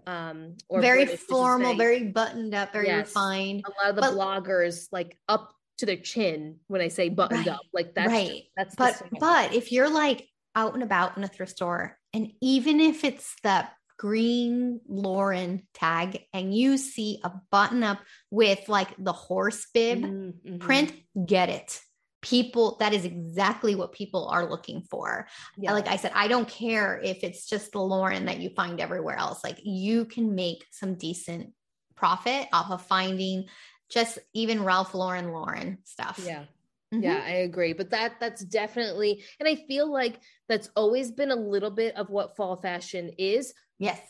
um, 0.08 0.56
or 0.70 0.80
very 0.82 1.06
British, 1.06 1.26
formal, 1.26 1.76
very 1.76 2.04
buttoned 2.06 2.54
up, 2.56 2.72
very 2.72 2.88
Yes. 2.88 3.08
refined. 3.08 3.64
a 3.66 3.70
lot 3.82 3.90
of 3.90 3.96
the 3.96 4.02
but- 4.02 4.14
bloggers 4.14 4.88
like 4.92 5.18
up 5.28 5.52
to 5.80 5.86
their 5.88 5.98
chin 5.98 6.60
when 6.68 6.80
I 6.80 6.90
say 6.90 7.10
buttoned 7.10 7.48
Right, 7.48 7.56
up. 7.56 7.62
Like 7.74 7.96
that's 7.96 8.08
right. 8.12 8.44
that's 8.56 8.76
But 8.76 9.02
but 9.20 9.54
if 9.56 9.72
you're 9.72 9.90
like 9.90 10.30
out 10.56 10.76
and 10.76 10.84
about 10.84 11.18
in 11.18 11.24
a 11.24 11.28
thrift 11.28 11.54
store, 11.54 11.98
and 12.14 12.32
even 12.42 12.80
if 12.80 13.04
it's 13.04 13.36
the 13.44 13.68
green 13.98 14.82
Lauren 14.88 15.68
tag, 15.74 16.22
and 16.34 16.56
you 16.56 16.78
see 16.78 17.20
a 17.24 17.32
button 17.52 17.84
up 17.84 18.00
with 18.32 18.68
like 18.68 18.90
the 18.98 19.14
horse 19.14 19.68
bib 19.74 20.00
Mhm, 20.02 20.34
mhm. 20.44 20.60
print, 20.60 20.94
get 21.26 21.50
it. 21.50 21.80
People, 22.22 22.78
that 22.80 22.94
is 22.94 23.06
exactly 23.06 23.76
what 23.76 23.92
people 23.94 24.28
are 24.28 24.50
looking 24.50 24.82
for. 24.90 25.28
Yeah. 25.58 25.74
Like 25.74 25.88
I 25.88 25.96
said, 25.98 26.12
I 26.16 26.28
don't 26.28 26.48
care 26.48 27.00
if 27.04 27.24
it's 27.24 27.48
just 27.48 27.72
the 27.72 27.80
Lauren 27.82 28.26
that 28.26 28.40
you 28.40 28.50
find 28.52 28.80
everywhere 28.80 29.18
else. 29.18 29.44
Like 29.44 29.60
you 29.64 30.06
can 30.06 30.34
make 30.36 30.66
some 30.72 30.96
decent 30.96 31.54
profit 31.96 32.48
off 32.54 32.72
of 32.72 32.82
finding 32.84 33.46
just 33.90 34.18
even 34.34 34.64
Ralph 34.64 34.94
Lauren 34.96 35.32
Lauren 35.32 35.80
stuff. 35.84 36.20
yeah. 36.24 36.46
Mhm. 36.94 37.04
Yeah, 37.04 37.22
I 37.24 37.32
agree. 37.48 37.74
But 37.74 37.90
that 37.92 38.20
that's 38.20 38.44
definitely 38.44 39.24
and 39.40 39.48
I 39.48 39.56
feel 39.56 39.92
like 39.92 40.20
that's 40.50 40.70
always 40.76 41.12
been 41.12 41.32
a 41.32 41.36
little 41.36 41.72
bit 41.72 41.96
of 41.96 42.10
what 42.10 42.36
fall 42.36 42.58
fashion 42.58 43.12
is, 43.18 43.54
Yes. 43.80 44.02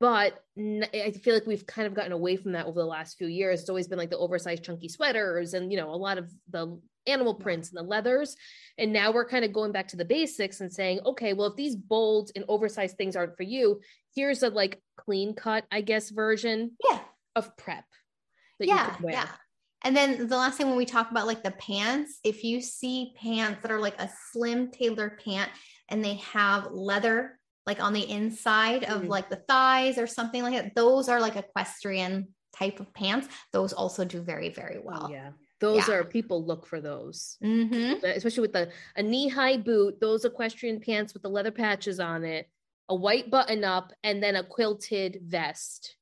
but 0.00 0.42
I 0.58 1.12
feel 1.22 1.34
like 1.34 1.46
we've 1.46 1.66
kind 1.66 1.86
of 1.86 1.94
gotten 1.94 2.12
away 2.12 2.36
from 2.36 2.52
that 2.52 2.66
over 2.66 2.80
the 2.80 2.86
last 2.86 3.16
few 3.18 3.26
years. 3.26 3.60
It's 3.60 3.68
always 3.70 3.88
been 3.88 3.98
like 3.98 4.10
the 4.10 4.18
oversized 4.18 4.64
chunky 4.64 4.88
sweaters 4.88 5.54
and 5.54 5.70
you 5.70 5.76
know, 5.78 5.90
a 5.90 5.96
lot 5.96 6.18
of 6.18 6.32
the 6.48 6.80
animal 7.06 7.34
prints 7.34 7.68
and 7.70 7.78
the 7.78 7.82
leathers. 7.88 8.36
And 8.78 8.92
now 8.92 9.12
we're 9.12 9.28
kind 9.28 9.44
of 9.44 9.52
going 9.52 9.72
back 9.72 9.88
to 9.88 9.96
the 9.96 10.04
basics 10.04 10.60
and 10.60 10.72
saying, 10.72 11.00
okay, 11.06 11.32
well, 11.34 11.48
if 11.48 11.56
these 11.56 11.76
bold 11.76 12.30
and 12.34 12.44
oversized 12.48 12.96
things 12.96 13.14
aren't 13.16 13.36
for 13.36 13.42
you, 13.44 13.80
here's 14.14 14.42
a 14.42 14.48
like 14.50 14.82
clean 14.96 15.34
cut, 15.34 15.66
I 15.70 15.82
guess, 15.82 16.10
version 16.10 16.76
Yeah. 16.88 17.00
of 17.36 17.56
prep 17.56 17.84
that 18.58 18.66
you 18.66 18.74
Yeah. 18.74 18.94
can 18.96 19.02
wear. 19.04 19.12
Yeah. 19.14 19.36
And 19.86 19.96
then 19.96 20.26
the 20.26 20.36
last 20.36 20.58
thing 20.58 20.66
when 20.66 20.76
we 20.76 20.84
talk 20.84 21.12
about 21.12 21.28
like 21.28 21.44
the 21.44 21.52
pants, 21.52 22.18
if 22.24 22.42
you 22.42 22.60
see 22.60 23.14
pants 23.16 23.62
that 23.62 23.70
are 23.70 23.78
like 23.78 24.00
a 24.00 24.10
slim 24.32 24.68
tailored 24.72 25.20
pant 25.24 25.48
and 25.88 26.04
they 26.04 26.14
have 26.14 26.72
leather 26.72 27.38
like 27.66 27.80
on 27.80 27.92
the 27.92 28.10
inside 28.10 28.82
of 28.82 29.02
Mhm. 29.02 29.08
like 29.08 29.30
the 29.30 29.36
thighs 29.48 29.96
or 29.96 30.08
something 30.08 30.42
like 30.42 30.54
that, 30.60 30.74
those 30.74 31.08
are 31.08 31.20
like 31.20 31.36
equestrian 31.36 32.34
type 32.52 32.80
of 32.80 32.92
pants. 32.94 33.28
Those 33.52 33.72
also 33.72 34.04
do 34.04 34.22
very, 34.22 34.48
very 34.48 34.80
well. 34.82 35.06
Oh, 35.06 35.10
yeah. 35.12 35.30
Those 35.60 35.86
Yeah. 35.86 35.94
are 35.94 36.04
people 36.04 36.44
look 36.44 36.66
for 36.66 36.80
those. 36.80 37.38
Mhm. 37.40 38.02
especially 38.02 38.40
with 38.42 38.54
the 38.54 38.72
a 38.96 39.04
knee-high 39.04 39.58
boot, 39.58 40.00
those 40.00 40.24
equestrian 40.24 40.80
pants 40.80 41.14
with 41.14 41.22
the 41.22 41.30
leather 41.30 41.52
patches 41.52 42.00
on 42.00 42.24
it, 42.24 42.50
a 42.88 42.94
white 42.94 43.30
button 43.30 43.62
up, 43.62 43.92
and 44.02 44.20
then 44.20 44.34
a 44.34 44.42
quilted 44.42 45.20
vest. 45.22 45.94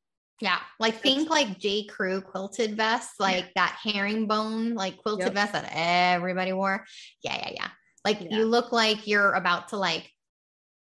Yeah, 0.45 0.59
like 0.79 1.01
think 1.01 1.31
like 1.31 1.59
J. 1.59 1.87
Crew 1.87 2.21
quilted 2.21 2.77
vest, 2.77 3.19
like 3.19 3.47
that 3.55 3.79
herringbone, 3.83 4.75
like 4.75 4.99
quilted 4.99 5.29
Yep. 5.29 5.33
vest 5.35 5.53
that 5.55 5.71
everybody 5.73 6.53
wore. 6.53 6.85
Yeah, 7.23 7.37
yeah, 7.39 7.51
yeah. 7.55 7.69
Like 8.05 8.21
Yeah. 8.21 8.37
you 8.37 8.45
look 8.45 8.71
like 8.71 9.07
you're 9.07 9.33
about 9.33 9.69
to 9.69 9.79
like 9.79 10.11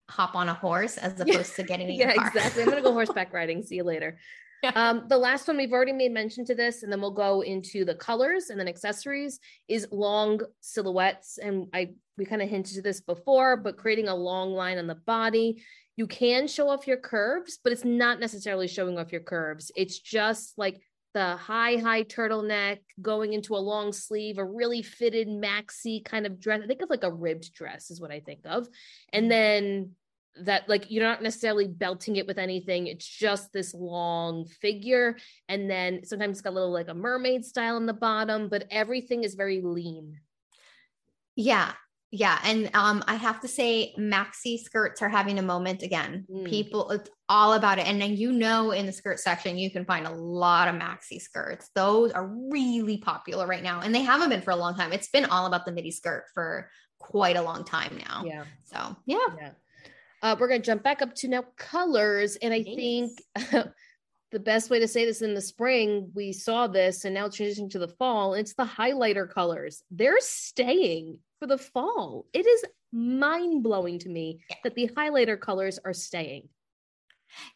hop 0.09 0.35
on 0.35 0.49
a 0.49 0.53
horse 0.53 0.97
as 0.97 1.13
Yeah. 1.25 1.35
opposed 1.35 1.55
to 1.55 1.63
getting 1.63 1.87
in 1.89 1.95
Yeah, 1.95 2.15
car. 2.15 2.27
exactly. 2.27 2.63
I'm 2.63 2.69
gonna 2.69 2.81
go 2.81 2.91
horseback 2.99 3.31
riding. 3.31 3.63
See 3.63 3.75
you 3.77 3.85
later. 3.85 4.19
Yeah. 4.61 4.71
Um, 4.75 5.05
the 5.07 5.17
last 5.17 5.47
one 5.47 5.55
we've 5.55 5.71
already 5.71 5.93
made 5.93 6.11
mention 6.11 6.43
to 6.47 6.55
this, 6.55 6.83
and 6.83 6.91
then 6.91 6.99
we'll 6.99 7.11
go 7.11 7.39
into 7.39 7.85
the 7.85 7.95
colors 7.95 8.49
and 8.49 8.59
then 8.59 8.67
accessories 8.67 9.39
is 9.69 9.87
long 9.89 10.41
silhouettes. 10.59 11.37
And 11.37 11.67
I 11.73 11.93
we 12.17 12.25
kind 12.25 12.41
of 12.41 12.49
hinted 12.49 12.75
to 12.75 12.81
this 12.81 12.99
before, 12.99 13.55
but 13.55 13.77
creating 13.77 14.09
a 14.09 14.15
long 14.15 14.51
line 14.51 14.77
on 14.79 14.87
the 14.87 14.95
body. 14.95 15.63
You 15.95 16.07
can 16.07 16.47
show 16.47 16.69
off 16.69 16.87
your 16.87 16.97
curves, 16.97 17.59
but 17.63 17.71
it's 17.71 17.85
not 17.85 18.19
necessarily 18.19 18.67
showing 18.67 18.97
off 18.97 19.11
your 19.11 19.21
curves. 19.21 19.71
It's 19.75 19.99
just 19.99 20.57
like 20.57 20.81
the 21.13 21.37
high, 21.37 21.77
high 21.77 22.03
turtleneck 22.03 22.79
going 23.01 23.33
into 23.33 23.55
a 23.55 23.57
long 23.57 23.93
sleeve, 23.93 24.37
a 24.37 24.43
really 24.43 24.81
fitted 24.81 25.27
maxi 25.27 26.03
kind 26.03 26.25
of 26.25 26.39
dress. 26.39 26.61
I 26.63 26.67
think 26.67 26.81
of 26.81 26.89
like 26.89 27.03
a 27.03 27.11
ribbed 27.13 27.53
dress, 27.53 27.89
is 27.91 28.01
what 28.01 28.11
I 28.11 28.19
think 28.19 28.41
of. 28.45 28.67
And 29.13 29.27
mm. 29.27 29.29
then 29.29 29.91
that 30.37 30.67
like 30.67 30.91
you're 30.91 31.01
not 31.01 31.23
necessarily 31.23 31.65
belting 31.65 32.17
it 32.17 32.27
with 32.27 32.37
anything 32.37 32.87
it's 32.87 33.07
just 33.07 33.53
this 33.53 33.73
long 33.73 34.45
figure 34.45 35.15
and 35.47 35.69
then 35.69 36.03
sometimes 36.03 36.35
it's 36.35 36.41
got 36.41 36.49
a 36.49 36.51
little 36.51 36.73
like 36.73 36.89
a 36.89 36.93
mermaid 36.93 37.45
style 37.45 37.77
on 37.77 37.85
the 37.85 37.93
bottom 37.93 38.49
but 38.49 38.67
everything 38.69 39.23
is 39.23 39.35
very 39.35 39.61
lean 39.61 40.19
Yeah. 41.35 41.73
Yeah. 42.17 42.39
And 42.43 42.69
um, 42.73 43.03
I 43.07 43.15
have 43.15 43.41
to 43.41 43.47
say, 43.47 43.93
maxi 43.99 44.57
skirts 44.59 45.01
are 45.01 45.09
having 45.09 45.37
a 45.37 45.41
moment 45.41 45.83
again. 45.83 46.25
Mm. 46.31 46.49
People, 46.49 46.89
it's 46.91 47.09
all 47.27 47.53
about 47.53 47.77
it. 47.77 47.87
And 47.87 48.01
then 48.01 48.15
you 48.15 48.31
know, 48.31 48.71
in 48.71 48.85
the 48.85 48.93
skirt 48.93 49.19
section, 49.19 49.57
you 49.57 49.69
can 49.69 49.85
find 49.85 50.07
a 50.07 50.11
lot 50.11 50.67
of 50.67 50.75
maxi 50.75 51.21
skirts. 51.21 51.69
Those 51.75 52.11
are 52.11 52.27
really 52.27 52.97
popular 52.97 53.45
right 53.45 53.63
now. 53.63 53.81
And 53.81 53.93
they 53.93 54.01
haven't 54.01 54.29
been 54.29 54.41
for 54.41 54.51
a 54.51 54.55
long 54.55 54.75
time. 54.75 54.93
It's 54.93 55.09
been 55.09 55.25
all 55.25 55.45
about 55.45 55.65
the 55.65 55.71
midi 55.71 55.91
skirt 55.91 56.25
for 56.33 56.69
quite 56.99 57.35
a 57.35 57.41
long 57.41 57.63
time 57.65 57.99
now. 58.07 58.23
yeah 58.25 58.45
So, 58.63 58.95
yeah. 59.05 59.17
yeah 59.37 59.49
uh, 60.21 60.35
we're 60.39 60.47
gonna 60.47 60.59
jump 60.59 60.81
back 60.81 61.01
up 61.01 61.13
to 61.13 61.27
now 61.27 61.43
colors 61.55 62.35
and 62.37 62.51
i 62.53 62.63
think 62.63 63.11
the 64.31 64.39
best 64.39 64.69
way 64.69 64.79
to 64.79 64.87
say 64.87 65.05
this 65.05 65.21
in 65.21 65.35
the 65.35 65.41
spring 65.41 66.09
we 66.15 66.31
saw 66.31 66.65
this 66.67 67.05
and 67.05 67.13
now 67.13 67.27
transitioning 67.27 67.69
to 67.69 67.79
the 67.79 67.87
fall 67.87 68.33
it's 68.33 68.55
the 68.55 68.65
highlighter 68.65 69.29
colors 69.29 69.83
they're 69.91 70.19
staying 70.19 71.19
for 71.39 71.47
the 71.47 71.57
fall 71.57 72.25
it 72.33 72.45
is 72.45 72.63
mind-blowing 72.91 73.99
to 73.99 74.09
me 74.09 74.39
Yeah. 74.49 74.55
that 74.63 74.75
the 74.75 74.87
highlighter 74.89 75.39
colors 75.39 75.79
are 75.83 75.93
staying 75.93 76.49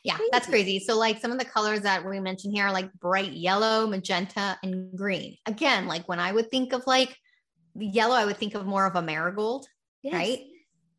Yeah, 0.03 0.17
that's 0.31 0.47
Crazy. 0.47 0.79
crazy. 0.79 0.85
So, 0.85 0.97
like 0.97 1.19
some 1.21 1.31
of 1.31 1.39
the 1.39 1.45
colors 1.45 1.81
that 1.81 2.03
we 2.05 2.19
mentioned 2.19 2.53
here 2.53 2.65
are 2.65 2.73
like 2.73 2.91
bright 2.99 3.31
yellow, 3.31 3.87
magenta, 3.87 4.57
and 4.63 4.97
green. 4.97 5.37
Again, 5.45 5.87
like 5.87 6.09
when 6.09 6.19
I 6.19 6.31
would 6.33 6.49
think 6.51 6.73
of 6.73 6.85
like 6.85 7.15
yellow, 7.75 8.15
I 8.15 8.25
would 8.25 8.37
think 8.37 8.55
of 8.55 8.65
more 8.65 8.85
of 8.85 8.95
a 8.95 9.01
marigold, 9.01 9.67
Yes. 10.01 10.13
right? 10.13 10.39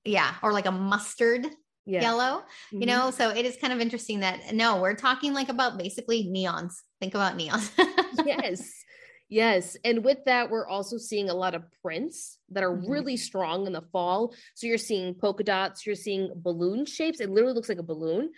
Yeah, 0.04 0.34
or 0.42 0.52
like 0.52 0.66
a 0.66 0.72
mustard 0.72 1.46
yeah 1.84 2.02
yellow, 2.02 2.44
you 2.72 2.80
Mhm. 2.80 2.86
know? 2.86 3.10
So, 3.10 3.30
it 3.30 3.44
is 3.44 3.56
kind 3.60 3.72
of 3.72 3.80
interesting 3.80 4.20
that 4.20 4.54
no, 4.54 4.80
we're 4.80 4.94
talking 4.94 5.34
like 5.34 5.48
about 5.50 5.76
basically 5.76 6.24
neons. 6.24 6.72
Think 7.00 7.14
about 7.14 7.36
neons. 7.36 7.68
yes 8.26 8.72
yes 9.30 9.76
and 9.84 10.04
with 10.04 10.18
that 10.26 10.50
we're 10.50 10.66
also 10.68 10.98
seeing 10.98 11.30
a 11.30 11.34
lot 11.34 11.54
of 11.54 11.62
prints 11.82 12.38
that 12.50 12.62
are 12.62 12.76
Mhm. 12.76 12.88
really 12.90 13.16
strong 13.16 13.66
in 13.66 13.72
the 13.72 13.80
fall. 13.92 14.34
So 14.54 14.66
you're 14.66 14.76
seeing 14.76 15.14
polka 15.14 15.44
dots 15.44 15.86
you're 15.86 15.94
seeing 15.94 16.30
balloon 16.36 16.84
shapes. 16.84 17.20
It 17.20 17.30
literally 17.30 17.54
looks 17.54 17.68
like 17.70 17.78
a 17.78 17.82
balloon. 17.94 18.32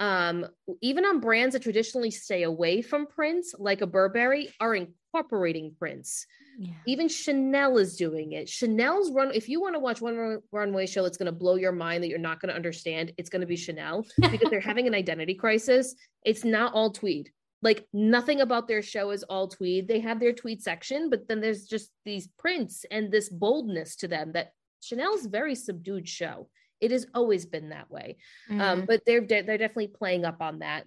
Um 0.00 0.46
even 0.80 1.04
on 1.04 1.20
brands 1.20 1.52
that 1.54 1.62
traditionally 1.62 2.10
stay 2.10 2.42
away 2.44 2.82
from 2.82 3.06
prints 3.06 3.54
like 3.58 3.80
a 3.82 3.86
burberry 3.86 4.48
are 4.58 4.74
incorporating 4.74 5.74
prints. 5.78 6.26
Yeah. 6.60 6.72
even 6.86 7.06
chanel 7.08 7.78
is 7.78 7.94
doing 7.96 8.32
it. 8.32 8.48
Chanel's 8.48 9.12
run 9.12 9.30
if 9.32 9.48
you 9.48 9.60
want 9.60 9.76
to 9.76 9.78
watch 9.78 10.00
one 10.00 10.16
run- 10.16 10.42
runway 10.50 10.86
show 10.86 11.04
that's 11.04 11.16
going 11.16 11.26
to 11.32 11.38
blow 11.44 11.54
your 11.54 11.70
mind 11.70 12.02
that 12.02 12.08
you're 12.08 12.18
not 12.18 12.40
going 12.40 12.48
to 12.48 12.56
understand 12.56 13.12
it's 13.16 13.30
going 13.30 13.42
to 13.42 13.46
be 13.46 13.54
chanel 13.54 14.04
because 14.32 14.50
they're 14.50 14.58
having 14.72 14.88
an 14.88 14.94
identity 14.94 15.34
crisis. 15.34 15.94
It's 16.24 16.44
not 16.44 16.72
all 16.74 16.90
tweed 16.90 17.30
like 17.62 17.86
nothing 17.92 18.40
about 18.40 18.68
their 18.68 18.82
show 18.82 19.10
is 19.10 19.22
all 19.24 19.48
tweed. 19.48 19.88
They 19.88 20.00
have 20.00 20.20
their 20.20 20.32
tweed 20.32 20.62
section 20.62 21.10
but 21.10 21.26
then 21.28 21.40
there's 21.40 21.66
just 21.66 21.90
these 22.04 22.28
prints 22.38 22.84
and 22.90 23.10
this 23.10 23.28
boldness 23.28 23.96
to 23.96 24.08
them 24.08 24.32
that 24.32 24.52
chanel's 24.80 25.26
very 25.26 25.54
subdued 25.54 26.08
show. 26.08 26.48
It 26.80 26.92
has 26.92 27.06
always 27.14 27.46
been 27.46 27.70
that 27.70 27.90
way. 27.90 28.18
Um, 28.50 28.58
Mhm. 28.82 28.86
but 28.86 29.02
they're 29.04 29.20
de- 29.20 29.42
they're 29.42 29.58
definitely 29.58 29.88
playing 29.88 30.24
up 30.24 30.40
on 30.40 30.60
that. 30.60 30.86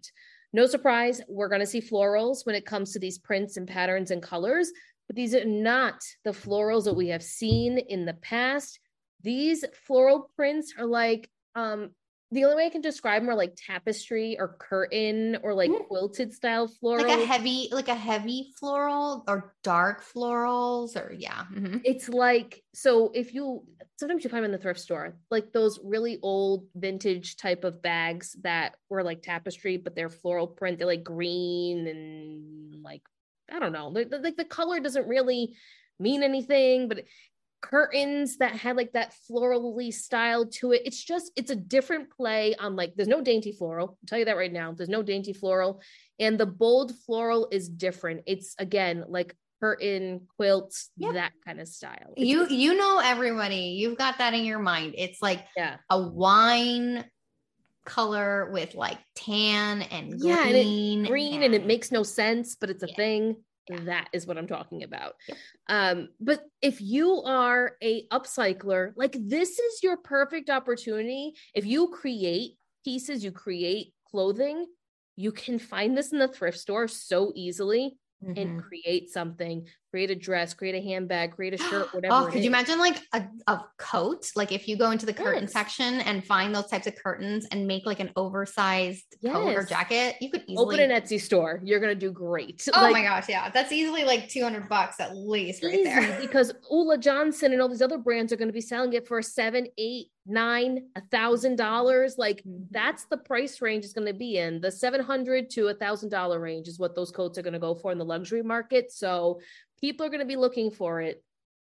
No 0.53 0.65
surprise 0.65 1.21
we're 1.27 1.49
going 1.49 1.61
to 1.61 1.67
see 1.67 1.81
florals 1.81 2.45
when 2.45 2.55
it 2.55 2.65
comes 2.65 2.93
to 2.93 2.99
these 2.99 3.17
prints 3.19 3.57
and 3.57 3.67
patterns 3.67 4.11
and 4.11 4.21
colors 4.23 4.71
but 5.07 5.15
these 5.17 5.35
are 5.35 5.43
not 5.43 6.01
the 6.23 6.31
florals 6.31 6.85
that 6.85 6.93
we 6.93 7.09
have 7.09 7.23
seen 7.23 7.77
in 7.77 8.05
the 8.05 8.13
past. 8.13 8.79
These 9.23 9.65
floral 9.85 10.31
prints 10.37 10.73
are 10.77 10.85
like 10.85 11.29
um 11.55 11.93
the 12.31 12.45
only 12.45 12.55
way 12.55 12.65
I 12.65 12.69
can 12.69 12.81
describe 12.81 13.23
more 13.23 13.35
like 13.35 13.53
tapestry 13.57 14.39
or 14.39 14.55
curtain 14.59 15.37
or 15.43 15.53
like 15.53 15.69
Mm. 15.69 15.87
quilted 15.87 16.33
style 16.33 16.67
floral. 16.67 17.05
like 17.05 17.19
a 17.19 17.25
heavy, 17.25 17.67
like 17.71 17.89
a 17.89 17.95
heavy 17.95 18.53
floral 18.57 19.23
or 19.27 19.53
dark 19.63 20.03
florals, 20.03 20.95
or 20.95 21.11
yeah. 21.13 21.43
mhm. 21.53 21.81
it's 21.83 22.07
like 22.09 22.63
so 22.73 23.11
if 23.13 23.33
you 23.33 23.63
sometimes 23.99 24.23
you 24.23 24.29
find 24.29 24.43
them 24.43 24.51
in 24.51 24.57
the 24.57 24.57
thrift 24.63 24.79
store 24.79 25.15
like 25.29 25.51
those 25.51 25.79
really 25.83 26.17
old 26.23 26.65
vintage 26.75 27.35
type 27.37 27.63
of 27.63 27.81
bags 27.83 28.35
that 28.41 28.75
were 28.89 29.03
like 29.03 29.21
tapestry 29.21 29.77
but 29.77 29.95
they're 29.95 30.09
floral 30.09 30.47
print 30.47 30.77
they're 30.79 30.87
like 30.87 31.03
green 31.03 31.85
and 31.87 32.81
like 32.83 33.03
i 33.51 33.59
don't 33.59 33.71
know 33.73 33.89
like 33.89 34.09
the, 34.09 34.17
like 34.17 34.37
the 34.37 34.43
color 34.45 34.79
doesn't 34.79 35.07
really 35.07 35.55
mean 35.99 36.23
anything 36.23 36.87
but 36.87 37.03
curtains 37.61 38.37
that 38.37 38.53
had 38.53 38.75
like 38.75 38.93
that 38.93 39.13
florally 39.29 39.93
style 39.93 40.47
to 40.47 40.71
it. 40.71 40.81
It's 40.85 41.01
just, 41.03 41.31
it's 41.35 41.51
a 41.51 41.55
different 41.55 42.09
play 42.09 42.55
on 42.55 42.75
like, 42.75 42.95
there's 42.95 43.07
no 43.07 43.21
dainty 43.21 43.51
floral. 43.51 43.89
I'll 43.89 43.97
tell 44.07 44.19
you 44.19 44.25
that 44.25 44.37
right 44.37 44.51
now. 44.51 44.73
There's 44.73 44.89
no 44.89 45.03
dainty 45.03 45.33
floral. 45.33 45.81
And 46.19 46.39
the 46.39 46.45
bold 46.45 46.93
floral 47.05 47.47
is 47.51 47.69
different. 47.69 48.23
It's 48.25 48.55
again 48.57 49.05
like 49.07 49.35
curtain 49.59 50.27
quilts, 50.37 50.89
yep. 50.97 51.13
that 51.13 51.33
kind 51.45 51.61
of 51.61 51.67
style. 51.67 52.13
It's 52.17 52.27
you, 52.27 52.47
you 52.49 52.75
know, 52.75 52.99
everybody, 53.03 53.75
you've 53.77 53.97
got 53.97 54.17
that 54.17 54.33
in 54.33 54.43
your 54.43 54.59
mind. 54.59 54.95
It's 54.97 55.21
like 55.21 55.45
yeah. 55.55 55.77
a 55.89 56.01
wine 56.01 57.05
color 57.85 58.49
with 58.51 58.75
like 58.75 58.97
tan 59.15 59.83
and 59.83 60.19
green. 60.19 60.27
Yeah, 60.27 60.45
and 60.47 61.07
green 61.07 61.33
and, 61.35 61.43
and, 61.45 61.55
it 61.55 61.65
makes 61.65 61.91
no 61.91 62.03
sense, 62.03 62.55
but 62.55 62.69
it's 62.69 62.83
a 62.83 62.89
yeah. 62.89 62.95
thing. 62.95 63.35
Yeah. 63.69 63.79
That 63.81 64.09
is 64.13 64.25
what 64.25 64.37
I'm 64.37 64.47
talking 64.47 64.83
about. 64.83 65.13
Yep. 65.27 65.37
Um, 65.69 66.09
but 66.19 66.41
if 66.61 66.81
you 66.81 67.21
are 67.23 67.73
a 67.81 68.07
upcycler, 68.07 68.91
like 68.95 69.15
this 69.19 69.59
is 69.59 69.83
your 69.83 69.97
perfect 69.97 70.49
opportunity. 70.49 71.33
If 71.53 71.65
you 71.65 71.89
create 71.89 72.57
pieces, 72.83 73.23
you 73.23 73.31
create 73.31 73.93
clothing, 74.09 74.65
you 75.15 75.31
can 75.31 75.59
find 75.59 75.95
this 75.95 76.11
in 76.11 76.19
the 76.19 76.27
thrift 76.27 76.57
store 76.57 76.87
so 76.87 77.31
easily 77.35 77.97
mm-hmm. 78.23 78.37
and 78.37 78.63
create 78.63 79.09
something 79.09 79.65
create 79.89 80.09
a 80.09 80.15
dress 80.15 80.53
create 80.53 80.75
a 80.75 80.81
handbag 80.81 81.31
create 81.31 81.53
a 81.53 81.57
shirt 81.57 81.87
whatever 81.93 82.13
oh 82.13 82.29
could 82.31 82.41
you 82.41 82.47
imagine 82.47 82.79
like 82.79 82.97
a, 83.13 83.23
a 83.47 83.59
coat 83.77 84.25
like 84.35 84.51
if 84.51 84.67
you 84.67 84.77
go 84.77 84.91
into 84.91 85.05
the 85.05 85.13
curtain 85.13 85.43
yes. 85.43 85.53
section 85.53 86.01
and 86.01 86.25
find 86.25 86.55
those 86.55 86.67
types 86.67 86.87
of 86.87 86.95
curtains 86.95 87.45
and 87.51 87.67
make 87.67 87.85
like 87.85 87.99
an 87.99 88.11
oversized 88.15 89.15
yes. 89.21 89.33
coat 89.33 89.55
or 89.55 89.63
jacket 89.63 90.15
you 90.21 90.29
could 90.29 90.43
easily 90.47 90.57
open 90.57 90.79
an 90.79 91.01
etsy 91.01 91.19
store 91.19 91.61
you're 91.63 91.79
gonna 91.79 91.95
do 91.95 92.11
great 92.11 92.67
oh 92.73 92.81
like, 92.81 92.93
my 92.93 93.03
gosh 93.03 93.27
yeah 93.27 93.49
that's 93.49 93.71
easily 93.71 94.03
like 94.03 94.29
200 94.29 94.69
bucks 94.69 94.99
at 94.99 95.15
least 95.15 95.63
right 95.63 95.83
there 95.83 96.17
because 96.21 96.53
Ulla 96.69 96.97
Johnson 96.97 97.51
and 97.53 97.61
all 97.61 97.69
these 97.69 97.81
other 97.81 97.97
brands 97.97 98.31
are 98.31 98.37
going 98.37 98.47
to 98.47 98.53
be 98.53 98.61
selling 98.61 98.93
it 98.93 99.07
for 99.07 99.21
seven 99.21 99.67
eight 99.77 100.07
nine 100.25 100.85
a 100.95 101.01
thousand 101.11 101.55
dollars 101.55 102.15
like 102.17 102.37
mm-hmm. 102.43 102.63
that's 102.69 103.05
the 103.05 103.17
price 103.17 103.61
range 103.61 103.83
is 103.83 103.93
going 103.93 104.07
to 104.07 104.13
be 104.13 104.37
in. 104.37 104.61
The 104.61 104.71
700 104.71 105.49
to 105.51 105.67
a 105.67 105.73
thousand 105.73 106.09
dollar 106.09 106.39
range 106.39 106.67
is 106.67 106.79
what 106.79 106.95
those 106.95 107.11
coats 107.11 107.37
are 107.37 107.41
going 107.41 107.53
to 107.53 107.59
go 107.59 107.75
for 107.75 107.91
in 107.91 107.97
the 107.97 108.05
luxury 108.05 108.43
market. 108.43 108.91
So 108.91 109.39
people 109.79 110.05
are 110.05 110.09
going 110.09 110.19
to 110.19 110.25
be 110.25 110.35
looking 110.35 110.71
for 110.71 111.01
it 111.01 111.23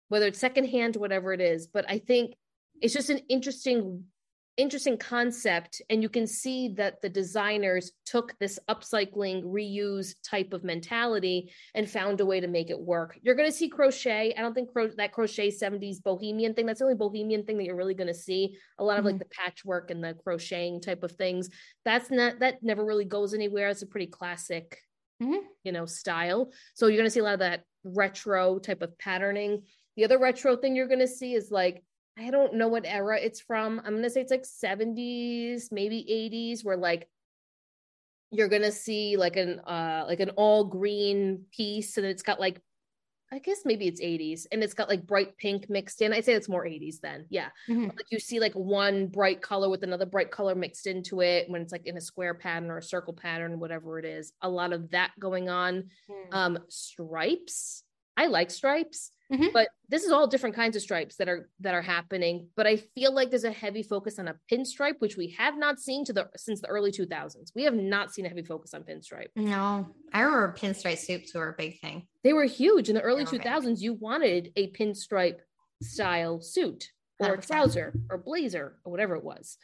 whether 0.09 0.27
it's 0.27 0.37
secondhand 0.37 0.95
whatever 0.95 1.33
it 1.33 1.41
is. 1.41 1.65
But 1.65 1.85
i 1.89 1.97
think 1.97 2.35
it's 2.81 2.93
just 2.93 3.09
an 3.09 3.21
interesting 3.29 4.03
interesting 4.57 4.97
concept 4.97 5.81
and 5.89 6.01
you 6.01 6.09
can 6.09 6.27
see 6.27 6.69
that 6.69 7.01
the 7.01 7.09
designers 7.09 7.91
took 8.05 8.37
this 8.39 8.59
upcycling 8.69 9.43
reuse 9.43 10.13
type 10.23 10.53
of 10.53 10.63
mentality 10.63 11.51
and 11.73 11.89
found 11.89 12.21
a 12.21 12.25
way 12.25 12.39
to 12.39 12.47
make 12.47 12.69
it 12.69 12.79
work. 12.79 13.17
You're 13.21 13.35
going 13.35 13.49
to 13.49 13.55
see 13.55 13.67
crochet. 13.67 14.33
I 14.37 14.41
don't 14.41 14.53
think 14.53 14.71
cro- 14.71 14.91
that 14.97 15.11
crochet 15.11 15.49
70s 15.49 16.03
bohemian 16.03 16.53
thing 16.53 16.65
that's 16.65 16.79
the 16.79 16.85
only 16.85 16.95
bohemian 16.95 17.43
thing 17.43 17.57
that 17.57 17.65
you're 17.65 17.75
really 17.75 17.95
going 17.95 18.07
to 18.07 18.13
see. 18.13 18.55
A 18.77 18.83
lot 18.83 18.99
of 18.99 19.05
mm-hmm. 19.05 19.13
like 19.13 19.19
the 19.19 19.35
patchwork 19.35 19.89
and 19.89 20.03
the 20.03 20.13
crocheting 20.13 20.81
type 20.81 21.03
of 21.03 21.13
things. 21.13 21.49
That's 21.83 22.11
not 22.11 22.39
that 22.39 22.61
never 22.61 22.85
really 22.85 23.05
goes 23.05 23.33
anywhere. 23.33 23.69
It's 23.69 23.81
a 23.81 23.87
pretty 23.87 24.07
classic 24.07 24.77
mm-hmm. 25.21 25.45
you 25.63 25.71
know 25.71 25.85
style. 25.85 26.51
So 26.75 26.87
you're 26.87 26.97
going 26.97 27.07
to 27.07 27.11
see 27.11 27.19
a 27.19 27.23
lot 27.23 27.33
of 27.33 27.39
that 27.39 27.63
retro 27.83 28.59
type 28.59 28.81
of 28.81 28.97
patterning. 28.97 29.63
The 29.95 30.05
other 30.05 30.19
retro 30.19 30.55
thing 30.55 30.75
you're 30.75 30.87
going 30.87 30.99
to 30.99 31.07
see 31.07 31.33
is 31.33 31.51
like 31.51 31.83
I 32.17 32.29
don't 32.29 32.55
know 32.55 32.67
what 32.67 32.85
era 32.85 33.17
it's 33.19 33.41
from. 33.41 33.81
I'm 33.85 33.95
gonna 33.95 34.09
say 34.09 34.21
it's 34.21 34.31
like 34.31 34.43
70s, 34.43 35.71
maybe 35.71 36.05
80s, 36.09 36.63
where 36.63 36.77
like 36.77 37.09
you're 38.31 38.49
gonna 38.49 38.71
see 38.71 39.17
like 39.17 39.35
an 39.35 39.59
uh 39.59 40.05
like 40.07 40.19
an 40.19 40.31
all 40.31 40.65
green 40.65 41.45
piece 41.51 41.97
and 41.97 42.05
it's 42.05 42.23
got 42.23 42.39
like 42.39 42.61
I 43.33 43.39
guess 43.39 43.61
maybe 43.65 43.87
it's 43.87 43.99
80s 43.99 44.45
and 44.51 44.63
it's 44.63 44.75
got 44.75 44.89
like 44.89 45.07
bright 45.07 45.35
pink 45.37 45.67
mixed 45.67 46.03
in. 46.03 46.13
I'd 46.13 46.23
say 46.23 46.33
it's 46.33 46.47
more 46.47 46.65
80s 46.65 46.99
then. 47.01 47.25
Yeah. 47.31 47.47
Mm-hmm. 47.67 47.85
Like 47.85 48.05
you 48.11 48.19
see 48.19 48.39
like 48.39 48.53
one 48.53 49.07
bright 49.07 49.41
color 49.41 49.69
with 49.69 49.81
another 49.81 50.05
bright 50.05 50.29
color 50.29 50.53
mixed 50.53 50.85
into 50.85 51.21
it 51.21 51.49
when 51.49 51.63
it's 51.63 51.71
like 51.71 51.87
in 51.87 51.97
a 51.97 52.01
square 52.01 52.35
pattern 52.35 52.69
or 52.69 52.77
a 52.77 52.83
circle 52.83 53.13
pattern, 53.13 53.59
whatever 53.59 53.97
it 53.97 54.05
is. 54.05 54.33
A 54.43 54.49
lot 54.49 54.71
of 54.71 54.91
that 54.91 55.13
going 55.19 55.49
on. 55.49 55.85
Mm. 56.07 56.35
Um, 56.35 56.59
stripes. 56.69 57.83
I 58.17 58.27
like 58.27 58.51
stripes. 58.51 59.11
Mm-hmm. 59.31 59.47
But 59.53 59.69
this 59.89 60.03
is 60.03 60.11
all 60.11 60.27
different 60.27 60.55
kinds 60.55 60.75
of 60.75 60.81
stripes 60.81 61.15
that 61.15 61.27
are 61.27 61.49
that 61.61 61.73
are 61.73 61.81
happening. 61.81 62.49
But 62.55 62.67
I 62.67 62.77
feel 62.77 63.13
like 63.13 63.29
there's 63.29 63.45
a 63.45 63.51
heavy 63.51 63.81
focus 63.81 64.19
on 64.19 64.27
a 64.27 64.35
pinstripe, 64.51 64.99
which 64.99 65.17
we 65.17 65.29
have 65.39 65.57
not 65.57 65.79
seen 65.79 66.05
to 66.05 66.13
the 66.13 66.29
since 66.35 66.61
the 66.61 66.67
early 66.67 66.91
2000s. 66.91 67.51
We 67.55 67.63
have 67.63 67.73
not 67.73 68.13
seen 68.13 68.25
a 68.25 68.29
heavy 68.29 68.43
focus 68.43 68.73
on 68.73 68.83
pinstripe. 68.83 69.29
No, 69.35 69.87
I 70.11 70.21
remember 70.21 70.55
pinstripe 70.55 70.99
suits 70.99 71.33
were 71.33 71.49
a 71.49 71.55
big 71.57 71.79
thing. 71.79 72.07
They 72.23 72.33
were 72.33 72.45
huge 72.45 72.89
in 72.89 72.95
the 72.95 73.01
early 73.01 73.25
2000s. 73.25 73.79
You 73.79 73.93
wanted 73.93 74.51
a 74.55 74.69
pinstripe 74.71 75.39
style 75.81 76.39
suit 76.39 76.91
or 77.19 77.37
100%. 77.37 77.47
trouser 77.47 77.93
or 78.11 78.17
blazer 78.19 78.77
or 78.83 78.91
whatever 78.91 79.15
it 79.15 79.23
was. 79.23 79.57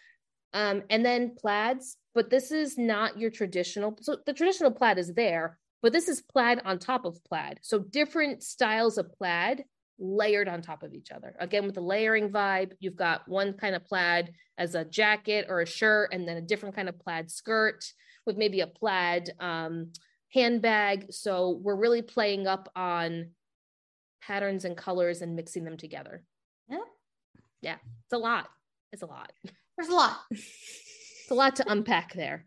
Um, 0.54 0.82
and 0.90 1.06
then 1.06 1.36
plaids, 1.36 1.98
but 2.16 2.32
this 2.32 2.52
is 2.52 2.78
not 2.78 3.20
your 3.20 3.30
traditional. 3.30 3.98
So 4.02 4.18
the 4.26 4.34
traditional 4.34 4.72
plaid 4.72 4.98
is 4.98 5.14
there, 5.14 5.59
but 5.82 5.94
this 5.94 6.08
is 6.08 6.22
plaid 6.22 6.62
on 6.66 6.80
top 6.80 7.06
of 7.06 7.24
plaid. 7.24 7.60
So 7.62 7.80
different 7.80 8.44
styles 8.44 8.98
of 8.98 9.12
plaid 9.14 9.64
layered 10.00 10.48
on 10.48 10.62
top 10.62 10.84
of 10.84 10.94
each 10.94 11.12
other. 11.12 11.36
Again, 11.40 11.66
with 11.66 11.76
the 11.76 11.82
layering 11.82 12.30
vibe, 12.30 12.72
you've 12.80 12.96
got 12.96 13.28
one 13.28 13.54
kind 13.54 13.76
of 13.76 13.86
plaid 13.86 14.34
as 14.58 14.76
a 14.76 14.86
jacket 14.86 15.48
or 15.50 15.62
a 15.62 15.66
shirt, 15.66 16.14
and 16.14 16.28
then 16.28 16.38
a 16.38 16.42
different 16.42 16.76
kind 16.76 16.90
of 16.90 17.00
plaid 17.00 17.30
skirt 17.30 17.84
with 18.26 18.38
maybe 18.38 18.62
a 18.62 18.68
plaid 18.68 19.32
um, 19.40 19.92
handbag. 20.34 21.12
So 21.12 21.60
we're 21.62 21.76
really 21.76 22.02
playing 22.02 22.48
up 22.48 22.72
on 22.76 23.32
patterns 24.22 24.66
and 24.66 24.78
colors 24.78 25.22
and 25.22 25.36
mixing 25.36 25.64
them 25.64 25.78
together. 25.78 26.24
Yeah. 26.70 26.78
Yeah. 27.62 27.76
It's 28.06 28.14
a 28.14 28.18
lot. 28.18 28.48
It's 28.92 29.02
a 29.02 29.08
lot. 29.08 29.32
There's 29.78 29.90
a 29.90 29.96
lot. 29.96 30.18
it's 30.32 31.32
a 31.32 31.36
lot 31.36 31.56
to 31.58 31.72
unpack 31.72 32.14
there. 32.14 32.46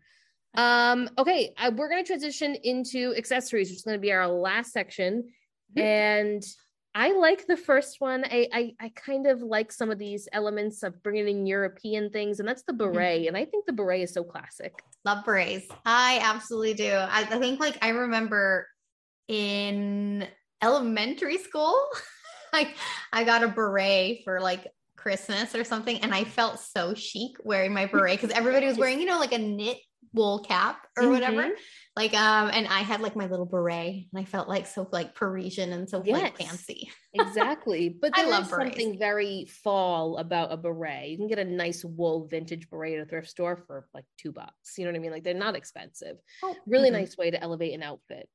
Um, 0.55 1.09
okay, 1.17 1.53
uh, 1.57 1.71
we're 1.75 1.89
going 1.89 2.03
to 2.03 2.07
transition 2.07 2.55
into 2.63 3.13
accessories, 3.15 3.69
which 3.69 3.77
is 3.77 3.83
going 3.83 3.97
to 3.97 4.01
be 4.01 4.11
our 4.11 4.27
last 4.27 4.71
section. 4.71 5.23
Mm-hmm. 5.75 5.79
And 5.79 6.43
I 6.95 7.13
like 7.13 7.47
the 7.47 7.57
first 7.57 7.99
one. 7.99 8.23
I, 8.25 8.47
I, 8.53 8.73
I 8.79 8.89
kind 8.89 9.25
of 9.25 9.41
like 9.41 9.71
some 9.71 9.89
of 9.89 9.97
these 9.97 10.27
elements 10.31 10.83
of 10.83 11.01
bringing 11.01 11.27
in 11.27 11.47
European 11.47 12.11
things, 12.11 12.39
and 12.39 12.47
that's 12.47 12.63
the 12.63 12.73
mm-hmm. 12.73 12.93
beret. 12.93 13.21
Mm-hmm. 13.21 13.27
And 13.29 13.37
I 13.37 13.45
think 13.45 13.65
the 13.65 13.73
beret 13.73 14.01
is 14.01 14.13
so 14.13 14.23
classic. 14.23 14.73
Love 15.05 15.25
berets. 15.25 15.67
I 15.85 16.19
absolutely 16.21 16.75
do. 16.75 16.91
I, 16.91 17.21
I 17.21 17.39
think 17.39 17.59
like 17.59 17.77
I 17.81 17.89
remember 17.89 18.67
in 19.27 20.27
elementary 20.61 21.37
school, 21.39 21.83
like 22.53 22.75
I 23.11 23.23
got 23.23 23.43
a 23.43 23.47
beret 23.47 24.23
for 24.23 24.39
like 24.39 24.67
Christmas 24.95 25.55
or 25.55 25.63
something, 25.63 25.97
and 25.97 26.13
I 26.13 26.25
felt 26.25 26.59
so 26.59 26.93
chic 26.93 27.37
wearing 27.43 27.73
my 27.73 27.87
beret 27.87 28.21
because 28.21 28.35
everybody 28.35 28.67
was 28.67 28.77
wearing, 28.77 28.99
you 28.99 29.07
know, 29.07 29.19
like 29.19 29.33
a 29.33 29.39
knit 29.39 29.77
wool 30.13 30.39
cap 30.39 30.87
or 30.97 31.03
mm-hmm. 31.03 31.11
whatever. 31.13 31.49
Like 31.95 32.13
um, 32.13 32.49
and 32.51 32.67
I 32.67 32.79
had 32.79 33.01
like 33.01 33.15
my 33.15 33.27
little 33.27 33.45
beret, 33.45 34.07
and 34.11 34.21
I 34.21 34.25
felt 34.25 34.49
like 34.49 34.65
so 34.67 34.87
like 34.91 35.15
Parisian 35.15 35.73
and 35.73 35.89
so 35.89 36.01
yes, 36.03 36.21
like 36.21 36.37
fancy. 36.37 36.91
exactly, 37.13 37.89
but 37.89 38.11
I 38.17 38.27
love 38.27 38.47
something 38.47 38.97
very 38.97 39.45
fall 39.63 40.17
about 40.17 40.51
a 40.51 40.57
beret. 40.57 41.09
You 41.09 41.17
can 41.17 41.27
get 41.27 41.39
a 41.39 41.45
nice 41.45 41.85
wool 41.85 42.27
vintage 42.27 42.69
beret 42.69 42.99
at 42.99 43.05
a 43.05 43.09
thrift 43.09 43.29
store 43.29 43.57
for 43.67 43.87
like 43.93 44.05
two 44.17 44.31
bucks. 44.31 44.77
You 44.77 44.85
know 44.85 44.91
what 44.91 44.97
I 44.97 45.01
mean? 45.01 45.11
Like 45.11 45.23
they're 45.23 45.33
not 45.33 45.55
expensive. 45.55 46.17
Oh, 46.43 46.55
really 46.65 46.89
mm-hmm. 46.89 46.99
nice 46.99 47.17
way 47.17 47.31
to 47.31 47.41
elevate 47.41 47.73
an 47.73 47.83
outfit. 47.83 48.27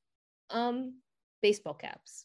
Um, 0.51 0.95
baseball 1.43 1.75
caps. 1.75 2.25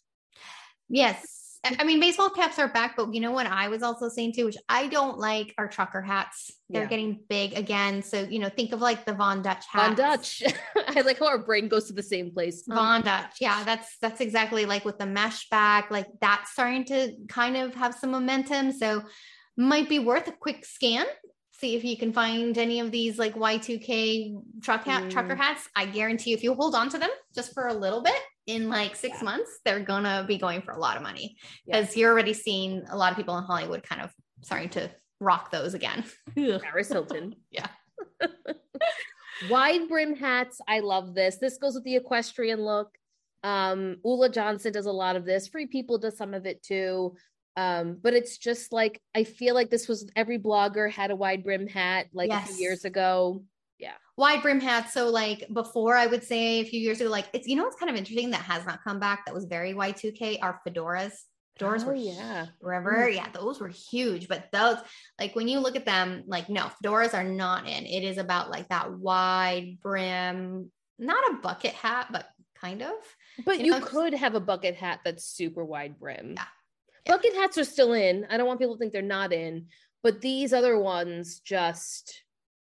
Yes, 0.89 1.42
I 1.65 1.83
mean, 1.85 2.01
baseball 2.01 2.29
caps 2.29 2.59
are 2.59 2.67
back, 2.67 2.97
but 2.97 3.13
you 3.13 3.21
know 3.21 3.31
what 3.31 3.47
I 3.47 3.69
was 3.69 3.83
also 3.83 4.09
saying 4.09 4.33
too, 4.33 4.45
which 4.45 4.57
I 4.67 4.87
don't 4.87 5.17
like 5.17 5.53
are 5.57 5.67
trucker 5.67 6.01
hats. 6.01 6.51
They're 6.69 6.83
yeah. 6.83 6.89
getting 6.89 7.19
big 7.29 7.53
again. 7.53 8.01
So, 8.01 8.21
you 8.21 8.39
know, 8.39 8.49
think 8.49 8.73
of 8.73 8.81
like 8.81 9.05
the 9.05 9.13
Von 9.13 9.41
Dutch 9.41 9.65
hat. 9.71 9.87
Von 9.87 9.95
Dutch. 9.95 10.43
I 10.87 11.01
like 11.01 11.19
how 11.19 11.27
our 11.27 11.37
brain 11.37 11.69
goes 11.69 11.87
to 11.87 11.93
the 11.93 12.03
same 12.03 12.31
place. 12.31 12.63
Von 12.67 13.01
Dutch. 13.01 13.37
Yeah, 13.39 13.63
that's 13.63 13.97
that's 14.01 14.19
exactly 14.19 14.65
like 14.65 14.83
with 14.83 14.97
the 14.97 15.05
mesh 15.05 15.47
back, 15.49 15.89
like 15.89 16.07
that's 16.19 16.51
starting 16.51 16.83
to 16.85 17.15
kind 17.29 17.55
of 17.55 17.73
have 17.75 17.95
some 17.95 18.11
momentum. 18.11 18.73
So 18.73 19.03
might 19.55 19.87
be 19.87 19.99
worth 19.99 20.27
a 20.27 20.33
quick 20.33 20.65
scan. 20.65 21.05
See 21.51 21.75
if 21.75 21.85
you 21.85 21.95
can 21.95 22.11
find 22.11 22.57
any 22.57 22.81
of 22.81 22.91
these 22.91 23.17
like 23.17 23.35
Y2K 23.35 24.61
truck 24.61 24.83
hat 24.83 25.03
mm. 25.03 25.11
trucker 25.11 25.35
hats. 25.35 25.69
I 25.77 25.85
guarantee 25.85 26.31
you 26.31 26.35
if 26.35 26.43
you 26.43 26.55
hold 26.55 26.75
on 26.75 26.89
to 26.89 26.97
them 26.97 27.11
just 27.33 27.53
for 27.53 27.67
a 27.67 27.73
little 27.73 28.01
bit, 28.01 28.19
in 28.47 28.69
like 28.69 28.95
six 28.95 29.17
yeah. 29.19 29.25
months, 29.25 29.59
they're 29.65 29.79
gonna 29.79 30.25
be 30.27 30.37
going 30.37 30.61
for 30.61 30.71
a 30.71 30.79
lot 30.79 30.97
of 30.97 31.03
money 31.03 31.37
because 31.65 31.95
yeah. 31.95 32.01
you're 32.01 32.11
already 32.11 32.33
seeing 32.33 32.83
a 32.89 32.97
lot 32.97 33.11
of 33.11 33.17
people 33.17 33.37
in 33.37 33.43
Hollywood 33.43 33.83
kind 33.83 34.01
of 34.01 34.11
starting 34.41 34.69
to 34.69 34.89
rock 35.19 35.51
those 35.51 35.73
again. 35.73 36.03
Paris 36.35 36.89
Hilton. 36.89 37.35
yeah. 37.51 37.67
Wide 39.49 39.87
brim 39.87 40.15
hats. 40.15 40.59
I 40.67 40.79
love 40.79 41.15
this. 41.15 41.37
This 41.37 41.57
goes 41.57 41.75
with 41.75 41.83
the 41.83 41.95
equestrian 41.95 42.61
look. 42.61 42.89
Um, 43.43 43.97
Ulla 44.05 44.29
Johnson 44.29 44.71
does 44.71 44.85
a 44.85 44.91
lot 44.91 45.15
of 45.15 45.25
this. 45.25 45.47
Free 45.47 45.65
People 45.65 45.97
does 45.97 46.17
some 46.17 46.33
of 46.33 46.45
it 46.45 46.63
too. 46.63 47.15
Um, 47.55 47.99
but 48.01 48.13
it's 48.13 48.37
just 48.37 48.73
like 48.73 49.01
I 49.13 49.23
feel 49.23 49.53
like 49.53 49.69
this 49.69 49.87
was 49.87 50.09
every 50.15 50.39
blogger 50.39 50.89
had 50.91 51.11
a 51.11 51.15
wide 51.15 51.43
brim 51.43 51.67
hat 51.67 52.07
like 52.13 52.29
yes. 52.29 52.49
a 52.49 52.53
few 52.53 52.63
years 52.63 52.83
ago 52.83 53.43
yeah 53.79 53.93
wide 54.17 54.41
brim 54.41 54.59
hats 54.59 54.93
so 54.93 55.09
like 55.09 55.45
before 55.53 55.95
i 55.95 56.05
would 56.05 56.23
say 56.23 56.59
a 56.59 56.65
few 56.65 56.79
years 56.79 57.01
ago 57.01 57.09
like 57.09 57.25
it's 57.33 57.47
you 57.47 57.55
know 57.55 57.63
what's 57.63 57.75
kind 57.75 57.89
of 57.89 57.95
interesting 57.95 58.31
that 58.31 58.41
has 58.41 58.65
not 58.65 58.83
come 58.83 58.99
back 58.99 59.25
that 59.25 59.33
was 59.33 59.45
very 59.45 59.73
y2k 59.73 60.39
are 60.41 60.59
fedoras 60.67 61.13
Fedoras 61.59 61.83
Oh, 61.83 61.87
were 61.87 61.95
yeah. 61.95 62.47
Remember? 62.61 63.07
Mm. 63.07 63.15
Yeah, 63.15 63.27
those 63.31 63.59
were 63.59 63.67
huge. 63.67 64.27
But 64.27 64.51
those, 64.51 64.77
like 65.19 65.35
when 65.35 65.47
you 65.47 65.59
look 65.59 65.75
at 65.75 65.85
them, 65.85 66.23
like 66.25 66.49
no, 66.49 66.71
fedoras 66.83 67.13
are 67.13 67.23
not 67.23 67.67
in. 67.67 67.85
It 67.85 68.03
is 68.03 68.17
about 68.17 68.49
like 68.49 68.69
that 68.69 68.91
wide 68.91 69.77
brim, 69.81 70.71
not 70.97 71.31
a 71.31 71.37
bucket 71.41 71.73
hat, 71.73 72.07
but 72.11 72.27
kind 72.59 72.81
of. 72.81 72.93
But 73.45 73.59
You 73.59 73.65
you, 73.65 73.71
know, 73.71 73.81
could 73.81 74.13
have 74.13 74.35
a 74.35 74.39
bucket 74.39 74.75
hat 74.75 75.01
that's 75.05 75.25
super 75.25 75.63
wide 75.63 75.99
brim. 75.99 76.33
Yeah. 76.35 76.45
Yeah. 77.05 77.15
Bucket 77.17 77.33
hats 77.35 77.57
are 77.57 77.65
still 77.65 77.93
in. 77.93 78.25
I 78.29 78.37
don't 78.37 78.47
want 78.47 78.59
people 78.59 78.75
to 78.75 78.79
think 78.79 78.93
they're 78.93 79.01
not 79.01 79.33
in, 79.33 79.67
but 80.01 80.21
these 80.21 80.53
other 80.53 80.79
ones 80.79 81.39
just 81.39 82.23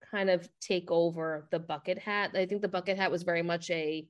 kind 0.09 0.29
of 0.29 0.47
take 0.59 0.89
over 0.91 1.47
the 1.51 1.59
bucket 1.59 1.97
hat. 1.99 2.31
I 2.35 2.45
think 2.45 2.61
the 2.61 2.67
bucket 2.67 2.97
hat 2.97 3.11
was 3.11 3.23
very 3.23 3.41
much 3.43 3.69
a 3.69 4.07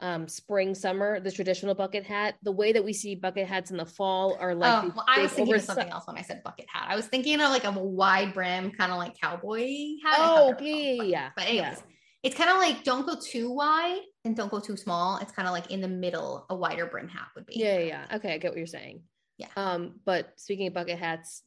um 0.00 0.26
spring 0.26 0.74
summer 0.74 1.20
the 1.20 1.30
traditional 1.30 1.74
bucket 1.76 2.02
hat 2.02 2.34
the 2.42 2.50
way 2.50 2.72
that 2.72 2.84
we 2.84 2.92
see 2.92 3.14
bucket 3.14 3.46
hats 3.46 3.70
in 3.70 3.76
the 3.76 3.86
fall 3.86 4.36
are 4.40 4.52
like 4.54 4.84
oh, 4.84 4.92
well, 4.96 5.04
I 5.06 5.22
was 5.22 5.30
thinking 5.32 5.54
of 5.54 5.62
something 5.62 5.88
else 5.90 6.06
when 6.08 6.16
I 6.16 6.22
said 6.22 6.42
bucket 6.42 6.66
hat. 6.72 6.86
I 6.88 6.96
was 6.96 7.06
thinking 7.06 7.34
of 7.40 7.50
like 7.50 7.64
a 7.64 7.70
wide 7.70 8.32
brim, 8.34 8.72
kind 8.72 8.90
of 8.90 8.98
like 8.98 9.20
cowboy 9.20 9.68
hat. 10.04 10.16
Oh 10.18 10.50
were 10.58 10.62
yeah 10.62 10.92
yeah 10.92 11.02
yeah 11.04 11.30
But 11.36 11.46
anyways, 11.46 11.82
it's 12.24 12.36
kind 12.36 12.50
of 12.50 12.56
like 12.56 12.82
don't 12.84 13.06
go 13.06 13.14
too 13.22 13.50
wide 13.52 14.00
and 14.24 14.34
don't 14.34 14.50
go 14.50 14.58
too 14.58 14.76
small. 14.76 15.18
It's 15.18 15.30
kind 15.30 15.46
of 15.46 15.52
like 15.52 15.70
in 15.70 15.80
the 15.80 15.88
middle. 15.88 16.46
A 16.50 16.56
wider 16.56 16.86
brim 16.86 17.08
hat 17.08 17.28
would 17.36 17.46
be. 17.46 17.54
yeah 17.60 17.78
yeah 17.78 17.84
yeah. 18.10 18.16
okay 18.16 18.34
i 18.34 18.38
get 18.38 18.50
what 18.50 18.58
you're 18.58 18.66
saying 18.66 19.02
Yeah. 19.38 19.48
um 19.56 20.00
but 20.04 20.32
speaking 20.36 20.66
of 20.68 20.74
bucket 20.74 20.98
hats 20.98 21.42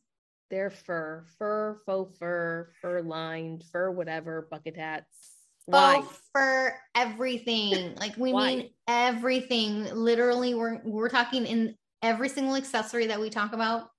they're 0.49 0.69
fur 0.69 1.25
fur 1.37 1.79
faux 1.85 2.17
fur 2.17 2.69
fur 2.81 3.01
lined 3.01 3.63
fur 3.71 3.91
whatever 3.91 4.47
bucket 4.51 4.77
hats 4.77 5.31
why 5.67 5.95
Faux 6.01 6.19
for 6.31 6.75
everything. 6.93 7.95
Like 7.95 8.15
we 8.17 8.31
mean 8.33 8.69
everything. 8.87 9.85
Literally, 9.95 10.53
we're 10.53 10.79
we're 10.83 11.09
talking 11.09 11.45
in 11.47 11.75
every 12.03 12.29
single 12.29 12.55
accessory 12.55 13.07
that 13.07 13.19
we 13.19 13.31
talk 13.31 13.51
about. 13.53 13.89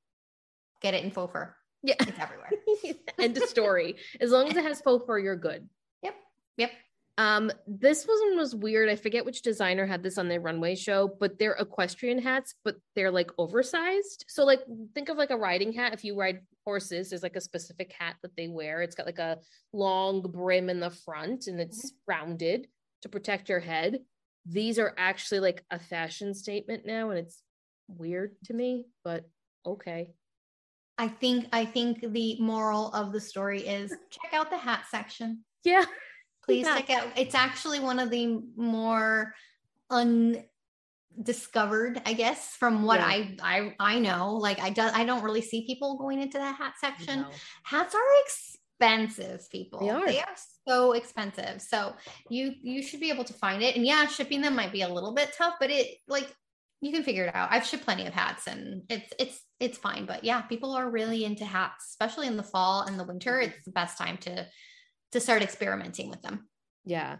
Get 0.80 0.94
it 0.94 1.02
in 1.02 1.10
faux 1.10 1.32
fur. 1.32 1.52
yeah 1.82 1.94
It's 1.98 2.18
everywhere. 2.20 2.50
end 3.18 3.36
of 3.36 3.42
story 3.48 3.96
as 4.20 4.30
long 4.30 4.48
as 4.48 4.56
it 4.56 4.62
has 4.62 4.80
faux 4.80 5.04
fur 5.06 5.18
you're 5.18 5.34
good 5.36 5.68
Yep. 6.02 6.14
Yep. 6.58 6.70
Um, 7.18 7.50
this 7.66 8.04
one 8.04 8.36
was 8.36 8.54
weird. 8.54 8.90
I 8.90 8.96
forget 8.96 9.24
which 9.24 9.40
designer 9.40 9.86
had 9.86 10.02
this 10.02 10.18
on 10.18 10.28
their 10.28 10.40
runway 10.40 10.74
show, 10.74 11.16
but 11.18 11.38
they're 11.38 11.56
equestrian 11.58 12.18
hats, 12.18 12.54
but 12.62 12.76
they're 12.94 13.10
like 13.10 13.30
oversized. 13.38 14.26
So 14.28 14.44
like 14.44 14.60
think 14.94 15.08
of 15.08 15.16
like 15.16 15.30
a 15.30 15.36
riding 15.36 15.72
hat. 15.72 15.94
If 15.94 16.04
you 16.04 16.14
ride 16.14 16.40
horses, 16.66 17.08
there's 17.08 17.22
like 17.22 17.36
a 17.36 17.40
specific 17.40 17.94
hat 17.98 18.16
that 18.22 18.36
they 18.36 18.48
wear. 18.48 18.82
It's 18.82 18.94
got 18.94 19.06
like 19.06 19.18
a 19.18 19.38
long 19.72 20.20
brim 20.20 20.68
in 20.68 20.78
the 20.78 20.90
front 20.90 21.46
and 21.46 21.58
it's 21.58 21.92
rounded 22.06 22.66
to 23.02 23.08
protect 23.08 23.48
your 23.48 23.60
head. 23.60 24.00
These 24.44 24.78
are 24.78 24.94
actually 24.98 25.40
like 25.40 25.64
a 25.70 25.78
fashion 25.78 26.34
statement 26.34 26.84
now, 26.86 27.10
and 27.10 27.18
it's 27.18 27.42
weird 27.88 28.36
to 28.44 28.54
me, 28.54 28.84
but 29.04 29.24
okay. 29.66 30.10
I 30.98 31.08
think 31.08 31.48
I 31.52 31.64
think 31.64 32.12
the 32.12 32.40
moral 32.40 32.92
of 32.92 33.12
the 33.12 33.20
story 33.20 33.66
is 33.66 33.90
check 34.10 34.34
out 34.34 34.50
the 34.50 34.56
hat 34.56 34.84
section. 34.90 35.44
Yeah. 35.64 35.84
Please 36.46 36.66
Yeah. 36.66 36.76
check 36.76 36.90
out. 36.90 37.08
It's 37.16 37.34
actually 37.34 37.80
one 37.80 37.98
of 37.98 38.10
the 38.10 38.40
more 38.56 39.34
undiscovered, 39.90 42.00
I 42.06 42.12
guess, 42.12 42.54
from 42.56 42.84
what 42.84 43.00
Yeah. 43.00 43.06
I 43.06 43.36
I 43.42 43.74
I 43.80 43.98
know. 43.98 44.34
Like 44.34 44.60
I 44.60 44.70
do, 44.70 44.82
I 44.82 45.04
don't 45.04 45.22
really 45.22 45.42
see 45.42 45.66
people 45.66 45.98
going 45.98 46.20
into 46.20 46.38
that 46.38 46.56
hat 46.56 46.74
section. 46.80 47.22
No. 47.22 47.30
Hats 47.64 47.94
are 47.94 48.22
expensive, 48.24 49.48
people. 49.50 49.80
They 49.80 49.90
are. 49.90 50.06
They 50.06 50.20
are 50.20 50.36
so 50.68 50.92
expensive. 50.92 51.60
So 51.62 51.94
you 52.30 52.52
you 52.62 52.82
should 52.82 53.00
be 53.00 53.10
able 53.10 53.24
to 53.24 53.34
find 53.34 53.62
it. 53.62 53.76
And 53.76 53.84
yeah, 53.84 54.06
shipping 54.06 54.40
them 54.40 54.54
might 54.54 54.72
be 54.72 54.82
a 54.82 54.88
little 54.88 55.14
bit 55.14 55.34
tough, 55.36 55.54
but 55.58 55.70
it 55.70 55.98
like 56.06 56.32
you 56.80 56.92
can 56.92 57.02
figure 57.02 57.24
it 57.24 57.34
out. 57.34 57.48
I've 57.50 57.66
shipped 57.66 57.84
plenty 57.84 58.06
of 58.06 58.12
hats 58.12 58.46
and 58.46 58.82
it's 58.88 59.12
it's 59.18 59.40
it's 59.58 59.78
fine. 59.78 60.06
But 60.06 60.24
yeah, 60.24 60.42
people 60.42 60.72
are 60.72 60.88
really 60.88 61.24
into 61.24 61.44
hats, 61.44 61.86
especially 61.88 62.26
in 62.26 62.36
the 62.36 62.42
fall 62.42 62.82
and 62.82 63.00
the 63.00 63.04
winter. 63.04 63.32
Mm-hmm. 63.32 63.50
It's 63.50 63.64
the 63.64 63.72
best 63.72 63.98
time 63.98 64.18
to 64.18 64.46
to 65.12 65.20
start 65.20 65.42
experimenting 65.42 66.10
with 66.10 66.22
them. 66.22 66.48
Yeah. 66.84 67.16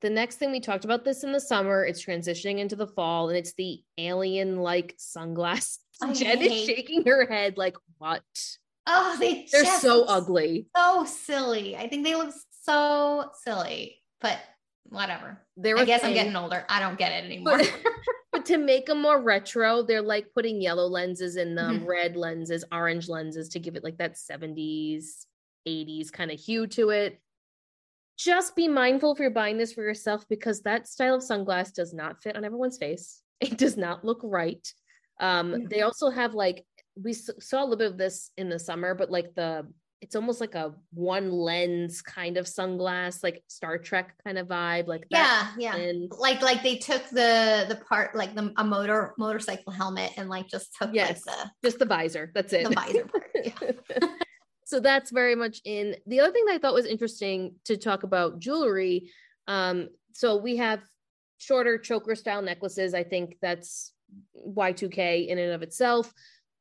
The 0.00 0.10
next 0.10 0.36
thing 0.36 0.52
we 0.52 0.60
talked 0.60 0.84
about 0.84 1.04
this 1.04 1.24
in 1.24 1.32
the 1.32 1.40
summer, 1.40 1.84
it's 1.84 2.04
transitioning 2.04 2.58
into 2.58 2.76
the 2.76 2.86
fall, 2.86 3.28
and 3.28 3.36
it's 3.38 3.54
the 3.54 3.82
alien 3.98 4.58
like 4.58 4.96
sunglass. 4.98 5.78
I 6.00 6.12
Jen 6.14 6.40
is 6.40 6.64
shaking 6.64 7.04
her 7.04 7.26
head 7.26 7.58
like, 7.58 7.76
what? 7.98 8.22
Oh, 8.86 9.16
they 9.18 9.46
They're 9.50 9.64
so 9.64 10.04
ugly. 10.04 10.68
So 10.76 11.04
silly. 11.04 11.76
I 11.76 11.88
think 11.88 12.04
they 12.04 12.14
look 12.14 12.32
so 12.62 13.30
silly, 13.44 14.00
but 14.20 14.38
whatever. 14.84 15.38
They're 15.56 15.76
I 15.78 15.84
guess 15.84 16.04
I'm 16.04 16.14
getting 16.14 16.36
older. 16.36 16.64
I 16.68 16.80
don't 16.80 16.96
get 16.96 17.12
it 17.12 17.24
anymore. 17.24 17.58
But, 17.58 17.74
but 18.32 18.46
to 18.46 18.56
make 18.56 18.86
them 18.86 19.02
more 19.02 19.20
retro, 19.20 19.82
they're 19.82 20.00
like 20.00 20.32
putting 20.32 20.62
yellow 20.62 20.86
lenses 20.86 21.36
in 21.36 21.54
them, 21.54 21.80
Mhm. 21.80 21.86
red 21.86 22.16
lenses, 22.16 22.64
orange 22.72 23.08
lenses 23.08 23.48
to 23.50 23.58
give 23.58 23.74
it 23.76 23.84
like 23.84 23.98
that 23.98 24.14
70s, 24.16 25.26
80s 25.68 26.10
kind 26.10 26.30
of 26.30 26.38
hue 26.40 26.66
to 26.68 26.90
it. 26.90 27.20
Just 28.18 28.56
be 28.56 28.66
mindful 28.66 29.12
if 29.12 29.20
you're 29.20 29.30
buying 29.30 29.58
this 29.58 29.72
for 29.72 29.82
yourself 29.82 30.24
because 30.28 30.62
that 30.62 30.88
style 30.88 31.14
of 31.14 31.22
sunglass 31.22 31.72
does 31.72 31.94
not 31.94 32.20
fit 32.22 32.36
on 32.36 32.44
everyone's 32.44 32.78
face. 32.78 33.22
It 33.40 33.56
does 33.56 33.76
not 33.76 34.04
look 34.04 34.20
right. 34.24 34.66
Um, 35.20 35.50
No. 35.52 35.66
they 35.70 35.82
also 35.82 36.10
have 36.10 36.34
like 36.34 36.66
we 37.00 37.12
saw 37.12 37.60
a 37.62 37.64
little 37.64 37.76
bit 37.76 37.92
of 37.92 37.98
this 37.98 38.32
in 38.36 38.48
the 38.48 38.58
summer, 38.58 38.94
but 38.96 39.10
like 39.12 39.32
the 39.36 39.68
it's 40.00 40.14
almost 40.16 40.40
like 40.40 40.54
a 40.56 40.74
one 40.92 41.30
lens 41.32 42.02
kind 42.02 42.36
of 42.36 42.46
sunglass, 42.46 43.22
like 43.22 43.42
Star 43.48 43.78
Trek 43.78 44.14
kind 44.24 44.38
of 44.38 44.46
vibe, 44.48 44.86
like 44.88 45.04
that. 45.10 45.52
yeah, 45.58 45.74
yeah. 45.76 45.80
And 45.80 46.10
Like 46.18 46.42
like 46.42 46.62
they 46.64 46.76
took 46.78 47.02
the 47.10 47.66
the 47.68 47.76
part 47.88 48.16
like 48.16 48.34
the 48.34 48.52
a 48.56 48.64
motor 48.64 49.14
motorcycle 49.18 49.72
helmet 49.72 50.12
and 50.16 50.28
like 50.28 50.48
just 50.48 50.74
took 50.80 50.90
Yes. 50.92 51.24
like 51.26 51.36
just 51.64 51.78
the 51.78 51.86
visor. 51.86 52.30
That's 52.34 52.52
it. 52.52 52.68
the 52.68 52.74
visor 52.74 53.04
part. 53.06 53.30
Yeah. 53.34 54.06
so 54.68 54.80
that's 54.80 55.10
very 55.10 55.34
much 55.34 55.62
in. 55.64 55.96
The 56.06 56.20
other 56.20 56.30
thing 56.30 56.44
that 56.44 56.56
I 56.56 56.58
thought 56.58 56.74
was 56.74 56.84
interesting 56.84 57.54
to 57.64 57.78
talk 57.78 58.02
about 58.02 58.38
jewelry. 58.38 59.10
Um, 59.46 59.88
so 60.12 60.36
we 60.36 60.56
have 60.56 60.82
shorter 61.38 61.78
choker 61.78 62.14
style 62.14 62.42
necklaces. 62.42 62.92
I 62.92 63.02
think 63.02 63.38
that's 63.40 63.94
Y2K 64.46 65.28
in 65.28 65.38
and 65.38 65.52
of 65.52 65.62
itself. 65.62 66.12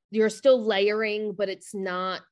You're 0.10 0.30
still 0.30 0.66
layering, 0.66 1.34
but 1.34 1.50
it's 1.50 1.76
not, 1.76 2.24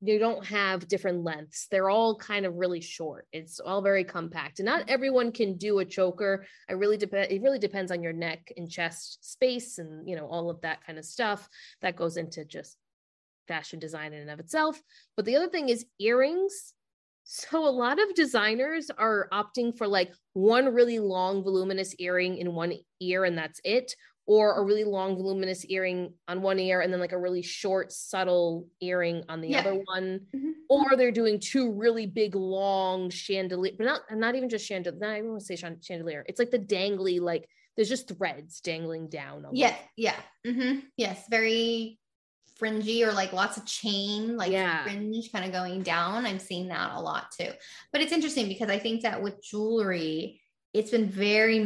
you 0.00 0.18
don't 0.18 0.44
have 0.46 0.88
different 0.88 1.22
lengths. 1.22 1.68
They're 1.70 1.90
all 1.90 2.16
kind 2.16 2.44
of 2.44 2.56
really 2.56 2.80
short. 2.80 3.28
It's 3.32 3.60
all 3.60 3.82
very 3.82 4.02
compact. 4.02 4.58
And 4.58 4.66
not 4.66 4.90
everyone 4.90 5.30
can 5.30 5.56
do 5.56 5.78
a 5.78 5.84
choker. 5.84 6.44
I 6.68 6.72
really 6.72 6.96
depend 6.96 7.30
it 7.30 7.40
really 7.40 7.60
depends 7.60 7.92
on 7.92 8.02
your 8.02 8.12
neck 8.12 8.52
and 8.56 8.68
chest 8.68 9.30
space 9.30 9.78
and 9.78 10.08
you 10.08 10.16
know, 10.16 10.26
all 10.26 10.50
of 10.50 10.60
that 10.62 10.84
kind 10.84 10.98
of 10.98 11.04
stuff 11.04 11.48
that 11.82 11.94
goes 11.94 12.16
into 12.16 12.44
just 12.44 12.78
fashion 13.46 13.78
design 13.78 14.12
in 14.12 14.20
and 14.22 14.30
of 14.30 14.40
itself. 14.40 14.82
But 15.16 15.24
the 15.24 15.36
other 15.36 15.48
thing 15.48 15.68
is 15.68 15.86
earrings. 15.98 16.74
So 17.24 17.66
a 17.66 17.70
lot 17.70 17.98
of 18.02 18.14
designers 18.14 18.90
are 18.90 19.28
opting 19.32 19.76
for 19.76 19.88
like 19.88 20.12
one 20.34 20.74
really 20.74 20.98
long 20.98 21.42
voluminous 21.42 21.94
earring 21.98 22.36
in 22.36 22.54
one 22.54 22.74
ear 23.00 23.24
and 23.24 23.36
that's 23.38 23.60
it 23.64 23.94
or 24.26 24.58
a 24.58 24.64
really 24.64 24.84
long 24.84 25.16
voluminous 25.16 25.64
earring 25.66 26.14
on 26.28 26.42
one 26.42 26.58
ear 26.58 26.80
and 26.80 26.92
then 26.92 27.00
like 27.00 27.12
a 27.12 27.18
really 27.18 27.42
short 27.42 27.92
subtle 27.92 28.68
earring 28.80 29.22
on 29.28 29.40
the 29.40 29.48
Yeah. 29.48 29.60
other 29.60 29.74
one 29.74 30.26
Mhm. 30.34 30.52
or 30.68 30.96
they're 30.96 31.10
doing 31.12 31.38
two 31.40 31.72
really 31.72 32.06
big 32.06 32.34
long 32.34 33.10
chandelier 33.10 33.72
but 33.76 33.84
not 33.84 34.02
not 34.12 34.34
even 34.34 34.48
just 34.48 34.66
chandelier 34.66 34.98
not 35.00 35.16
even 35.18 35.30
want 35.30 35.40
to 35.40 35.56
say 35.56 35.56
chandelier 35.82 36.24
it's 36.28 36.38
like 36.38 36.50
the 36.50 36.58
dangly 36.58 37.20
like 37.20 37.48
there's 37.76 37.88
just 37.88 38.06
threads 38.16 38.60
dangling 38.60 39.08
down. 39.08 39.44
Yeah, 39.52 39.76
yeah. 39.96 40.20
hmm 40.46 40.78
Yes, 40.96 41.26
very 41.28 41.98
fringy 42.56 43.04
or 43.04 43.12
like 43.12 43.32
lots 43.32 43.56
of 43.56 43.66
chain, 43.66 44.36
like 44.36 44.52
Yeah. 44.52 44.82
fringe 44.84 45.30
kind 45.32 45.44
of 45.44 45.52
going 45.52 45.82
down. 45.82 46.26
I'm 46.26 46.38
seeing 46.38 46.68
that 46.68 46.92
a 46.94 47.00
lot 47.00 47.32
too. 47.38 47.50
But 47.92 48.00
it's 48.00 48.12
interesting 48.12 48.48
because 48.48 48.70
I 48.70 48.78
think 48.78 49.02
that 49.02 49.22
with 49.22 49.42
jewelry, 49.42 50.40
it's 50.72 50.90
been 50.90 51.08
very 51.08 51.60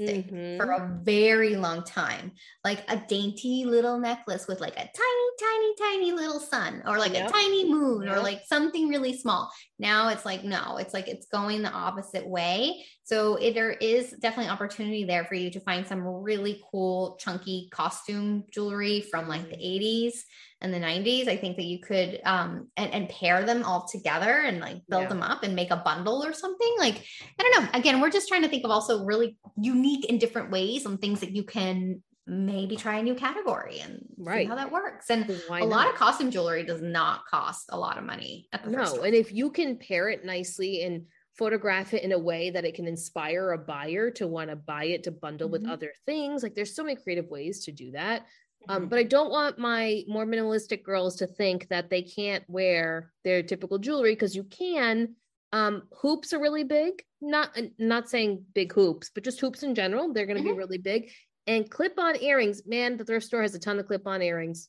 minimalistic 0.00 0.20
Mhm. 0.30 0.56
for 0.56 0.72
a 0.72 1.00
very 1.04 1.54
long 1.56 1.84
time. 1.84 2.32
Like 2.64 2.82
a 2.90 2.96
dainty 3.08 3.64
little 3.66 3.98
necklace 3.98 4.46
with 4.48 4.60
like 4.60 4.72
a 4.74 4.88
tiny, 4.88 5.30
tiny, 5.38 5.74
tiny 5.78 6.12
little 6.12 6.40
sun 6.40 6.82
or 6.86 6.98
like 6.98 7.12
Yep. 7.12 7.26
a 7.28 7.30
tiny 7.30 7.70
moon 7.70 8.08
or 8.08 8.20
like 8.20 8.40
something 8.46 8.88
really 8.88 9.16
small. 9.18 9.50
Now 9.78 10.08
it's 10.08 10.24
like, 10.24 10.44
no, 10.44 10.78
it's 10.78 10.94
like 10.94 11.08
it's 11.08 11.26
going 11.26 11.60
the 11.62 11.70
opposite 11.70 12.26
way. 12.26 12.86
So 13.04 13.36
it, 13.36 13.52
there 13.54 13.72
is 13.72 14.12
definitely 14.20 14.50
opportunity 14.50 15.04
there 15.04 15.24
for 15.26 15.34
you 15.34 15.50
to 15.50 15.60
find 15.60 15.86
some 15.86 16.06
really 16.06 16.62
cool, 16.70 17.18
chunky 17.20 17.68
costume 17.70 18.44
jewelry 18.50 19.02
from 19.02 19.28
like 19.28 19.48
the 19.50 19.56
80s 19.56 20.24
and 20.60 20.72
the 20.72 20.78
90s. 20.78 21.28
I 21.28 21.36
think 21.36 21.56
that 21.56 21.64
you 21.64 21.80
could 21.80 22.20
um 22.24 22.68
and, 22.76 22.92
and 22.92 23.08
pair 23.08 23.44
them 23.44 23.62
all 23.64 23.86
together 23.86 24.30
and 24.30 24.60
like 24.60 24.82
build 24.88 25.02
Yeah. 25.02 25.08
them 25.08 25.22
up 25.22 25.42
and 25.42 25.54
make 25.54 25.70
a 25.70 25.76
bundle 25.76 26.24
or 26.24 26.32
something. 26.32 26.74
Like, 26.78 27.04
I 27.38 27.42
don't 27.42 27.62
know. 27.62 27.78
Again, 27.78 28.00
we're 28.00 28.10
just 28.10 28.28
trying 28.28 28.42
to 28.42 28.48
think 28.48 28.64
of 28.64 28.70
also 28.70 29.04
really 29.04 29.36
unique 29.56 30.06
and 30.08 30.18
different 30.18 30.50
ways 30.50 30.86
and 30.86 31.00
things 31.00 31.20
that 31.20 31.32
you 31.32 31.42
can 31.44 32.02
maybe 32.26 32.74
try 32.74 32.98
a 32.98 33.02
new 33.02 33.14
category 33.14 33.78
and 33.80 34.04
Right. 34.18 34.44
see 34.44 34.48
how 34.48 34.56
that 34.56 34.72
works. 34.72 35.10
And 35.10 35.40
Why 35.46 35.60
a 35.60 35.64
lot 35.64 35.88
of 35.88 35.94
costume 35.94 36.30
jewelry 36.30 36.64
does 36.64 36.82
not 36.82 37.24
cost 37.26 37.66
a 37.68 37.78
lot 37.78 37.98
of 37.98 38.04
money 38.04 38.48
at 38.52 38.64
the 38.64 38.70
no 38.70 39.02
and 39.02 39.14
if 39.14 39.32
you 39.32 39.50
can 39.50 39.78
pair 39.78 40.08
it 40.08 40.24
nicely 40.24 40.82
and 40.82 41.06
photograph 41.36 41.92
it 41.92 42.02
in 42.02 42.12
a 42.12 42.18
way 42.18 42.50
that 42.50 42.64
it 42.64 42.74
can 42.74 42.86
inspire 42.86 43.52
a 43.52 43.58
buyer 43.58 44.10
to 44.10 44.26
want 44.26 44.50
to 44.50 44.56
buy 44.56 44.84
it 44.84 45.04
to 45.04 45.10
bundle 45.10 45.48
mm-hmm. 45.48 45.64
with 45.64 45.70
other 45.70 45.92
things. 46.06 46.42
Like 46.42 46.54
there's 46.54 46.74
so 46.74 46.82
many 46.82 46.96
creative 46.96 47.28
ways 47.28 47.64
to 47.64 47.72
do 47.72 47.92
that. 47.92 48.26
Um, 48.68 48.82
mm-hmm. 48.82 48.88
but 48.88 48.98
I 48.98 49.04
don't 49.04 49.30
want 49.30 49.58
my 49.58 50.02
more 50.08 50.26
minimalistic 50.26 50.82
girls 50.82 51.16
to 51.16 51.26
think 51.26 51.68
that 51.68 51.90
they 51.90 52.02
can't 52.02 52.44
wear 52.48 53.12
their 53.24 53.42
typical 53.42 53.78
jewelry 53.78 54.12
because 54.12 54.34
you 54.34 54.44
can. 54.44 55.14
Um, 55.52 55.84
hoops 56.00 56.32
are 56.32 56.40
really 56.40 56.64
big. 56.64 57.02
Not 57.20 57.56
not 57.78 58.10
saying 58.10 58.44
big 58.54 58.72
hoops, 58.72 59.10
but 59.14 59.24
just 59.24 59.40
hoops 59.40 59.62
in 59.62 59.74
general. 59.74 60.12
They're 60.12 60.26
going 60.26 60.36
to 60.36 60.42
mm-hmm. 60.42 60.52
be 60.52 60.58
really 60.58 60.78
big. 60.78 61.10
And 61.46 61.70
clip-on 61.70 62.20
earrings, 62.20 62.62
man, 62.66 62.96
the 62.96 63.04
thrift 63.04 63.26
store 63.26 63.42
has 63.42 63.54
a 63.54 63.58
ton 63.58 63.78
of 63.78 63.86
clip-on 63.86 64.20
earrings. 64.20 64.68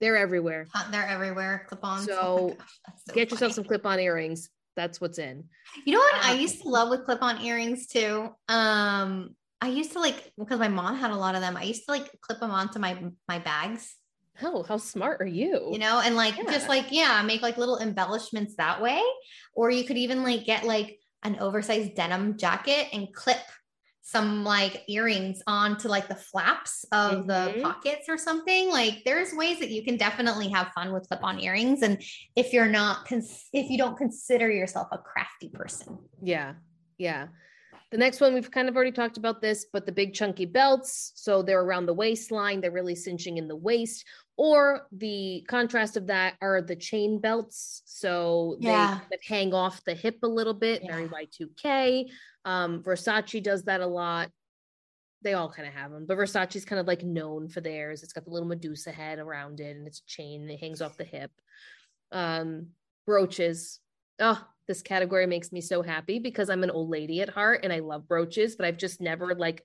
They're 0.00 0.16
everywhere. 0.16 0.66
They're 0.90 1.06
everywhere. 1.06 1.64
Clip-ons. 1.68 2.06
So, 2.06 2.18
oh 2.20 2.48
gosh, 2.48 2.68
so 3.06 3.14
get 3.14 3.30
funny. 3.30 3.36
yourself 3.36 3.52
some 3.52 3.64
clip-on 3.64 3.98
earrings. 3.98 4.50
That's 4.76 5.00
what's 5.00 5.18
in. 5.18 5.44
You 5.84 5.94
know 5.94 6.00
what 6.00 6.14
um, 6.14 6.20
I 6.24 6.32
used 6.34 6.62
to 6.62 6.68
love 6.68 6.90
with 6.90 7.04
clip-on 7.04 7.40
earrings 7.40 7.86
too. 7.86 8.30
Um, 8.48 9.34
I 9.62 9.68
used 9.68 9.92
to 9.92 10.00
like 10.00 10.32
because 10.36 10.58
my 10.58 10.66
mom 10.66 10.96
had 10.96 11.12
a 11.12 11.16
lot 11.16 11.36
of 11.36 11.40
them. 11.40 11.56
I 11.56 11.62
used 11.62 11.84
to 11.86 11.92
like 11.92 12.10
clip 12.20 12.40
them 12.40 12.50
onto 12.50 12.80
my 12.80 12.98
my 13.28 13.38
bags. 13.38 13.94
Oh, 14.42 14.64
how 14.64 14.76
smart 14.76 15.22
are 15.22 15.26
you? 15.26 15.68
You 15.70 15.78
know, 15.78 16.00
and 16.04 16.16
like 16.16 16.36
yeah. 16.36 16.50
just 16.50 16.68
like 16.68 16.90
yeah, 16.90 17.22
make 17.22 17.42
like 17.42 17.58
little 17.58 17.78
embellishments 17.78 18.56
that 18.56 18.82
way. 18.82 19.00
Or 19.54 19.70
you 19.70 19.84
could 19.84 19.96
even 19.96 20.24
like 20.24 20.44
get 20.44 20.64
like 20.64 20.98
an 21.22 21.36
oversized 21.38 21.94
denim 21.94 22.36
jacket 22.36 22.88
and 22.92 23.14
clip 23.14 23.38
some 24.04 24.42
like 24.42 24.82
earrings 24.88 25.40
onto 25.46 25.86
like 25.86 26.08
the 26.08 26.16
flaps 26.16 26.84
of 26.90 27.24
mm-hmm. 27.24 27.28
the 27.28 27.62
pockets 27.62 28.08
or 28.08 28.18
something 28.18 28.68
like 28.68 29.04
there's 29.04 29.32
ways 29.32 29.60
that 29.60 29.70
you 29.70 29.84
can 29.84 29.96
definitely 29.96 30.48
have 30.48 30.72
fun 30.74 30.92
with 30.92 31.06
clip-on 31.08 31.38
earrings 31.38 31.82
and 31.82 32.02
if 32.34 32.52
you're 32.52 32.66
not 32.66 33.06
cons- 33.06 33.48
if 33.52 33.70
you 33.70 33.78
don't 33.78 33.96
consider 33.96 34.50
yourself 34.50 34.88
a 34.90 34.98
crafty 34.98 35.48
person 35.50 35.96
yeah 36.20 36.54
yeah 36.98 37.28
the 37.92 37.98
next 37.98 38.20
one 38.20 38.34
we've 38.34 38.50
kind 38.50 38.68
of 38.68 38.74
already 38.74 38.90
talked 38.90 39.16
about 39.16 39.40
this 39.40 39.66
but 39.72 39.86
the 39.86 39.92
big 39.92 40.12
chunky 40.14 40.46
belts 40.46 41.12
so 41.14 41.42
they're 41.42 41.62
around 41.62 41.86
the 41.86 41.94
waistline 41.94 42.60
they're 42.60 42.72
really 42.72 42.96
cinching 42.96 43.38
in 43.38 43.46
the 43.46 43.54
waist 43.56 44.04
or 44.36 44.88
the 44.92 45.44
contrast 45.46 45.96
of 45.96 46.08
that 46.08 46.34
are 46.40 46.60
the 46.60 46.74
chain 46.74 47.20
belts 47.20 47.82
so 47.84 48.56
yeah. 48.58 48.98
they 49.10 49.18
hang 49.24 49.54
off 49.54 49.84
the 49.84 49.94
hip 49.94 50.18
a 50.24 50.28
little 50.28 50.54
bit 50.54 50.82
yeah. 50.82 50.96
very 50.96 51.08
y2k 51.08 52.08
um, 52.44 52.82
Versace 52.82 53.42
does 53.42 53.64
that 53.64 53.80
a 53.80 53.86
lot. 53.86 54.30
They 55.22 55.34
all 55.34 55.50
kind 55.50 55.68
of 55.68 55.74
have 55.74 55.92
them, 55.92 56.04
but 56.06 56.18
Versace's 56.18 56.64
kind 56.64 56.80
of 56.80 56.86
like 56.86 57.04
known 57.04 57.48
for 57.48 57.60
theirs. 57.60 58.02
It's 58.02 58.12
got 58.12 58.24
the 58.24 58.30
little 58.30 58.48
Medusa 58.48 58.90
head 58.90 59.18
around 59.20 59.60
it 59.60 59.76
and 59.76 59.86
it's 59.86 60.00
a 60.00 60.06
chain 60.06 60.46
that 60.46 60.58
hangs 60.58 60.82
off 60.82 60.96
the 60.96 61.04
hip. 61.04 61.30
Um, 62.10 62.68
brooches. 63.06 63.78
Oh, 64.18 64.44
this 64.68 64.82
category 64.82 65.26
makes 65.26 65.52
me 65.52 65.60
so 65.60 65.82
happy 65.82 66.18
because 66.18 66.50
I'm 66.50 66.62
an 66.62 66.70
old 66.70 66.90
lady 66.90 67.20
at 67.20 67.28
heart 67.28 67.60
and 67.62 67.72
I 67.72 67.80
love 67.80 68.08
brooches, 68.08 68.56
but 68.56 68.66
I've 68.66 68.78
just 68.78 69.00
never 69.00 69.34
like 69.34 69.64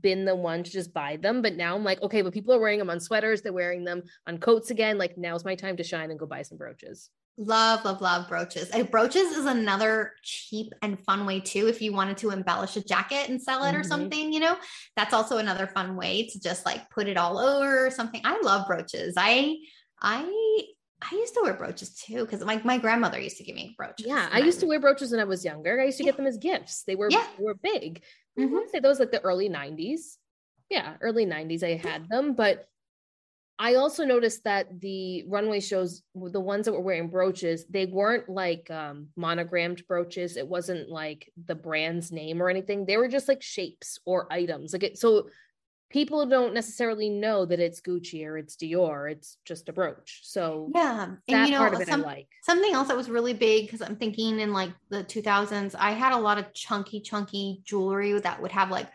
been 0.00 0.24
the 0.24 0.36
one 0.36 0.62
to 0.62 0.70
just 0.70 0.92
buy 0.92 1.16
them. 1.16 1.42
But 1.42 1.56
now 1.56 1.74
I'm 1.74 1.84
like, 1.84 2.00
okay, 2.02 2.22
but 2.22 2.32
people 2.32 2.54
are 2.54 2.60
wearing 2.60 2.78
them 2.78 2.90
on 2.90 3.00
sweaters, 3.00 3.42
they're 3.42 3.52
wearing 3.52 3.84
them 3.84 4.02
on 4.26 4.38
coats 4.38 4.70
again. 4.70 4.98
Like 4.98 5.18
now's 5.18 5.44
my 5.44 5.54
time 5.54 5.76
to 5.76 5.84
shine 5.84 6.10
and 6.10 6.18
go 6.18 6.26
buy 6.26 6.42
some 6.42 6.58
brooches. 6.58 7.10
Love, 7.36 7.84
love, 7.84 8.02
love 8.02 8.28
brooches. 8.28 8.68
And 8.70 8.90
brooches 8.90 9.32
is 9.32 9.46
another 9.46 10.12
cheap 10.22 10.72
and 10.82 11.02
fun 11.04 11.24
way 11.24 11.40
too. 11.40 11.68
If 11.68 11.80
you 11.80 11.92
wanted 11.92 12.18
to 12.18 12.30
embellish 12.30 12.76
a 12.76 12.84
jacket 12.84 13.30
and 13.30 13.40
sell 13.40 13.64
it 13.64 13.68
mm-hmm. 13.68 13.80
or 13.80 13.84
something, 13.84 14.32
you 14.32 14.40
know, 14.40 14.56
that's 14.94 15.14
also 15.14 15.38
another 15.38 15.66
fun 15.66 15.96
way 15.96 16.26
to 16.26 16.40
just 16.40 16.66
like 16.66 16.90
put 16.90 17.08
it 17.08 17.16
all 17.16 17.38
over 17.38 17.86
or 17.86 17.90
something. 17.90 18.20
I 18.24 18.38
love 18.42 18.66
brooches. 18.66 19.14
I, 19.16 19.56
I, 20.02 20.30
I 21.02 21.14
used 21.14 21.34
to 21.34 21.40
wear 21.42 21.54
brooches 21.54 21.94
too 21.94 22.24
because 22.24 22.44
my, 22.44 22.60
my 22.64 22.78
grandmother 22.78 23.18
used 23.18 23.38
to 23.38 23.44
give 23.44 23.54
me 23.54 23.74
brooches. 23.76 24.06
Yeah, 24.06 24.28
I 24.30 24.40
used 24.40 24.60
to 24.60 24.66
wear 24.66 24.80
brooches 24.80 25.10
when 25.10 25.20
I 25.20 25.24
was 25.24 25.44
younger. 25.44 25.80
I 25.80 25.86
used 25.86 25.98
to 25.98 26.04
yeah. 26.04 26.10
get 26.10 26.16
them 26.16 26.26
as 26.26 26.36
gifts. 26.36 26.84
They 26.86 26.94
were 26.94 27.10
yeah. 27.10 27.26
were 27.38 27.54
big. 27.54 28.02
Mm-hmm. 28.38 28.56
I 28.56 28.66
say 28.70 28.80
those 28.80 29.00
like 29.00 29.12
the 29.12 29.20
early 29.20 29.48
90s. 29.48 30.16
Yeah, 30.68 30.94
early 31.00 31.26
90s 31.26 31.62
I 31.62 31.76
had 31.76 32.08
them, 32.08 32.34
but 32.34 32.68
I 33.58 33.74
also 33.74 34.06
noticed 34.06 34.44
that 34.44 34.80
the 34.80 35.24
runway 35.28 35.60
shows, 35.60 36.02
the 36.14 36.40
ones 36.40 36.64
that 36.64 36.72
were 36.72 36.80
wearing 36.80 37.10
brooches, 37.10 37.66
they 37.66 37.84
weren't 37.84 38.26
like 38.26 38.70
um, 38.70 39.08
monogrammed 39.16 39.86
brooches. 39.86 40.38
It 40.38 40.48
wasn't 40.48 40.88
like 40.88 41.30
the 41.44 41.54
brand's 41.54 42.10
name 42.10 42.42
or 42.42 42.48
anything. 42.48 42.86
They 42.86 42.96
were 42.96 43.08
just 43.08 43.28
like 43.28 43.42
shapes 43.42 43.98
or 44.06 44.32
items. 44.32 44.72
Like 44.72 44.84
it, 44.84 44.98
so 44.98 45.28
people 45.90 46.24
don't 46.26 46.54
necessarily 46.54 47.10
know 47.10 47.44
that 47.44 47.60
it's 47.60 47.80
Gucci 47.80 48.24
or 48.24 48.38
it's 48.38 48.56
Dior. 48.56 49.10
It's 49.10 49.36
just 49.44 49.68
a 49.68 49.72
brooch. 49.72 50.20
So 50.22 50.70
yeah, 50.74 51.14
and 51.28 51.48
you 51.48 51.58
know, 51.58 51.72
some, 51.84 52.02
like. 52.02 52.28
something 52.44 52.72
else 52.72 52.88
that 52.88 52.96
was 52.96 53.10
really 53.10 53.34
big 53.34 53.66
because 53.66 53.82
I'm 53.82 53.96
thinking 53.96 54.40
in 54.40 54.52
like 54.52 54.70
the 54.88 55.04
2000s, 55.04 55.74
I 55.78 55.90
had 55.90 56.12
a 56.12 56.18
lot 56.18 56.38
of 56.38 56.52
chunky, 56.54 57.00
chunky 57.00 57.60
jewelry 57.64 58.18
that 58.18 58.40
would 58.40 58.52
have 58.52 58.70
like 58.70 58.88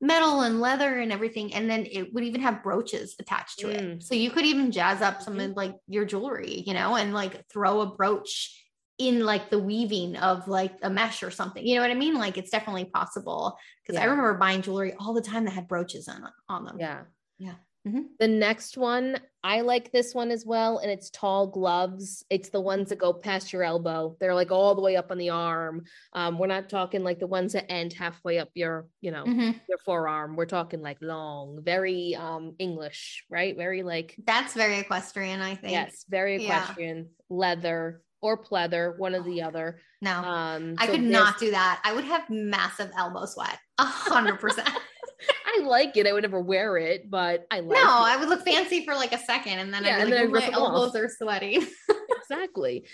metal 0.00 0.42
and 0.42 0.60
leather 0.60 0.98
and 0.98 1.10
everything 1.10 1.54
and 1.54 1.70
then 1.70 1.86
it 1.90 2.12
would 2.12 2.22
even 2.22 2.42
have 2.42 2.62
brooches 2.62 3.16
attached 3.18 3.58
to 3.58 3.66
mm. 3.66 3.72
it 3.72 4.02
so 4.02 4.14
you 4.14 4.30
could 4.30 4.44
even 4.44 4.70
jazz 4.70 5.00
up 5.00 5.22
some 5.22 5.40
of 5.40 5.52
like 5.52 5.74
your 5.88 6.04
jewelry 6.04 6.62
you 6.66 6.74
know 6.74 6.96
and 6.96 7.14
like 7.14 7.42
throw 7.48 7.80
a 7.80 7.86
brooch 7.86 8.65
in 8.98 9.24
like 9.24 9.50
the 9.50 9.58
weaving 9.58 10.16
of 10.16 10.48
like 10.48 10.72
a 10.82 10.90
mesh 10.90 11.22
or 11.22 11.30
something 11.30 11.66
you 11.66 11.74
know 11.74 11.82
what 11.82 11.90
i 11.90 11.94
mean 11.94 12.14
like 12.14 12.38
it's 12.38 12.50
definitely 12.50 12.84
possible 12.84 13.56
because 13.82 13.98
yeah. 13.98 14.02
i 14.02 14.04
remember 14.04 14.34
buying 14.34 14.62
jewelry 14.62 14.94
all 14.98 15.12
the 15.12 15.20
time 15.20 15.44
that 15.44 15.52
had 15.52 15.68
brooches 15.68 16.08
on 16.08 16.26
on 16.48 16.64
them 16.64 16.76
yeah 16.78 17.02
yeah 17.38 17.54
Mm-hmm. 17.86 18.02
The 18.18 18.26
next 18.26 18.76
one, 18.76 19.20
I 19.44 19.60
like 19.60 19.92
this 19.92 20.12
one 20.12 20.32
as 20.32 20.44
well, 20.44 20.78
and 20.78 20.90
it's 20.90 21.08
tall 21.10 21.46
gloves. 21.46 22.24
It's 22.30 22.48
the 22.48 22.60
ones 22.60 22.88
that 22.88 22.98
go 22.98 23.12
past 23.12 23.52
your 23.52 23.62
elbow. 23.62 24.16
They're 24.18 24.34
like 24.34 24.50
all 24.50 24.74
the 24.74 24.82
way 24.82 24.96
up 24.96 25.12
on 25.12 25.18
the 25.18 25.30
arm. 25.30 25.84
Um, 26.12 26.36
we're 26.36 26.48
not 26.48 26.68
talking 26.68 27.04
like 27.04 27.20
the 27.20 27.28
ones 27.28 27.52
that 27.52 27.70
end 27.70 27.92
halfway 27.92 28.38
up 28.38 28.48
your, 28.54 28.88
you 29.00 29.12
know, 29.12 29.24
mm-hmm. 29.24 29.52
your 29.68 29.78
forearm. 29.84 30.34
We're 30.34 30.46
talking 30.46 30.82
like 30.82 30.98
long, 31.00 31.60
very 31.62 32.16
um 32.16 32.56
English, 32.58 33.24
right? 33.30 33.56
Very 33.56 33.84
like 33.84 34.16
that's 34.26 34.54
very 34.54 34.80
equestrian, 34.80 35.40
I 35.40 35.54
think. 35.54 35.72
Yes, 35.72 36.04
very 36.08 36.42
equestrian, 36.42 36.96
yeah. 36.96 37.04
leather 37.30 38.02
or 38.22 38.42
pleather, 38.42 38.98
one 38.98 39.14
or 39.14 39.22
the 39.22 39.42
other. 39.42 39.80
No, 40.02 40.12
um, 40.12 40.76
I 40.78 40.86
could 40.86 41.02
not 41.02 41.38
do 41.38 41.50
that. 41.50 41.80
I 41.84 41.92
would 41.92 42.04
have 42.04 42.28
massive 42.28 42.90
elbow 42.96 43.26
sweat, 43.26 43.58
a 43.78 43.84
hundred 43.84 44.40
percent. 44.40 44.68
I 45.46 45.62
like 45.64 45.96
it. 45.96 46.06
I 46.06 46.12
would 46.12 46.22
never 46.22 46.40
wear 46.40 46.76
it, 46.76 47.10
but 47.10 47.46
I 47.50 47.60
like 47.60 47.78
No, 47.78 47.82
it. 47.82 48.10
I 48.10 48.16
would 48.18 48.28
look 48.28 48.44
fancy 48.44 48.84
for 48.84 48.94
like 48.94 49.12
a 49.12 49.18
second 49.18 49.58
and 49.58 49.72
then 49.72 49.84
yeah, 49.84 49.96
I'd 49.96 50.06
be 50.06 50.12
like, 50.12 50.30
then 50.30 50.32
my 50.32 50.50
elbows 50.52 50.90
off. 50.90 50.96
are 50.96 51.08
sweaty. 51.08 51.66
exactly. 52.18 52.86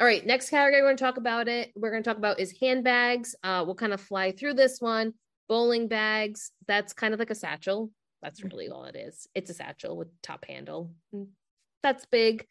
All 0.00 0.06
right, 0.06 0.24
next 0.24 0.50
category 0.50 0.80
we're 0.80 0.88
going 0.88 0.96
to 0.96 1.04
talk 1.04 1.16
about 1.16 1.48
it. 1.48 1.72
We're 1.76 1.90
going 1.90 2.02
to 2.02 2.08
talk 2.08 2.18
about 2.18 2.40
is 2.40 2.54
handbags. 2.60 3.34
Uh, 3.42 3.62
we'll 3.66 3.74
kind 3.74 3.92
of 3.92 4.00
fly 4.00 4.32
through 4.32 4.54
this 4.54 4.80
one. 4.80 5.14
Bowling 5.48 5.88
bags. 5.88 6.50
That's 6.66 6.92
kind 6.92 7.14
of 7.14 7.20
like 7.20 7.30
a 7.30 7.34
satchel. 7.34 7.90
That's 8.22 8.40
mm. 8.40 8.50
really 8.50 8.68
all 8.68 8.84
it 8.84 8.96
is. 8.96 9.26
It's 9.34 9.50
a 9.50 9.54
satchel 9.54 9.96
with 9.96 10.08
top 10.22 10.44
handle. 10.44 10.92
Mm, 11.14 11.28
that's 11.82 12.06
big. 12.06 12.46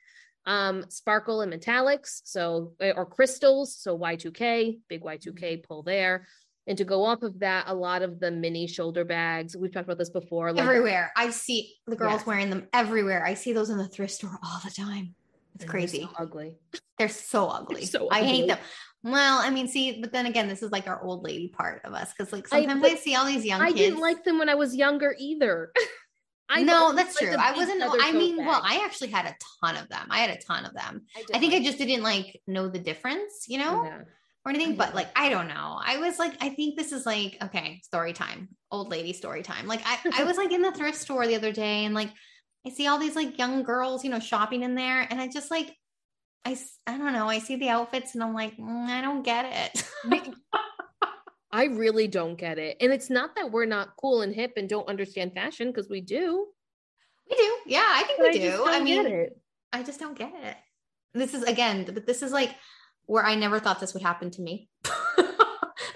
Um, 0.48 0.86
sparkle 0.90 1.42
and 1.42 1.54
metallics. 1.54 2.22
So 2.24 2.74
or 2.82 3.06
crystals. 3.06 3.76
So 3.76 3.98
Y2K, 3.98 4.80
big 4.88 5.04
Y2K 5.04 5.42
mm. 5.42 5.64
pull 5.64 5.84
there. 5.84 6.26
And 6.68 6.78
to 6.78 6.84
go 6.84 7.06
off 7.06 7.22
of 7.22 7.40
that, 7.40 7.66
a 7.68 7.74
lot 7.74 8.02
of 8.02 8.20
the 8.20 8.30
mini 8.30 8.68
shoulder 8.68 9.06
bags, 9.06 9.56
we've 9.56 9.72
talked 9.72 9.86
about 9.86 9.98
this 9.98 10.10
before. 10.10 10.52
Like, 10.52 10.64
everywhere. 10.64 11.14
I 11.16 11.30
see 11.30 11.76
the 11.88 11.96
girls 11.96 12.26
wearing 12.26 12.50
them 12.50 12.68
everywhere. 12.74 13.26
I 13.26 13.36
see 13.36 13.54
those 13.54 13.70
in 13.70 13.78
the 13.78 13.88
thrift 13.88 14.14
store 14.14 14.38
all 14.44 14.60
the 14.64 14.72
time. 14.72 15.16
It's 15.56 15.64
crazy. 15.64 16.02
So 16.02 16.10
ugly. 16.20 16.56
They're 16.98 17.08
so 17.08 17.48
ugly. 17.48 17.82
They're 17.82 17.88
so 17.88 18.08
ugly. 18.08 18.22
I 18.22 18.24
hate 18.24 18.48
them. 18.48 18.58
Well, 19.04 19.40
I 19.40 19.50
mean, 19.50 19.70
see, 19.70 20.02
but 20.02 20.12
then 20.12 20.26
again, 20.26 20.50
this 20.50 20.62
is 20.62 20.72
like 20.72 20.88
our 20.88 21.02
old 21.02 21.24
lady 21.24 21.48
part 21.48 21.82
of 21.86 21.94
us 21.94 22.12
because 22.12 22.34
like 22.34 22.48
sometimes 22.48 22.84
I, 22.84 22.88
I, 22.88 22.96
see 22.96 23.16
all 23.16 23.26
these 23.26 23.46
young 23.46 23.62
I 23.62 23.68
kids. 23.68 23.80
didn't 23.80 24.00
like 24.00 24.26
them 24.26 24.38
when 24.38 24.50
I 24.50 24.56
was 24.56 24.76
younger 24.76 25.16
either. 25.18 25.72
I 26.50 26.64
know 26.64 26.94
that's 26.94 27.18
true. 27.18 27.36
I 27.38 27.52
wasn't. 27.54 27.84
I 27.84 28.12
mean, 28.12 28.38
bag. 28.38 28.48
well, 28.48 28.62
I 28.64 28.84
actually 28.86 29.10
had 29.10 29.26
a 29.26 29.36
ton 29.62 29.76
of 29.76 29.90
them. 29.90 30.08
I 30.10 30.20
had 30.20 30.30
a 30.30 30.38
ton 30.38 30.66
of 30.66 30.74
them. 30.74 31.04
I, 31.16 31.24
I 31.34 31.40
think 31.40 31.54
like 31.54 31.62
I 31.62 31.66
just 31.66 31.78
didn't 31.78 32.04
like 32.04 32.42
know 32.48 32.68
the 32.70 32.80
difference, 32.80 33.46
you 33.48 33.58
know. 33.58 33.92
Or 34.46 34.52
anything, 34.52 34.78
but 34.78 34.96
like, 34.96 35.10
I 35.14 35.28
don't 35.28 35.50
know. 35.50 35.78
I 35.84 35.98
was 35.98 36.20
like, 36.20 36.32
I 36.40 36.48
think 36.48 36.78
this 36.78 36.94
is 36.94 37.06
like, 37.06 37.38
okay, 37.44 37.82
story 37.84 38.14
time, 38.14 38.48
old 38.72 38.90
lady 38.90 39.12
story 39.12 39.44
time. 39.44 39.68
Like, 39.68 39.82
I, 39.84 40.22
I 40.22 40.24
was 40.24 40.38
like 40.38 40.54
in 40.54 40.62
the 40.62 40.72
thrift 40.72 40.98
store 40.98 41.28
the 41.28 41.36
other 41.36 41.52
day 41.52 41.84
and 41.84 41.94
like, 41.94 42.12
I 42.66 42.70
see 42.70 42.88
all 42.88 42.98
these 42.98 43.18
like 43.18 43.38
young 43.38 43.64
girls, 43.64 44.06
you 44.06 44.10
know, 44.10 44.22
shopping 44.22 44.64
in 44.64 44.74
there. 44.74 45.06
And 45.10 45.20
I 45.20 45.28
just 45.28 45.52
like, 45.52 45.76
I, 46.46 46.58
I 46.86 46.98
don't 46.98 47.12
know. 47.12 47.28
I 47.28 47.40
see 47.40 47.58
the 47.58 47.68
outfits 47.68 48.14
and 48.14 48.24
I'm 48.24 48.34
like, 48.34 48.56
mm, 48.56 48.88
I 48.88 49.02
don't 49.02 49.22
get 49.22 49.74
it. 49.76 50.34
I 51.52 51.66
really 51.66 52.08
don't 52.08 52.36
get 52.36 52.58
it. 52.58 52.78
And 52.82 52.92
it's 52.92 53.10
not 53.10 53.36
that 53.36 53.52
we're 53.52 53.66
not 53.66 53.96
cool 54.00 54.22
and 54.22 54.34
hip 54.34 54.54
and 54.58 54.68
don't 54.68 54.88
understand 54.88 55.34
fashion 55.34 55.68
because 55.68 55.90
we 55.90 56.02
do. 56.02 56.48
We 57.30 57.36
do. 57.36 57.58
Yeah, 57.66 57.86
I 57.86 58.04
think 58.04 58.20
but 58.20 58.34
we 58.34 58.48
I 58.48 58.52
do. 58.52 58.66
I 58.66 58.80
mean, 58.82 59.28
I 59.74 59.84
just 59.84 60.00
don't 60.00 60.18
get 60.18 60.34
it. 60.36 60.56
This 61.14 61.34
is 61.34 61.44
again, 61.44 61.86
but 61.86 62.06
this 62.06 62.22
is 62.22 62.32
like 62.32 62.54
where 63.06 63.26
I 63.26 63.36
never 63.36 63.60
thought 63.60 63.80
this 63.80 63.94
would 63.94 64.04
happen 64.04 64.30
to 64.32 64.42
me. 64.42 64.70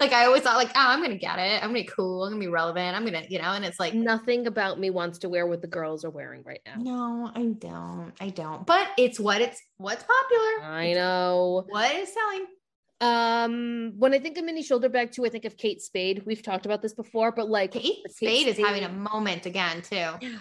like 0.00 0.12
I 0.12 0.24
always 0.24 0.42
thought 0.42 0.56
like, 0.56 0.70
oh, 0.70 0.72
I'm 0.74 1.00
gonna 1.02 1.16
get 1.16 1.38
it. 1.38 1.62
I'm 1.62 1.68
gonna 1.68 1.74
be 1.74 1.84
cool. 1.84 2.24
I'm 2.24 2.32
gonna 2.32 2.40
be 2.40 2.48
relevant. 2.48 2.96
I'm 2.96 3.04
gonna, 3.04 3.24
you 3.28 3.38
know, 3.38 3.52
and 3.52 3.64
it's 3.64 3.78
like 3.78 3.94
nothing 3.94 4.46
about 4.46 4.80
me 4.80 4.90
wants 4.90 5.18
to 5.20 5.28
wear 5.28 5.46
what 5.46 5.62
the 5.62 5.68
girls 5.68 6.04
are 6.04 6.10
wearing 6.10 6.42
right 6.44 6.60
now. 6.66 6.74
No, 6.78 7.30
I 7.34 7.44
don't. 7.58 8.12
I 8.20 8.30
don't. 8.30 8.66
But 8.66 8.88
it's 8.98 9.20
what 9.20 9.40
it's 9.40 9.60
what's 9.76 10.02
popular. 10.02 10.68
I 10.70 10.92
know. 10.94 11.64
What 11.68 11.94
is 11.94 12.12
selling. 12.12 12.46
Um, 13.02 13.94
when 13.98 14.14
I 14.14 14.18
think 14.20 14.38
of 14.38 14.44
mini 14.44 14.62
shoulder 14.62 14.88
bag 14.88 15.10
too, 15.12 15.26
I 15.26 15.28
think 15.28 15.44
of 15.44 15.56
Kate 15.56 15.82
Spade. 15.82 16.22
We've 16.24 16.42
talked 16.42 16.66
about 16.66 16.82
this 16.82 16.94
before, 16.94 17.32
but 17.32 17.50
like 17.50 17.72
Kate 17.72 17.96
Spade 18.10 18.46
is 18.46 18.56
having 18.58 18.84
a 18.84 18.88
moment 18.88 19.44
again 19.46 19.82
too. 19.82 19.96
Yeah. 19.96 20.38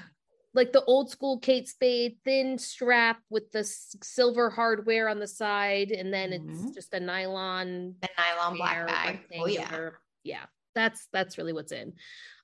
Like 0.54 0.72
the 0.74 0.84
old 0.84 1.10
school 1.10 1.40
Kate 1.40 1.68
Spade, 1.68 2.18
thin 2.24 2.58
strap 2.58 3.20
with 3.30 3.52
the 3.52 3.64
silver 3.64 4.50
hardware 4.50 5.10
on 5.10 5.18
the 5.20 5.28
side, 5.28 5.92
and 5.92 6.14
then 6.14 6.34
it's 6.34 6.44
Mhm. 6.62 6.74
just 6.76 6.94
a 6.94 7.00
nylon 7.00 7.96
The 8.02 8.10
nylon 8.18 8.58
black 8.58 8.88
bag. 8.88 9.20
Oh 9.40 9.48
yeah. 9.48 9.90
yeah. 10.24 10.46
That's 10.76 11.08
that's 11.12 11.38
really 11.38 11.54
what's 11.54 11.72
in. 11.72 11.94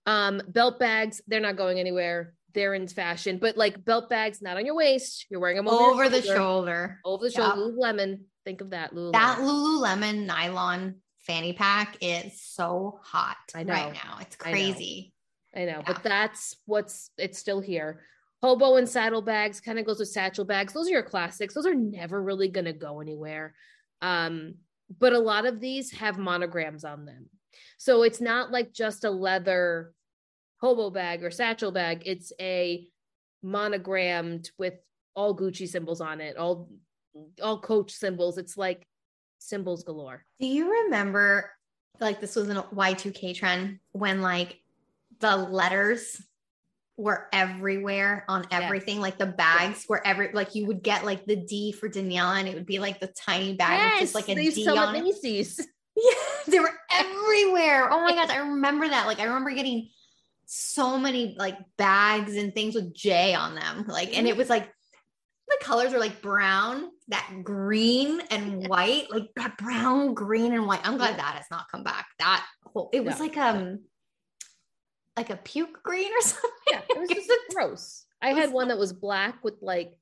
Um, 0.06 0.42
belt 0.48 0.80
bags, 0.80 1.22
they're 1.28 1.42
not 1.42 1.58
going 1.58 1.80
anywhere. 1.80 2.34
They're 2.54 2.74
in 2.74 2.88
fashion, 2.88 3.38
but 3.40 3.58
like 3.58 3.84
belt 3.86 4.10
bags, 4.10 4.42
not 4.42 4.58
on 4.58 4.66
your 4.66 4.74
waist. 4.76 5.26
You're 5.30 5.42
wearing 5.42 5.58
them 5.58 5.68
over, 5.68 5.92
Over 5.92 6.10
the 6.10 6.22
shoulder. 6.22 6.36
shoulder. 6.38 7.00
Over 7.06 7.24
the 7.26 7.32
shoulder. 7.32 7.56
Lululemon. 7.74 8.20
Think 8.48 8.62
of 8.62 8.70
that. 8.70 8.94
Lululemon. 8.96 9.12
That 9.12 9.40
Lululemon 9.40 10.26
nylon 10.26 10.96
fanny 11.20 11.52
pack 11.52 11.98
is 12.00 12.42
so 12.42 12.98
hot 13.04 13.36
I 13.54 13.64
know. 13.64 13.74
right 13.74 13.92
now. 13.94 14.20
It's 14.22 14.38
I 14.42 14.52
know. 14.52 14.52
crazy. 14.54 15.14
I 15.54 15.60
know, 15.66 15.66
Yeah. 15.66 15.84
but 15.86 16.02
that's 16.02 16.56
what's 16.66 17.12
it's 17.18 17.38
still 17.38 17.60
here. 17.60 18.04
Hobo 18.42 18.78
and 18.78 18.88
saddle 18.88 19.22
bags 19.22 19.60
kind 19.60 19.80
of 19.80 19.86
goes 19.86 20.00
with 20.00 20.08
satchel 20.08 20.46
bags. 20.46 20.72
Those 20.72 20.88
are 20.88 20.92
your 20.92 21.04
classics. 21.04 21.54
Those 21.56 21.66
are 21.66 21.76
never 21.76 22.24
really 22.24 22.48
going 22.48 22.64
to 22.64 22.72
go 22.72 23.02
anywhere. 23.02 23.54
Um, 24.02 24.56
but 24.98 25.12
a 25.12 25.20
lot 25.20 25.46
of 25.46 25.60
these 25.60 25.92
have 25.92 26.18
monograms 26.18 26.86
on 26.86 27.04
them. 27.04 27.26
So 27.78 28.04
it's 28.04 28.22
not 28.22 28.52
like 28.54 28.72
just 28.72 29.04
a 29.04 29.12
leather 29.12 29.92
hobo 30.62 30.90
bag 30.90 31.22
or 31.22 31.32
satchel 31.32 31.74
bag. 31.74 32.04
It's 32.06 32.32
a 32.40 32.88
monogrammed 33.44 34.52
with 34.58 34.76
all 35.18 35.36
Gucci 35.36 35.68
symbols 35.68 36.00
on 36.00 36.22
it, 36.22 36.38
all 36.38 36.70
all 37.42 37.60
coach 37.60 37.92
symbols. 37.92 38.38
It's 38.38 38.58
like 38.58 38.88
symbols 39.40 39.84
galore. 39.84 40.26
Do 40.40 40.48
you 40.48 40.84
remember 40.84 41.52
like 42.00 42.22
this 42.22 42.36
was 42.36 42.50
a 42.50 42.54
Y2K 42.74 43.36
trend 43.36 43.80
when 43.92 44.22
like 44.22 44.60
the 45.20 45.36
letters 45.36 46.22
were 46.98 47.28
everywhere 47.32 48.26
on 48.28 48.46
everything, 48.52 49.00
like 49.00 49.18
the 49.18 49.26
bags 49.26 49.86
were 49.88 50.06
every 50.06 50.32
like 50.34 50.56
you 50.56 50.66
would 50.66 50.82
get 50.82 51.06
like 51.06 51.26
the 51.26 51.36
D 51.36 51.72
for 51.72 51.88
Daniela 51.88 52.40
and 52.40 52.48
it 52.48 52.56
would 52.56 52.66
be 52.66 52.80
like 52.80 53.00
the 53.00 53.08
tiny 53.08 53.54
bag 53.54 53.94
with 53.94 54.02
just 54.02 54.16
like 54.16 54.30
a 54.30 54.36
they 54.36 54.44
used 54.44 54.58
to 54.58 54.62
D 54.62 54.66
sell 54.66 54.80
on 54.80 54.96
at 54.96 55.02
it. 55.02 55.04
Macy's. 55.04 55.66
Yeah, 56.00 56.14
they 56.48 56.60
were 56.60 56.74
everywhere. 56.92 57.92
Oh 57.92 58.02
my 58.02 58.14
gosh, 58.14 58.30
I 58.30 58.38
remember 58.38 58.88
that. 58.88 59.08
Like 59.08 59.20
I 59.20 59.24
remember 59.24 59.50
getting 59.50 59.90
so 60.46 60.98
many 60.98 61.36
like 61.40 61.58
bags 61.76 62.36
and 62.36 62.54
things 62.54 62.76
with 62.76 62.94
J 62.94 63.34
on 63.34 63.56
them. 63.56 63.86
Like, 63.88 64.16
and 64.16 64.28
it 64.28 64.38
was 64.38 64.48
like 64.48 64.72
the 65.48 65.58
colors 65.60 65.94
were 65.94 66.00
like 66.00 66.22
brown, 66.22 66.92
that 67.10 67.42
green 67.44 68.22
and 68.32 68.68
white, 68.68 69.10
like 69.10 69.30
that 69.36 69.58
brown, 69.58 70.14
green, 70.14 70.54
and 70.54 70.68
white. 70.68 70.82
I'm 70.84 70.98
glad 70.98 71.18
that 71.18 71.36
has 71.36 71.46
not 71.50 71.66
come 71.72 71.84
back. 71.84 72.06
That 72.20 72.46
whole 72.66 72.90
it 72.94 73.04
was 73.04 73.18
No. 73.20 73.26
like 73.26 73.38
um 73.38 73.80
like 75.16 75.30
a 75.30 75.38
puke 75.38 75.82
green 75.84 76.12
or 76.12 76.22
something. 76.22 76.50
Yeah, 76.72 76.82
it 76.90 77.00
was 77.00 77.10
just 77.10 77.30
gross. 77.56 78.06
I 78.22 78.34
had 78.34 78.52
one 78.52 78.68
that 78.70 78.78
was 78.78 78.94
black 78.94 79.44
with 79.44 79.56
like 79.62 79.94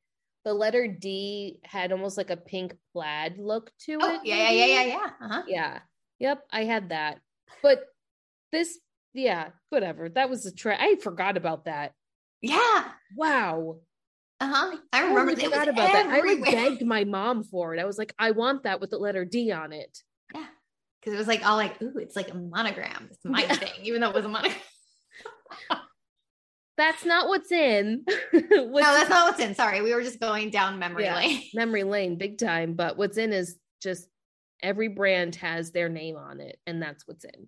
the 0.45 0.53
letter 0.53 0.87
D 0.87 1.59
had 1.63 1.91
almost 1.91 2.17
like 2.17 2.29
a 2.29 2.37
pink 2.37 2.75
plaid 2.93 3.37
look 3.37 3.71
to 3.85 3.97
Oh 4.01 4.15
it. 4.15 4.21
yeah, 4.23 4.49
yeah, 4.49 4.51
yeah, 4.51 4.65
yeah, 4.65 4.83
yeah. 4.83 5.09
Uh-huh. 5.21 5.43
Yeah. 5.47 5.79
Yep, 6.19 6.43
I 6.51 6.63
had 6.63 6.89
that. 6.89 7.19
But 7.61 7.83
this, 8.51 8.79
yeah, 9.13 9.49
whatever. 9.69 10.07
That 10.07 10.29
was 10.29 10.45
a 10.45 10.53
trend. 10.53 10.81
I 10.81 10.95
forgot 10.95 11.35
about 11.35 11.65
that. 11.65 11.91
Yeah. 12.41 12.85
Wow. 13.15 13.79
Uh-huh. 14.41 14.77
I 14.93 14.99
I 15.01 15.07
remember 15.07 15.33
was 15.33 15.43
forgot 15.43 15.67
about 15.69 15.93
that. 15.93 16.07
I 16.07 16.19
like 16.19 16.43
begged 16.43 16.85
my 16.85 17.03
mom 17.05 17.43
for 17.43 17.73
it. 17.73 17.79
I 17.79 17.85
was 17.85 17.97
like, 17.97 18.13
I 18.19 18.31
want 18.31 18.63
that 18.63 18.81
with 18.81 18.89
the 18.89 18.97
letter 18.97 19.23
D 19.25 19.51
on 19.51 19.71
it. 19.73 19.97
Yeah. 20.33 20.45
Because 20.99 21.13
it 21.13 21.17
was 21.17 21.27
like 21.27 21.45
all 21.45 21.55
like, 21.55 21.81
ooh, 21.81 21.97
it's 21.97 22.15
like 22.15 22.31
a 22.31 22.35
monogram. 22.37 23.07
It's 23.11 23.23
my 23.23 23.41
Yeah. 23.43 23.53
thing, 23.55 23.71
even 23.83 24.01
though 24.01 24.09
it 24.09 24.15
was 24.15 24.25
a 24.25 24.29
monogram. 24.29 24.57
That's 26.77 27.05
not 27.05 27.29
what's 27.29 27.53
in. 27.53 28.03
no, 28.33 28.63
What's- 28.65 28.85
that's 28.85 29.09
not 29.09 29.27
what's 29.29 29.39
in. 29.39 29.55
Sorry. 29.55 29.81
We 29.81 29.93
were 29.93 30.01
just 30.03 30.19
going 30.19 30.49
down 30.49 30.77
memory 30.77 31.05
Yeah. 31.05 31.15
lane. 31.15 31.41
memory 31.53 31.83
lane 31.85 32.17
big 32.17 32.37
time. 32.37 32.73
But 32.73 32.97
what's 32.97 33.17
in 33.17 33.31
is 33.31 33.57
just 33.81 34.09
every 34.61 34.89
brand 34.89 35.35
has 35.37 35.71
their 35.71 35.87
name 35.87 36.17
on 36.17 36.41
it, 36.41 36.59
and 36.67 36.81
that's 36.81 37.07
what's 37.07 37.23
in. 37.23 37.47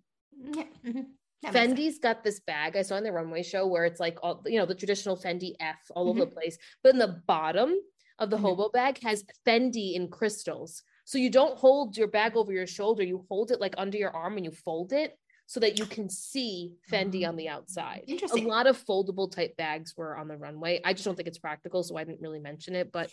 Yeah. 0.55 0.63
mhm. 0.85 1.05
That. 1.43 1.53
Fendi's 1.53 1.99
got 1.99 2.23
this 2.23 2.39
bag 2.39 2.75
I 2.75 2.81
saw 2.81 2.95
in 2.97 3.03
the 3.03 3.11
runway 3.11 3.43
show 3.43 3.67
where 3.67 3.85
it's 3.85 3.99
like 3.99 4.17
all 4.23 4.41
you 4.47 4.57
know 4.57 4.65
the 4.65 4.73
traditional 4.75 5.15
Fendi 5.15 5.53
F 5.59 5.77
all 5.95 6.09
over 6.09 6.21
Mm-hmm. 6.21 6.29
the 6.29 6.35
place, 6.35 6.57
but 6.83 6.93
in 6.93 6.99
the 6.99 7.21
bottom 7.27 7.75
of 8.19 8.29
the 8.31 8.37
Mhm. 8.37 8.41
hobo 8.41 8.69
bag 8.69 8.99
has 9.03 9.23
Fendi 9.45 9.93
in 9.93 10.09
crystals. 10.09 10.81
So 11.05 11.17
you 11.19 11.29
don't 11.29 11.57
hold 11.57 11.95
your 11.95 12.07
bag 12.07 12.35
over 12.35 12.51
your 12.51 12.65
shoulder; 12.67 13.03
you 13.03 13.25
hold 13.29 13.51
it 13.51 13.61
like 13.61 13.75
under 13.77 13.97
your 13.97 14.09
arm 14.15 14.35
and 14.37 14.45
you 14.45 14.51
fold 14.51 14.91
it 14.93 15.17
so 15.45 15.59
that 15.61 15.77
you 15.77 15.85
can 15.85 16.09
see 16.09 16.75
Fendi 16.91 17.25
on 17.25 17.35
the 17.37 17.47
outside. 17.49 18.01
Ah, 18.07 18.11
Interesting. 18.11 18.45
A 18.45 18.47
lot 18.49 18.67
of 18.67 18.83
foldable 18.83 19.31
type 19.31 19.55
bags 19.57 19.95
were 19.95 20.17
on 20.17 20.27
the 20.27 20.35
runway. 20.37 20.81
I 20.83 20.91
just 20.93 21.05
don't 21.05 21.15
think 21.15 21.27
it's 21.29 21.37
practical, 21.37 21.83
so 21.83 21.95
I 21.95 22.03
didn't 22.03 22.19
really 22.19 22.39
mention 22.39 22.75
it, 22.75 22.91
but 22.91 23.11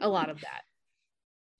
a 0.00 0.08
lot 0.08 0.28
of 0.30 0.40
that. 0.42 0.62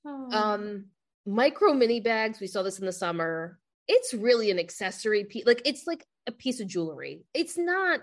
Oh. 0.06 0.30
Um, 0.30 0.90
micro 1.24 1.72
mini 1.72 1.98
bags. 1.98 2.38
We 2.38 2.46
saw 2.46 2.62
this 2.62 2.78
in 2.78 2.84
the 2.84 2.92
summer. 2.92 3.58
It's 3.88 4.14
really 4.14 4.50
an 4.50 4.58
accessory 4.58 5.24
piece. 5.24 5.46
Like 5.46 5.62
it's 5.64 5.86
like 5.86 6.04
a 6.26 6.32
piece 6.32 6.60
of 6.60 6.66
jewelry. 6.68 7.24
It's 7.34 7.58
not. 7.58 8.00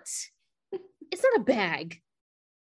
It's 1.11 1.23
not 1.23 1.41
a 1.41 1.43
bag. 1.43 1.99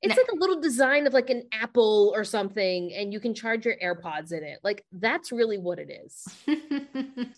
It's 0.02 0.16
No. 0.16 0.22
like 0.24 0.32
a 0.32 0.36
little 0.36 0.60
design 0.60 1.06
of 1.06 1.14
like 1.14 1.30
an 1.30 1.44
apple 1.54 2.12
or 2.16 2.24
something, 2.24 2.92
and 2.92 3.14
you 3.14 3.20
can 3.20 3.36
charge 3.36 3.66
your 3.68 3.76
AirPods 3.76 4.32
in 4.32 4.44
it. 4.44 4.58
Like 4.64 4.84
that's 4.92 5.32
really 5.32 5.60
what 5.60 5.78
it 5.78 5.92
is. 5.92 6.28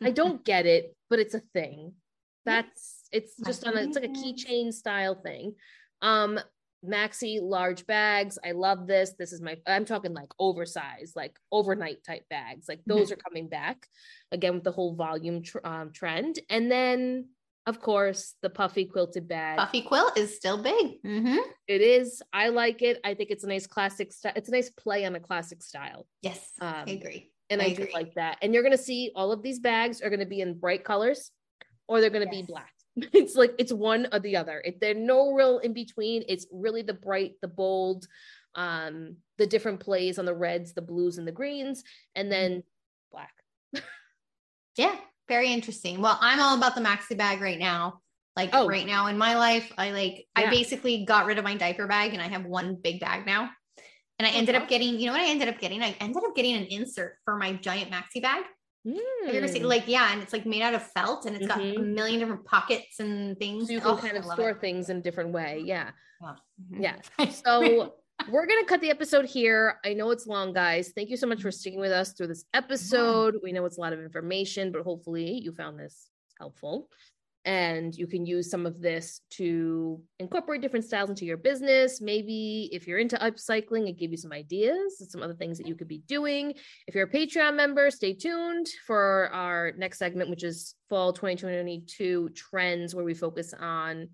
I 0.02 0.12
don't 0.16 0.46
get 0.46 0.66
it, 0.66 0.96
but 1.10 1.20
it's 1.20 1.34
a 1.34 1.42
thing. 1.54 1.92
That's 2.46 3.04
it's 3.12 3.34
just 3.46 3.68
on 3.68 3.78
a 3.78 3.82
it's 3.82 3.96
like 3.96 4.06
a 4.06 4.14
keychain 4.14 4.72
style 4.72 5.16
thing. 5.16 5.56
Um 6.02 6.40
maxi 6.86 7.40
large 7.42 7.86
bags. 7.88 8.38
I 8.46 8.52
love 8.52 8.88
this. 8.88 9.14
This 9.18 9.34
is 9.34 9.42
my 9.42 9.58
I'm 9.66 9.86
talking 9.86 10.14
like 10.14 10.30
oversized, 10.40 11.16
like 11.16 11.38
overnight 11.52 12.04
type 12.04 12.28
bags. 12.30 12.66
Like 12.68 12.82
those 12.86 13.12
are 13.12 13.16
coming 13.16 13.48
back 13.48 13.88
again 14.32 14.56
with 14.56 14.64
the 14.64 14.72
whole 14.72 14.96
volume 14.96 15.42
tr- 15.44 15.66
um, 15.66 15.92
trend. 15.92 16.40
And 16.50 16.72
then 16.72 17.30
of 17.66 17.80
course 17.80 18.36
the 18.42 18.50
puffy 18.50 18.86
quilted 18.86 19.28
bag. 19.28 19.58
Puffy 19.58 19.82
quilt 19.82 20.18
is 20.18 20.36
still 20.36 20.58
big. 20.62 21.02
Mhm. 21.04 21.40
It 21.68 21.82
is. 21.82 22.22
I 22.34 22.50
like 22.50 22.82
it. 22.82 23.00
I 23.06 23.14
think 23.14 23.32
it's 23.32 23.46
a 23.46 23.48
nice 23.48 23.68
classic 23.68 24.12
style. 24.12 24.34
It's 24.36 24.50
a 24.50 24.52
nice 24.52 24.70
play 24.70 25.06
on 25.06 25.16
a 25.16 25.20
classic 25.20 25.64
style. 25.64 26.06
Yes, 26.22 26.52
Um, 26.60 26.74
I 26.88 26.92
agree. 26.92 27.32
And 27.50 27.62
I 27.62 27.66
I, 27.66 27.74
do 27.74 27.88
like 27.94 28.16
that. 28.16 28.38
And 28.42 28.54
you're 28.54 28.64
going 28.64 28.76
to 28.76 28.84
see 28.84 29.12
all 29.16 29.32
of 29.32 29.42
these 29.44 29.60
bags 29.60 30.02
are 30.02 30.10
going 30.10 30.20
to 30.20 30.26
be 30.26 30.42
in 30.42 30.58
bright 30.60 30.84
colors 30.84 31.32
or 31.88 32.02
they're 32.02 32.10
going 32.10 32.28
to 32.28 32.36
Yes. 32.36 32.46
be 32.46 32.52
black. 32.52 32.73
It's 33.14 33.36
like 33.36 33.54
it's 33.58 33.74
one 33.74 34.08
or 34.12 34.20
the 34.20 34.36
other. 34.38 34.62
It, 34.64 34.80
there's 34.80 34.98
no 34.98 35.34
real 35.34 35.60
in 35.60 35.74
between. 35.74 36.24
It's 36.28 36.46
really 36.52 36.84
the 36.84 36.94
bright, 36.94 37.34
the 37.42 37.48
bold, 37.48 38.08
um, 38.56 39.18
the 39.40 39.48
different 39.48 39.80
plays 39.80 40.20
on 40.20 40.26
the 40.26 40.36
reds, 40.36 40.74
the 40.74 40.82
blues, 40.84 41.18
and 41.18 41.28
the 41.28 41.32
greens, 41.32 41.84
and 42.16 42.32
then 42.32 42.52
Mm-hmm. 42.52 43.12
black. 43.12 43.34
Yeah, 44.78 44.96
very 45.28 45.52
interesting. 45.54 46.02
Well, 46.02 46.18
I'm 46.20 46.40
all 46.40 46.58
about 46.58 46.76
the 46.76 46.82
maxi 46.82 47.18
bag 47.18 47.42
right 47.42 47.60
now. 47.60 48.02
Like 48.36 48.50
Oh. 48.54 48.68
right 48.68 48.86
now 48.88 49.08
in 49.08 49.18
my 49.18 49.36
life, 49.38 49.72
I 49.78 49.92
like 49.92 50.26
I 50.36 50.50
basically 50.50 51.06
got 51.06 51.26
rid 51.28 51.38
of 51.38 51.44
my 51.44 51.56
diaper 51.56 51.86
bag 51.88 52.14
and 52.14 52.22
I 52.22 52.28
have 52.28 52.46
one 52.46 52.76
big 52.82 53.00
bag 53.00 53.26
now. 53.26 53.52
And 54.20 54.28
I 54.28 54.32
Oh, 54.32 54.38
ended 54.38 54.56
up 54.56 54.68
getting, 54.68 55.00
you 55.00 55.06
know 55.08 55.12
what 55.14 55.22
I 55.22 55.30
ended 55.30 55.48
up 55.50 55.60
getting? 55.60 55.82
I 55.84 55.96
ended 56.00 56.24
up 56.24 56.36
getting 56.36 56.56
an 56.56 56.66
insert 56.66 57.18
for 57.26 57.38
my 57.38 57.54
giant 57.54 57.92
maxi 57.92 58.22
bag. 58.22 58.44
Have 58.86 58.94
you 59.34 59.40
ever 59.40 59.48
seen 59.48 59.64
Mm. 59.64 59.68
like 59.70 59.88
yeah, 59.88 60.12
and 60.14 60.22
it's 60.22 60.34
like 60.34 60.46
made 60.46 60.62
out 60.62 60.74
of 60.74 60.84
felt 60.84 61.26
and 61.26 61.36
it's 61.36 61.48
got 61.48 61.60
a 61.60 61.62
Mhm. 61.64 61.94
million 61.94 62.20
different 62.20 62.44
pockets 62.46 63.00
and 63.00 63.38
things. 63.40 63.68
So 63.68 63.74
you 63.74 63.80
can 63.80 63.92
Oh, 63.92 63.98
kind 63.98 64.18
of 64.18 64.26
store 64.26 64.50
it. 64.52 64.60
things 64.62 64.90
in 64.90 64.98
a 64.98 65.02
different 65.02 65.32
way. 65.32 65.62
Yeah. 65.66 65.92
Mhm. 66.22 66.36
Yeah. 66.80 67.30
So 67.30 67.62
we're 68.32 68.46
gonna 68.46 68.66
cut 68.66 68.82
the 68.82 68.90
episode 68.90 69.26
here. 69.26 69.80
I 69.86 69.94
know 69.94 70.12
it's 70.12 70.28
long, 70.28 70.54
guys. 70.54 70.92
Thank 70.96 71.10
you 71.10 71.18
so 71.18 71.28
much 71.28 71.42
for 71.42 71.52
sticking 71.52 71.80
with 71.80 71.92
us 71.92 72.14
through 72.14 72.28
this 72.28 72.46
episode. 72.54 73.40
We 73.42 73.52
know 73.54 73.64
it's 73.66 73.78
a 73.78 73.82
lot 73.82 73.94
of 73.94 74.00
information, 74.00 74.72
but 74.72 74.82
hopefully 74.84 75.40
you 75.40 75.54
found 75.54 75.80
this 75.80 76.10
helpful. 76.40 76.90
And 77.46 77.94
you 77.94 78.08
can 78.08 78.26
use 78.26 78.50
some 78.50 78.66
of 78.66 78.80
this 78.82 79.20
to 79.32 80.02
incorporate 80.20 80.62
different 80.62 80.86
styles 80.86 81.10
into 81.10 81.26
your 81.26 81.36
business. 81.36 82.00
Maybe 82.00 82.70
if 82.72 82.88
you're 82.88 83.00
into 83.00 83.18
upcycling, 83.18 83.90
it 83.90 83.98
gave 83.98 84.12
you 84.12 84.18
some 84.18 84.32
ideas 84.32 84.98
and 85.02 85.12
some 85.12 85.22
other 85.22 85.34
things 85.34 85.58
that 85.58 85.68
you 85.68 85.76
could 85.76 85.90
be 85.90 86.04
doing. 86.08 86.54
If 86.88 86.96
you're 86.96 87.08
a 87.08 87.12
Patreon 87.12 87.56
member, 87.56 87.92
stay 87.92 88.14
tuned 88.14 88.68
for 88.88 89.30
our 89.34 89.74
next 89.78 90.00
segment, 90.00 90.30
which 90.30 90.44
is 90.44 90.76
fall 90.90 91.12
2022 91.12 92.30
trends, 92.30 92.96
where 92.96 93.04
we 93.06 93.14
focus 93.14 93.54
on 93.54 94.10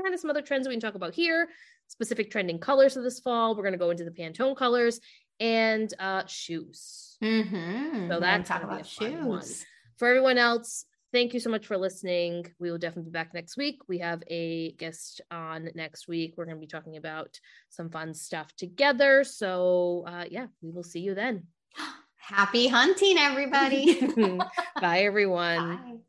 kind 0.00 0.12
of 0.14 0.18
some 0.20 0.30
other 0.30 0.42
trends 0.42 0.64
that 0.64 0.70
we 0.70 0.74
can 0.74 0.80
talk 0.80 0.94
about 0.96 1.14
here 1.14 1.48
specific 1.88 2.30
trending 2.30 2.58
colors 2.58 2.96
of 2.96 3.04
this 3.04 3.20
fall. 3.20 3.54
We're 3.54 3.64
going 3.64 3.72
to 3.74 3.78
go 3.78 3.90
into 3.90 4.04
the 4.04 4.10
Pantone 4.10 4.56
colors 4.56 4.98
and 5.38 5.92
uh, 5.98 6.24
shoes. 6.26 7.16
Mhm. 7.22 8.08
So 8.08 8.18
that's 8.18 8.48
talk 8.48 8.62
about 8.64 8.86
fun 8.86 9.26
one. 9.26 9.40
shoes. 9.42 9.64
For 9.98 10.08
everyone 10.08 10.38
else, 10.38 10.86
thank 11.12 11.34
you 11.34 11.40
so 11.40 11.50
much 11.50 11.66
for 11.66 11.76
listening. 11.76 12.46
We 12.58 12.70
will 12.70 12.78
definitely 12.78 13.10
be 13.10 13.12
back 13.12 13.34
next 13.34 13.56
week. 13.56 13.80
We 13.88 13.98
have 13.98 14.22
a 14.28 14.72
guest 14.72 15.20
on 15.30 15.68
next 15.74 16.08
week. 16.08 16.34
We're 16.36 16.46
going 16.46 16.56
to 16.56 16.60
be 16.60 16.66
talking 16.66 16.96
about 16.96 17.38
some 17.68 17.90
fun 17.90 18.14
stuff 18.14 18.54
together. 18.56 19.24
So, 19.24 20.04
uh, 20.06 20.24
yeah, 20.30 20.46
we 20.62 20.70
will 20.70 20.82
see 20.82 21.00
you 21.00 21.14
then. 21.14 21.44
Happy 22.16 22.68
hunting, 22.68 23.18
everybody. 23.18 24.00
Bye, 24.80 25.00
everyone. 25.00 25.76
Bye. 25.76 26.02